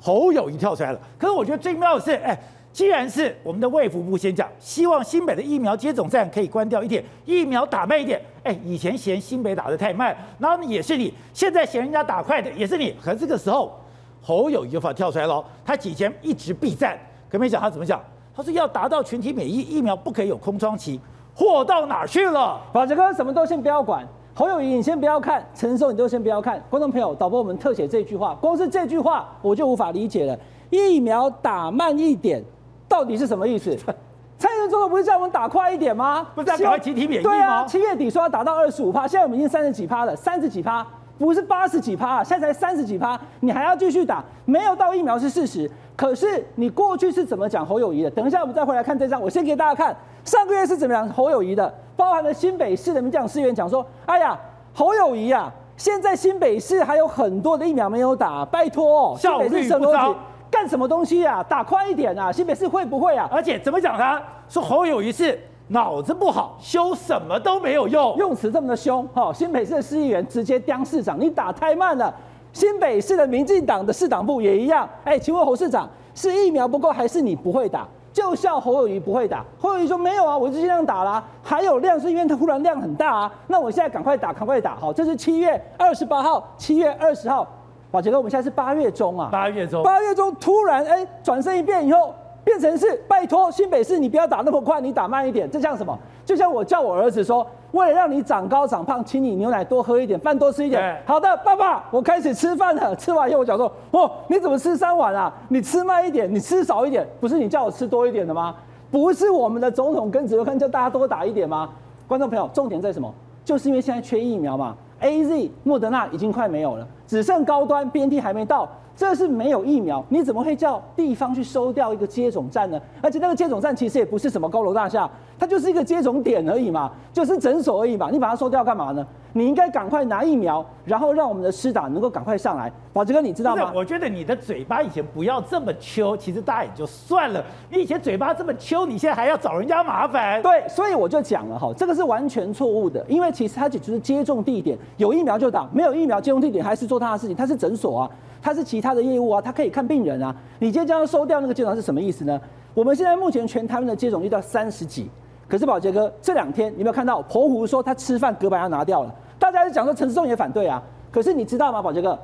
[0.00, 1.00] 侯友宜跳出来了。
[1.18, 2.38] 可是我觉得最妙的是，哎，
[2.72, 8.20] 既然是我们的卫福部先讲，希望新北的疫苗接种站可以关掉一点，疫苗打慢一点。
[8.44, 12.94] 哎，以前嫌新北打得太慢，然后也是你，现在嫌人家打快的也是你。
[13.02, 13.78] 可是这个时候，
[14.22, 16.98] 侯友宜就跳出来了，他以前一直避战，
[17.30, 18.00] 可没想他怎么讲？
[18.36, 21.00] 他说要达到群体免疫，疫苗不可以有空窗期。
[21.34, 22.60] 货到哪去了？
[22.72, 24.06] 宝杰哥，什么都先不要管。
[24.38, 26.62] 侯友谊，你先不要看，陈时中，你都先不要看。
[26.70, 30.38] 观众朋友，导播我们特写这句话，光是这句话我就无法理解了。
[30.70, 32.40] 疫苗打慢一点，
[32.88, 33.76] 到底是什么意思？
[34.38, 36.24] 蔡英文总统不是叫我们打快一点吗？
[36.36, 37.30] 不是要赶快集体免疫吗？
[37.32, 40.86] 对啊，七月底说要打到二十五趴，现在我们已经三十几趴了，三十几趴，
[41.18, 44.24] 不是八十几趴，现在才三十几趴，你还要继续打？
[44.44, 48.10] 没有到疫苗是事实，可是你过去是怎么讲侯友谊的？
[48.12, 51.74] 等一下我们再回来看这张，我先给大家看上个月是怎么样侯友谊的。
[51.98, 54.38] 包含了新北市的民进党市议员讲说：“哎呀，
[54.72, 60.16] 侯友谊啊，现在新北市还有很多的疫苗没有打，拜托哦，新北市什么东西
[60.48, 61.42] 干什么东西啊？
[61.42, 62.30] 打快一点啊！
[62.30, 63.28] 新北市会不会啊？
[63.32, 64.22] 而且怎么讲呢？
[64.48, 69.04] 说侯友谊是脑子不好，修什么都没有用，用词这么的凶。
[69.08, 72.14] 哈，新北市的市议员直接刁市长，你打太慢了。
[72.52, 74.88] 新北市的民进党的市党部也一样。
[75.02, 77.84] 哎，请问侯市长，是疫苗不够，还是你不会打？”
[78.18, 81.22] 就笑侯友谊不会打，侯友谊说没有啊，我就尽量打啦。
[81.40, 84.74] 还有量是因为他忽然量很大啊，那我现在赶快打，赶快打。
[84.74, 87.46] 好，这是七月二十八号，七月二十号，
[87.92, 92.12] 宝杰哥，我们现在是八月中啊，八月中，八月中突然哎转身一变以后，
[92.42, 95.96] 变成是拜托新北市你不要打那么快，你打慢一点，这像什么？
[96.28, 97.46] 就像我叫我儿子说。
[97.72, 101.02] 为了让你长高长胖，请你牛奶多喝一点，饭多吃一点。
[101.06, 102.96] 好的，爸爸，我开始吃饭了。
[102.96, 105.32] 吃完以后，我讲说：哦，你怎么吃三碗啊？
[105.48, 107.06] 你吃慢一点，你吃少一点。
[107.20, 108.54] 不是你叫我吃多一点的吗？
[108.90, 111.68] 不是我们的总统跟指挥官叫大家多打一点吗？
[112.06, 113.12] 观众朋友，重点在什么？
[113.44, 114.74] 就是因为现在缺疫苗嘛。
[115.00, 118.68] AZ、莫德纳已经快没有了，只剩高端 BNT 还没到。
[118.96, 122.80] 这是没有疫苗，你怎么会叫地方去收掉一个接种站呢？
[123.00, 128.10] 而且那个接种站其实也不是什么高楼大厦，它就是一个接种点而已嘛，就是诊所而已嘛。
[128.10, 129.06] 你把它收掉干嘛呢？
[129.34, 132.72] 你应该赶快拿疫苗，然后让我们的施打能够赶快上来。
[132.92, 133.70] 宝杰哥，你知道吗？
[133.74, 137.44] 我觉得你的嘴巴以前不要这么秋，其实大家也就算了。
[137.70, 140.42] 你以前嘴巴这么秋，你现在还要找人家麻烦。
[140.42, 148.10] 对，所以我就讲了哈，这个是完全错误的，因为其实它只是接种地点，有疫苗就打，没有疫苗接种地点还是做他的事情，它是诊所啊。
[148.40, 150.34] 它是其他的业务啊，它可以看病人啊。
[150.60, 152.40] 你今天将要收掉那个接种是什么意思呢？
[152.72, 155.10] 我们现在目前全台湾的接种率到三十几，
[155.48, 159.14] 可是宝杰哥这两天你有没有看到澎湖说他吃饭隔板要拿掉了？
[159.38, 160.82] 大家就讲说陈时中也反对啊。
[161.10, 162.18] 可是你知道吗，宝杰哥，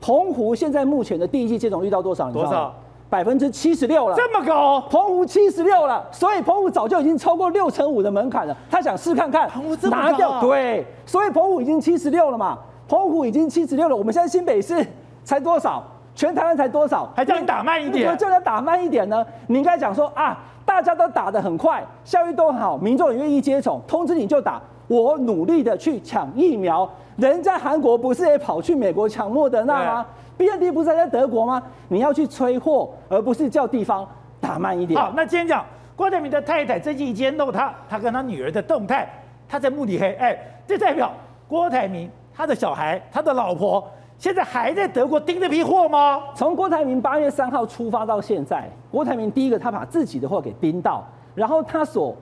[0.00, 2.28] 澎湖现在目前的第一季接种率到多少？
[2.28, 2.44] 你知道？
[2.44, 2.74] 多少？
[3.10, 4.16] 百分之七十六了。
[4.16, 4.80] 这么高？
[4.88, 8.56] 澎湖七十六了，所以澎湖早就已经超过六成五的门槛了。
[8.70, 10.10] 他想试看看，澎湖这么高啊？
[10.10, 10.40] 拿掉。
[10.40, 12.58] 对，所以澎湖已经七十六了嘛。
[12.88, 14.86] 澎湖已经七十六了，我们现在新北市。
[15.24, 15.84] 才多少？
[16.14, 17.10] 全台湾才多少？
[17.16, 18.10] 还叫你打慢一点？
[18.10, 19.24] 就叫他打慢一点呢？
[19.46, 24.60] 你应该讲说啊，大家都打得很快，效率都很好，民众也愿意接种，通知你就打。
[24.88, 30.06] 我努力的去抢疫苗，人家韩国不是也跑去美国抢莫德纳吗
[30.36, 31.62] ？BNT 不是还在德国吗？
[31.88, 34.06] 你要去催货，而不是叫地方
[34.38, 35.00] 打慢一点。
[35.00, 35.64] 好，那今天讲
[35.96, 39.08] 郭台铭的太太最近一揭露他，他跟他女儿的动态，
[39.48, 40.36] 他在慕尼黑，哎，
[40.66, 41.10] 这代表
[41.48, 43.88] 郭台铭他的小孩，他的老婆。
[44.22, 46.22] 现在还在德国盯这批货吗？
[46.36, 51.04] 从郭台铭八月三号出发到现在，郭台铭第一个他把自己的货给盯到，
[51.34, 52.14] 然后他所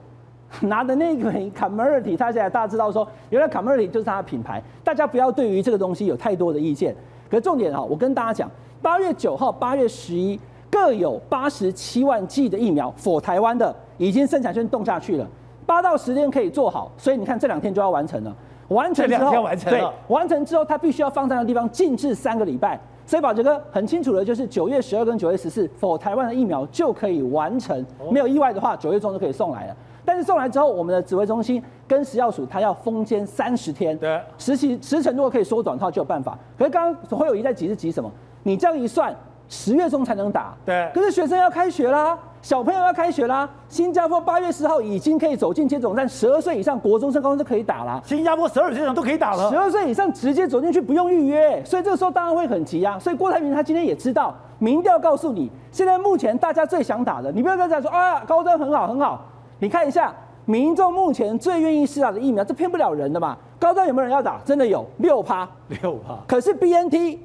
[0.63, 6.97] 拿的那个 Comirnaty，他现在大家知道说，原来 Comirnaty 就是他的品牌，大家不要对于这个东西有太多的意见。
[7.29, 8.51] 可是重点哈，我跟大家讲，
[8.81, 10.41] 八月九号、八月十一
[10.71, 15.29] 各有八十七万剂的疫苗火台湾的已经生产线动下去了，
[15.67, 18.35] 八到十天可以做好，所以你看这两天就要完成了。
[18.71, 19.79] 完成之后，两天完成了。
[19.79, 22.81] 对，完成之后，他必须要放在那个地方静置三个礼拜。
[23.07, 27.85] 所以宝杰哥很清楚的，就是九月十二跟九月十四，否台湾的疫苗就可以完成。
[28.11, 29.77] 没有意外的话，九月中就可以送来了。
[30.05, 36.39] 但是送来之后，我们的指挥中心跟食药署它要封监三十天，对，时期时程如果可以缩短的话就有办法。
[36.57, 38.11] 可是刚刚会有一在急是急什么？
[38.45, 39.15] 你这样一算，
[39.51, 42.17] 十月中才能打，对，可是学生要开学啦。
[42.41, 43.47] 小朋友要开学啦！
[43.69, 48.01] 新加坡八月十号已经可以走进接种站，十二岁以上国中生、高中生可以打了。
[48.03, 52.99] 新加坡十二岁以上都可以打了，十二岁以上直接走进去不用预约，所以这个时候当然会很急啊。
[52.99, 59.23] 所以郭台铭他今天也知道，民调告诉你，现在目前大家最想打的，你不要再讲说啊，高端很好很好，
[59.59, 60.15] 你看一下
[60.47, 63.37] 民众目前最愿意施打的疫苗，这骗不了人的嘛。
[63.59, 64.41] 高端有没有人要打？
[64.47, 66.17] 真的有六趴，六趴。
[66.27, 67.19] 可是 BNT。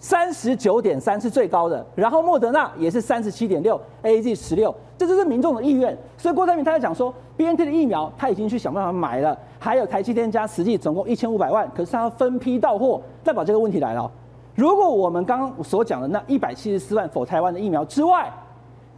[0.00, 5.96] 三十九点三是最高的，然后莫德纳也是三十七点六，AZ 十六，这就是民众的意愿。
[6.16, 13.02] 所以郭台铭他在讲说，BNT 的疫苗他已经去想办法买了，还有台积电加实际总共一千五百万，可是他要分批到货。
[13.24, 14.10] 再把这个问题来了，
[14.54, 18.32] 如果我们刚刚所讲的那一百七十四万否台湾的疫苗之外，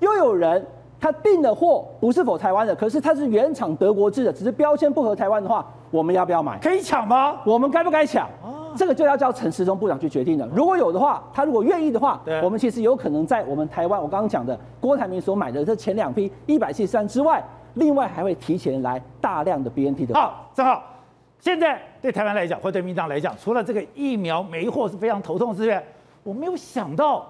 [0.00, 0.64] 又有人
[1.00, 6.58] 他订的货不是否台湾的，可是他是原厂德国制的，只是标签不合台湾的话，我们要不要买？
[6.58, 7.40] 可以抢吗？
[7.46, 8.28] 我们该不该抢？
[8.76, 10.48] 这个就要叫陈时中部长去决定了。
[10.54, 17.42] 如果有的话，他如果愿意的话，我们其实有可能在我们台湾，我刚刚讲的郭台铭所买的这前两批一百七十三之外，
[17.74, 20.14] 另外还会提前来大量的 BNT 的。
[20.14, 20.82] 好，正好，
[21.38, 25.82] 现在对台湾来讲，或对民进党来讲，除了这个疫苗没货是非常头痛之外，
[26.22, 27.26] 我没有想到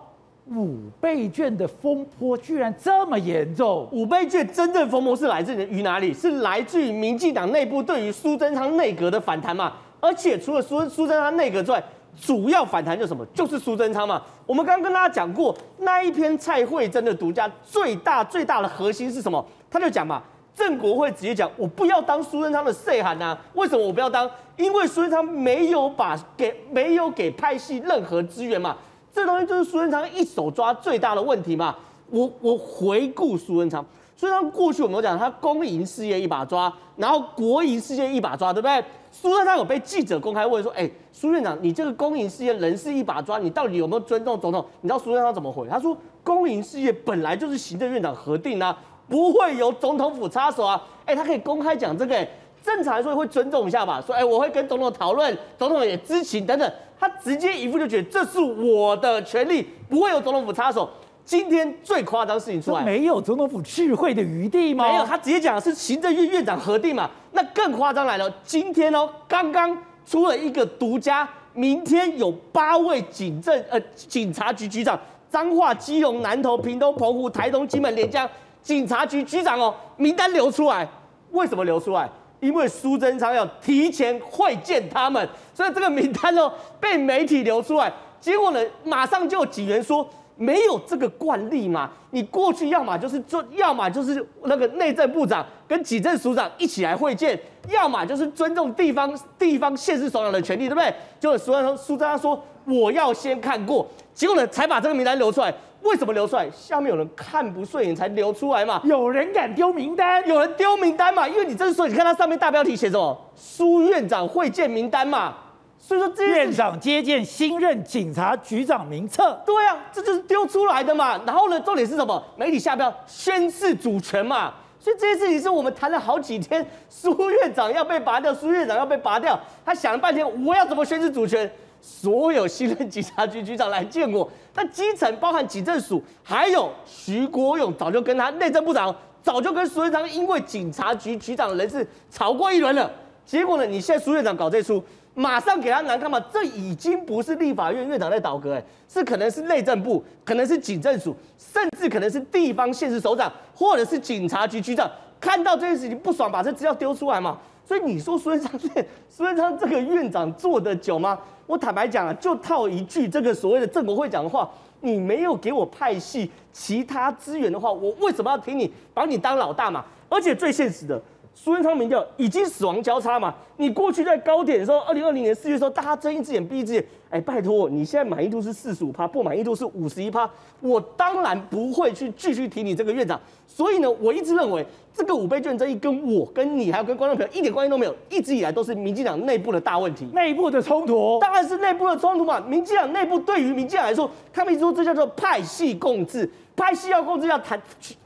[0.52, 3.88] 五倍券的风波居然这么严重。
[3.92, 6.12] 五倍券真正风波是来自于哪里？
[6.12, 9.74] 是来自于民进党内部对于苏贞昌内阁的反弹嘛？
[10.00, 11.82] 而且除了苏苏贞昌内阁之外，
[12.20, 13.24] 主要反弹就是什么？
[13.34, 14.20] 就是苏贞昌嘛。
[14.46, 19.44] 我们刚刚跟大家讲过，那一篇蔡慧珍的独家最大最大的核心是什么？
[19.70, 20.22] 他就讲嘛，
[20.54, 23.38] 郑国会直接讲，我不要当苏贞昌的细汉呐。
[23.54, 24.28] 为什么我不要当？
[24.56, 28.76] 因为苏贞昌没有把给没有给派系任何资源嘛。
[29.12, 31.76] 这东西就是苏贞昌一手抓最大的问题嘛。
[32.10, 33.84] 我我回顾苏贞昌，
[34.16, 38.84] 苏贞昌过去我们讲他公营事业一把抓，然后国营事业一把抓，对不对？
[39.20, 45.68] 苏贞昌有被记者公开问说：“哎、欸，苏院长，你这个公营事业人事一把抓，你到底有没有尊重总统？”你知道苏贞昌怎么回？
[45.68, 45.94] 他说
[46.24, 48.74] ：“公营事业本来就是行政院长核定啊，
[49.10, 50.82] 不会由总统府插手啊。
[51.04, 52.26] 欸”哎，他可以公开讲这个、欸，
[52.64, 54.00] 正常来说会尊重一下吧？
[54.00, 60.88] 说：“哎、我会跟总统讨论，总统也知情等等。”他直接一副就觉得这是我的权利，不会由总统府插手。
[61.30, 64.88] 今天最夸张事情出来，没有总统府智慧的余地吗？
[64.88, 67.08] 没有，他直接讲的是行政院院长核定嘛。
[67.30, 74.98] 那更夸张来了，今天哦，刚刚出了一个独家，明天有八位警政呃警察局局长，
[75.30, 78.28] 彰化、基隆、南投、屏东、澎湖、台东、金门、连江
[78.60, 80.84] 警察局局长哦，名单流出来，
[81.30, 82.10] 为什么流出来？
[82.40, 90.04] 因为苏贞昌要提前会见他们，所以这个名单哦被媒体流出来，结果呢，马上就有警员说。
[90.40, 91.90] 没有这个惯例嘛？
[92.12, 97.38] 你过去要么就是做，要么就是那个内政部长跟警政署长一起来会见，
[97.68, 100.90] 要么就是尊重地方地方县市首长的权利，对不对？
[101.20, 105.54] 就苏贞昌苏贞昌说我要先看过，结果呢才把这个名单留出来。
[105.82, 106.48] 为什么流出来？
[106.50, 108.80] 下面有人看不顺眼才流出来嘛？
[108.84, 110.26] 有人敢丢名单？
[110.26, 111.28] 有人丢名单嘛？
[111.28, 113.18] 因为你这是说，你看它上面大标题写什么？
[113.34, 115.34] 苏院长会见名单嘛？
[115.82, 121.18] 所以说，这院长接见新任警察局长名册，对啊，这就是丢出来的嘛。
[121.26, 122.22] 然后呢，重点是什么？
[122.36, 124.52] 媒体下标宣示主权嘛。
[124.78, 129.38] 所以这件事情是我们谈了好几天，苏院长要被拔掉，苏院长要被拔掉。
[129.64, 131.50] 他想了半天，我要怎么宣示主权？
[131.82, 134.30] 所有新任警察局局长来见我。
[134.54, 142.90] 那基层包含警政署，还有徐国勇，早就跟他内政部长，早就跟苏院长因为警察局局长的人事吵过一轮了。
[143.24, 144.82] 结果呢，你现在苏院长搞这出。
[145.14, 146.20] 马上给他难看嘛？
[146.32, 157.38] 这已经不是立法院院长在倒戈，哎，是可能是内政部，可能是警政署，甚至可能是地方县市首长，或者是警察局局长，看到这件事情不爽，把这资料丢出来嘛？
[157.66, 158.68] 所以你说苏贞昌这
[159.08, 161.18] 苏贞昌这个院长做得久吗？
[161.46, 164.48] 我坦白讲啊，就套一句这个所谓的郑国会讲的话，
[164.80, 169.84] 你没有给我派系其他资源的话，我为什么要听你，把你当老大嘛？
[170.08, 171.00] 而且最现实的。
[171.34, 173.34] 苏贞昌民调已经死亡交叉嘛？
[173.56, 176.84] 你过去在高点的时候，二零二零年四月的时候，大家睁一只眼闭一只眼。
[177.08, 180.30] 哎，拜托，你现在满意度是四十五趴，不满意度是五十一趴，
[180.60, 183.18] 我当然不会去继续提你这个院长。
[183.48, 192.38] 所以呢，我一直认为这个五倍券争议跟我、跟你还有跟观众朋友一点关系都没有，一直以来都是民进党内部的大问题，内部的冲突，当然是内部的冲突嘛。
[192.40, 196.30] 民进党内部对于民进党来说，他们一直说这叫做派系共治。
[196.60, 197.58] 派系要共治，要谈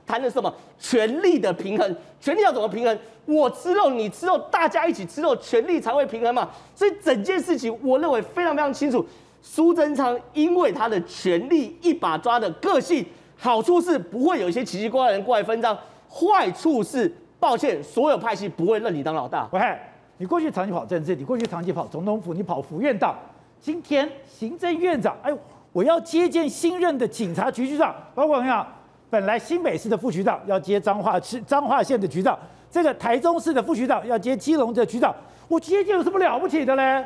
[0.06, 0.54] 谈的什么？
[0.78, 2.96] 权力的平衡，权力要怎么平衡？
[3.24, 6.48] 我吃肉，你吃肉，大家一起吃肉，权力才会平衡嘛。
[6.72, 9.04] 所以整件事情，我认为非常非常清楚。
[9.42, 13.04] 苏贞昌因为他的权力一把抓的个性，
[13.36, 15.76] 好处是不会有一些奇奇怪怪人过来分赃，
[16.08, 19.48] 坏处是抱歉，所有派系不会认你当老大。
[19.52, 19.60] 喂，
[20.18, 23.16] 你过去长期跑政治，你过去长期跑总统府，你跑府院党，
[23.60, 25.38] 今天行政院长，哎呦，
[25.74, 28.64] 我要接见新任的警察局局长，包括我讲，
[29.10, 32.38] 本来新北市的副局长要接彰化市彰化县的局长，
[32.70, 35.12] 这个台中市的副局长要接基隆的局长，
[35.48, 37.04] 我接见有什么了不起的嘞？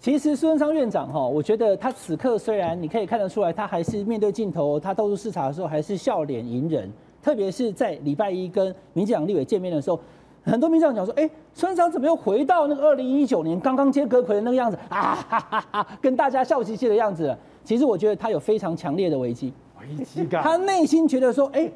[0.00, 6.90] 其实苏贞昌院长哈，我觉得他此刻虽然你可以看得出来，他还是面对镜头，他到处视察的时候还是笑脸迎人。
[7.22, 10.00] 特别是在礼拜一跟民进党立委见面的时候，
[10.42, 15.14] 很多民进党讲说：“哎，苏贞昌怎么又回到那个二零一九年刚刚接阁揆的那个样子啊？
[15.28, 17.36] 哈哈哈，跟大家笑嘻嘻的样子。”
[17.70, 20.42] 其实我觉得他有非常强烈的危机，危机感。
[20.42, 21.70] 他内心觉得说：“哎，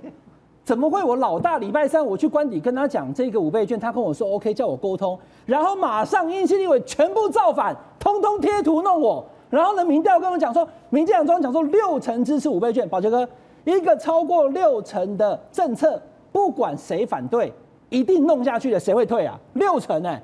[0.65, 1.01] 怎么会？
[1.05, 5.17] 我老大礼拜三我去官邸跟他讲这个五倍券，他跟我说 OK，叫我沟通，
[5.47, 9.25] 然后马上英系立委全部造反，通通贴图弄我。
[9.51, 13.25] 然后呢，民调跟我讲说，民进党中央讲说六成支持五倍券，宝杰哥。”
[13.65, 16.03] 一个超过六成的政策，
[16.33, 17.53] 不管谁反对，
[17.89, 19.39] 一定弄下去的，谁会退啊？
[19.53, 20.21] 六成呢、欸？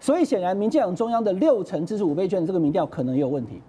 [0.00, 3.60] 所以显然，民进党中央的六成支持五倍券这个民调可能也有问题，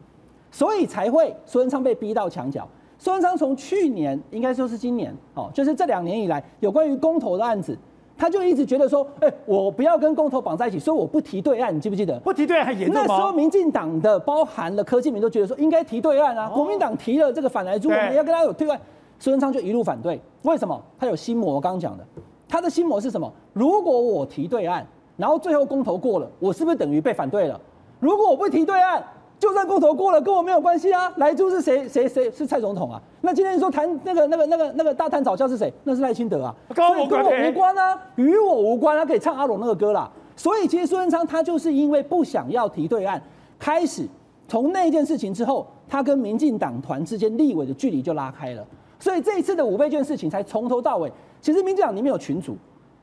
[0.52, 2.68] 所以才会苏贞昌被逼到墙角。
[2.98, 7.78] 苏贞昌从去年，应该说是今年，哦，就是这两年以来，有关于公投的案子。
[8.18, 12.20] 他就一直觉得说，哎、欸，我不要跟公投绑在一起，所以我不提对岸，你记不记得？
[12.20, 13.06] 不提对岸很严重吗？
[13.08, 18.78] 那时候民进党的包含了柯建铭都觉得说应该提对岸啊，哦、国民党提了这个反来猪，我们要跟他有对岸。
[19.20, 20.82] 苏贞昌就一路反对，为什么？
[21.00, 22.06] 他有心魔，我刚刚讲的，
[22.50, 23.32] 他的心魔是什么？
[23.54, 24.86] 如果我提对岸，
[25.16, 27.58] 然后最后公投过了，我是不是等于被反对了？
[28.02, 29.02] 如果我不提对岸？
[29.40, 31.10] 就算公投过了，跟我没有关系啊！
[31.16, 31.88] 莱猪是谁？
[31.88, 33.02] 谁谁是蔡总统啊？
[33.22, 35.74] 那今天你说谈那个那个那个那个大谈早教是谁？
[35.86, 37.08] 那是赖清德啊，跟我无
[37.54, 38.98] 关啊，与我无关。
[38.98, 40.12] 啊可以唱阿龙那个歌啦。
[40.36, 43.22] 所以其实苏贞昌他就是因为不想要提对岸，
[43.58, 44.06] 开始
[44.46, 48.66] 从那件事情之后，他跟民进党团之间立委的距离就拉开了。
[49.00, 51.10] 所以这一次的五倍券事情才从头到尾，
[51.42, 52.58] 其实民进党里面有群主，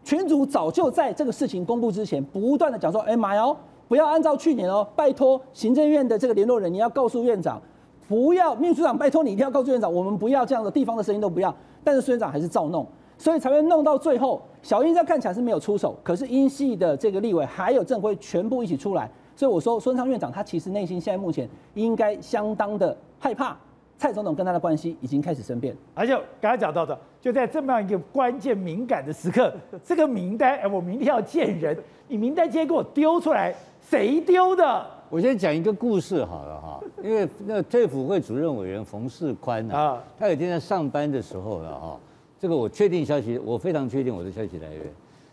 [0.04, 3.56] 群主早就在这个事情公布之前，不断的讲说，哎妈哟。
[3.88, 7.60] 不要按照去年哦，拜托行政院的这个联络人，你要告诉院长，
[8.08, 11.54] 不要秘书长拜托你一定要告诉院长，我们不要这样的地方的声音都不要。
[11.84, 12.84] 但是孙院长还是照弄，
[13.16, 23.56] 所以才会弄到最后，小英这看起来是没有出手，可是英系的这个立委还有正辉全部一起出来，所以我说孙昌院长他其实内心现在目前应该相当的害怕。
[23.98, 29.50] 蔡总统跟他的关系已经开始生变，而且刚才讲到的，就在这么样一个关键敏感的时刻，
[29.82, 31.74] 这个名单，哎，我明天要见人，
[32.06, 33.54] 你名单今天给我丢出来，
[33.88, 34.86] 谁丢的？
[35.08, 42.00] 我先讲一个故事好了哈， 因为那个退辅会主任委员冯世宽啊，他有一天在上班的时候了哈，
[42.40, 44.82] 这个我确定消息，我非常确定我的消息来源，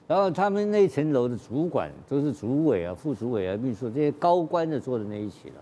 [0.07, 5.55] 然后他们那一层楼的主管都是主委啊、副主委啊、秘书这些高官的坐在那一起了。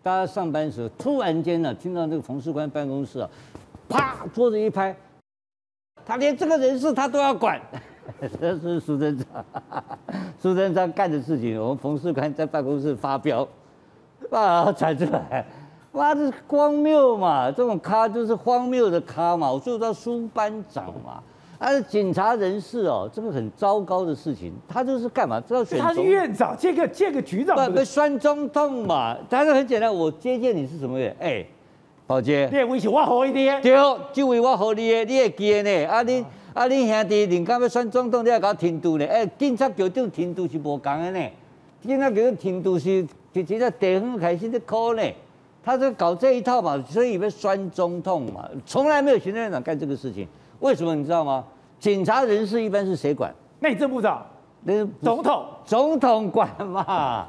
[0.00, 3.28] 大家上班的时候，突然间呢，听到那个冯世宽办公室啊，
[3.88, 4.94] 啪，桌子一拍，
[6.04, 7.60] 他连这个人事他都要管，
[8.40, 9.44] 这是苏贞昌，
[10.38, 13.46] 苏贞昌干的事情，我们冯世宽在办公室发飙，
[14.30, 15.44] 啊，传出来，
[15.92, 21.22] 哇，这是荒谬嘛，这种咖就是荒谬的咖嘛，我就叫苏班长嘛。
[21.58, 24.52] 他是警察人士哦，这个很糟糕的事情。
[24.68, 25.40] 他就是干嘛？
[25.40, 25.80] 知道选。
[25.80, 27.56] 他是院长，这个这个局长。
[27.72, 29.16] 不，酸中痛嘛。
[29.26, 31.16] 但是很简单，我接见你是什么人？
[31.18, 31.42] 哎，
[32.06, 32.46] 宝杰。
[32.52, 33.58] 你为是我好一点。
[33.62, 33.74] 对，
[34.12, 35.86] 就为我好你的，你会记得呢？
[35.86, 36.22] 啊你
[36.56, 39.04] 啊你兄弟，你刚要酸中统，你要搞停度呢？
[39.04, 41.20] 哎，警察局长停度是无讲的呢。
[41.82, 45.02] 警察局长停度是其实在地方开始在考呢。
[45.62, 50.26] 他在搞这一套嘛，所以被酸中统嘛，从来没有行政院长干这个事情。
[50.60, 51.44] 为什么你知道吗？
[51.78, 53.30] 警察人事一般是谁管？
[53.60, 54.24] 内政部长，
[54.64, 57.28] 那总统，总统管嘛。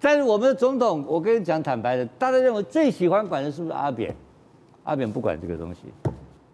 [0.00, 4.14] 但是我们的总统，我跟你讲坦白的，大家认为最喜欢管的是不是阿扁？
[4.84, 5.80] 阿扁不管这个东西，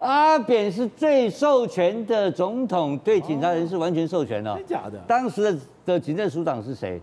[0.05, 4.55] 阿扁是最授权的总统，对警察人事完全授权了。
[4.59, 4.99] 真假的？
[5.07, 7.01] 当时的的警政署长是谁？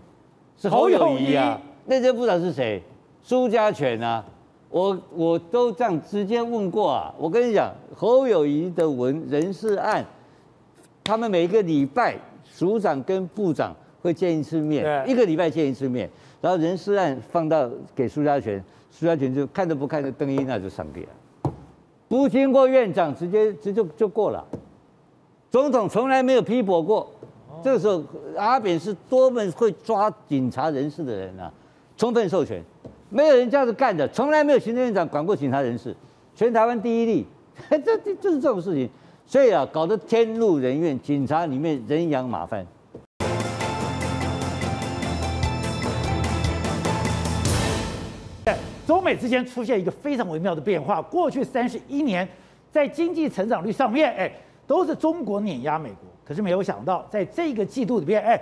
[0.56, 1.60] 是侯友谊啊。
[1.86, 2.80] 内政部长是谁？
[3.20, 4.24] 苏家全啊。
[4.70, 10.02] 我我都这样直接问过啊，我跟你讲，侯友谊的文人事案，
[11.02, 16.08] 他们每一个礼拜署长跟部长会见一次面，一个礼拜见一次面，
[16.40, 21.12] 然后人事案放到给苏家全，苏家全就看都不看的，邓一，那就上边了，
[22.12, 24.44] 不经过院长直接直接就过了，
[25.50, 27.10] 总统从来没有批驳过，
[27.64, 28.04] 这个时候
[28.36, 31.50] 阿扁是多么会抓警察人事的人啊，
[31.96, 32.62] 充分授权。
[33.08, 35.96] 没有人这样子干的，从来没有行政院长管过警察人事，
[36.36, 37.26] 全台湾第一例，
[37.70, 38.90] 这这就是这种事情，
[39.24, 42.66] 所以啊，搞得天怒人怨，警察里面人仰马翻。
[48.92, 52.28] 中美之间出现一个非常微妙的变化，过去三十一年，
[52.70, 54.30] 在经济成长率上面，哎，
[54.66, 56.00] 都是中国碾压美国。
[56.22, 58.38] 可是没有想到，在这个季度里边，哎，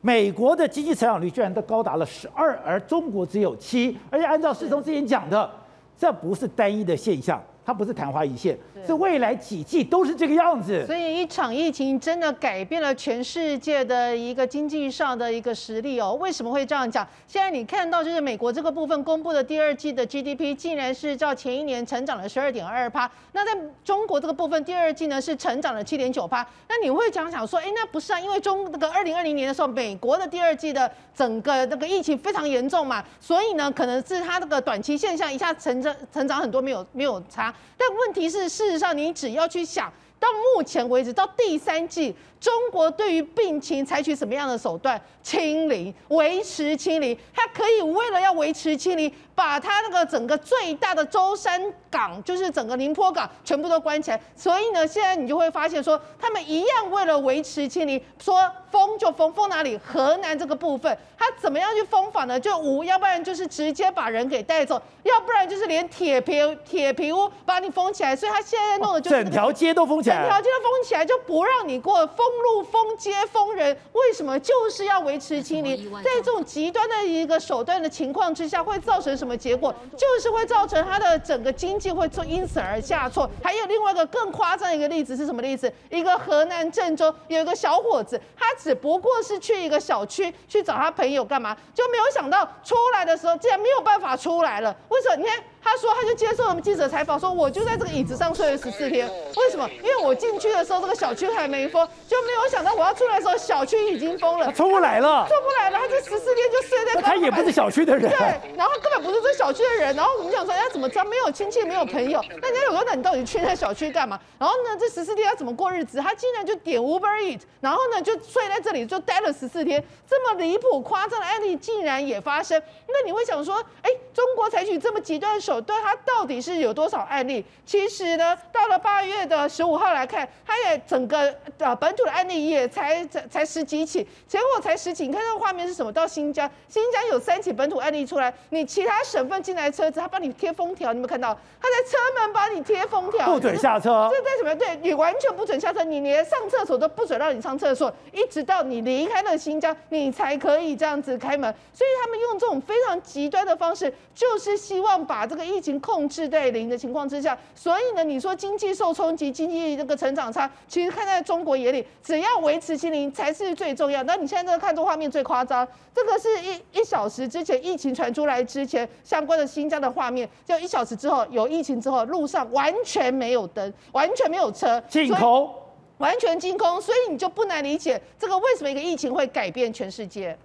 [0.00, 5.50] 美国的经济成长率居然都高达了十二，而中国只有七，而且按照世聪之前讲的，
[5.98, 7.42] 这不是单一的现象。
[7.68, 10.86] 它不是昙花一现，是未来几季都是这个样子。
[10.86, 16.14] 所以一场疫情真的改变了全世界的一个经济上的一个实力哦。
[16.14, 17.06] 为什么会这样讲？
[17.26, 23.10] 现在你看到就是美国这个部分公布的第二季的 GDP，竟然是较前一年成长了十二点二趴。
[23.32, 26.38] 那在中国这个部分第二季呢是成长了七点九趴。
[26.70, 28.18] 那你会讲想说，哎，那不是啊？
[28.18, 37.54] 因为中那个二零二零年的时候，美国的第二季的整个那个疫情非常严重嘛，所以呢可能是它这个短期现象一下成长成长很多没有没有差。
[37.76, 45.00] 但问题是，事实上，你只要去想到目前为止，到第三季，中国对于病情采取什么样的手段？
[45.22, 54.20] 清零，维持清零，它可以为了要维持清零，把它那个整个最大的舟山港，就是整个宁波港，全部都关起来。
[54.34, 59.78] 所以呢，现在你就会发现说，他们一样为了维持清零，说封就封，封哪里？
[59.78, 62.40] 河南这个部分，他怎么样去封法呢？
[62.40, 66.34] 就无，要不然就是直接把人给带走，要不然就是连铁皮
[66.64, 68.16] 铁皮屋把你封起来。
[68.16, 73.76] 所以他现在弄的就整条街都封起来，整条街都封起来，就不让你过，封路、封街、封人。
[73.92, 74.36] 为什么？
[74.40, 75.16] 就是要维。
[75.18, 79.74] 持清零，在这种极端的一个手段的情况之下，会造成什么什么结果？
[79.94, 83.30] 就是会造成他的整个经济会因此而下挫。
[83.44, 85.70] 还有另外一个更夸张的一个例子是什么例子？
[85.90, 94.74] 一个河南郑州有一个小伙子，他只不过是去一个小区去找他朋友干嘛，就没有想到出来的时候竟然没有办法出来了。
[94.88, 95.16] 为什么？
[95.16, 95.38] 你看。
[95.70, 99.06] 他说，他就接受我们记者采访，说我就在这个椅子上睡了十四天。
[99.36, 99.68] 为什么？
[99.82, 104.46] 因为我进去的时候，这个小区还没封，就没有想到我要出来的时候，小区已经封了。
[104.46, 105.78] 他出不来了，出不来了。
[105.78, 107.02] 他这十四天就睡在。
[107.02, 108.10] 他也不是小区的人。
[108.10, 109.94] 对，然后根本不是这小区的人。
[109.94, 111.04] 然后我们想说，哎，怎么着？
[111.04, 112.24] 没有亲戚，没有朋友。
[112.40, 114.18] 那人家有个人，你到底去那小区干嘛？
[114.38, 115.98] 然后呢，这十四天要怎么过日子？
[116.00, 119.84] 他竟然就点 Uber Eat，然后呢就睡在这里，就待了十四天。
[120.08, 122.60] 这么离谱夸张的案例竟然也发生。
[122.86, 126.38] 那你会想说，哎，中国采取这么极端的手段，他到底？
[126.40, 127.44] 是有多少案例？
[127.66, 135.08] 其实呢，到了八月的十五号来看，他也整个呃本土的案例也才才才十几起，结果才十几。
[135.08, 135.92] 你看这个画面是什么？
[135.92, 141.36] 到新疆，新疆有三起本土案例出来，你其他省份进来的车子，他帮你贴封条，你有没有看到？
[141.60, 144.08] 他在车门帮你贴封条，不准下车。
[144.12, 144.54] 这在什么？
[144.54, 151.52] 对，你完全不准下车，你连上厕所都不准让你上厕所，一直到你离开了新疆，你才可以这样子开门。
[151.74, 164.02] 所以他们用这种非常极端的方式，就是希望把这疫情控制在零的情况之下，所以呢，你说经济受冲击，经济这个成长差，其实看在中国眼里，只要维持清零才是最重要。
[164.04, 175.50] 那你现在这个看这画面最夸张，这个是一一小时之前疫情传出来之前相关的新疆的画面，就一小时之后有疫情之后，路上完全没有灯，完全没有车，进空，
[175.98, 180.36] 完全清空，所以你就不难理解这个为什么一个疫情会改变全世界。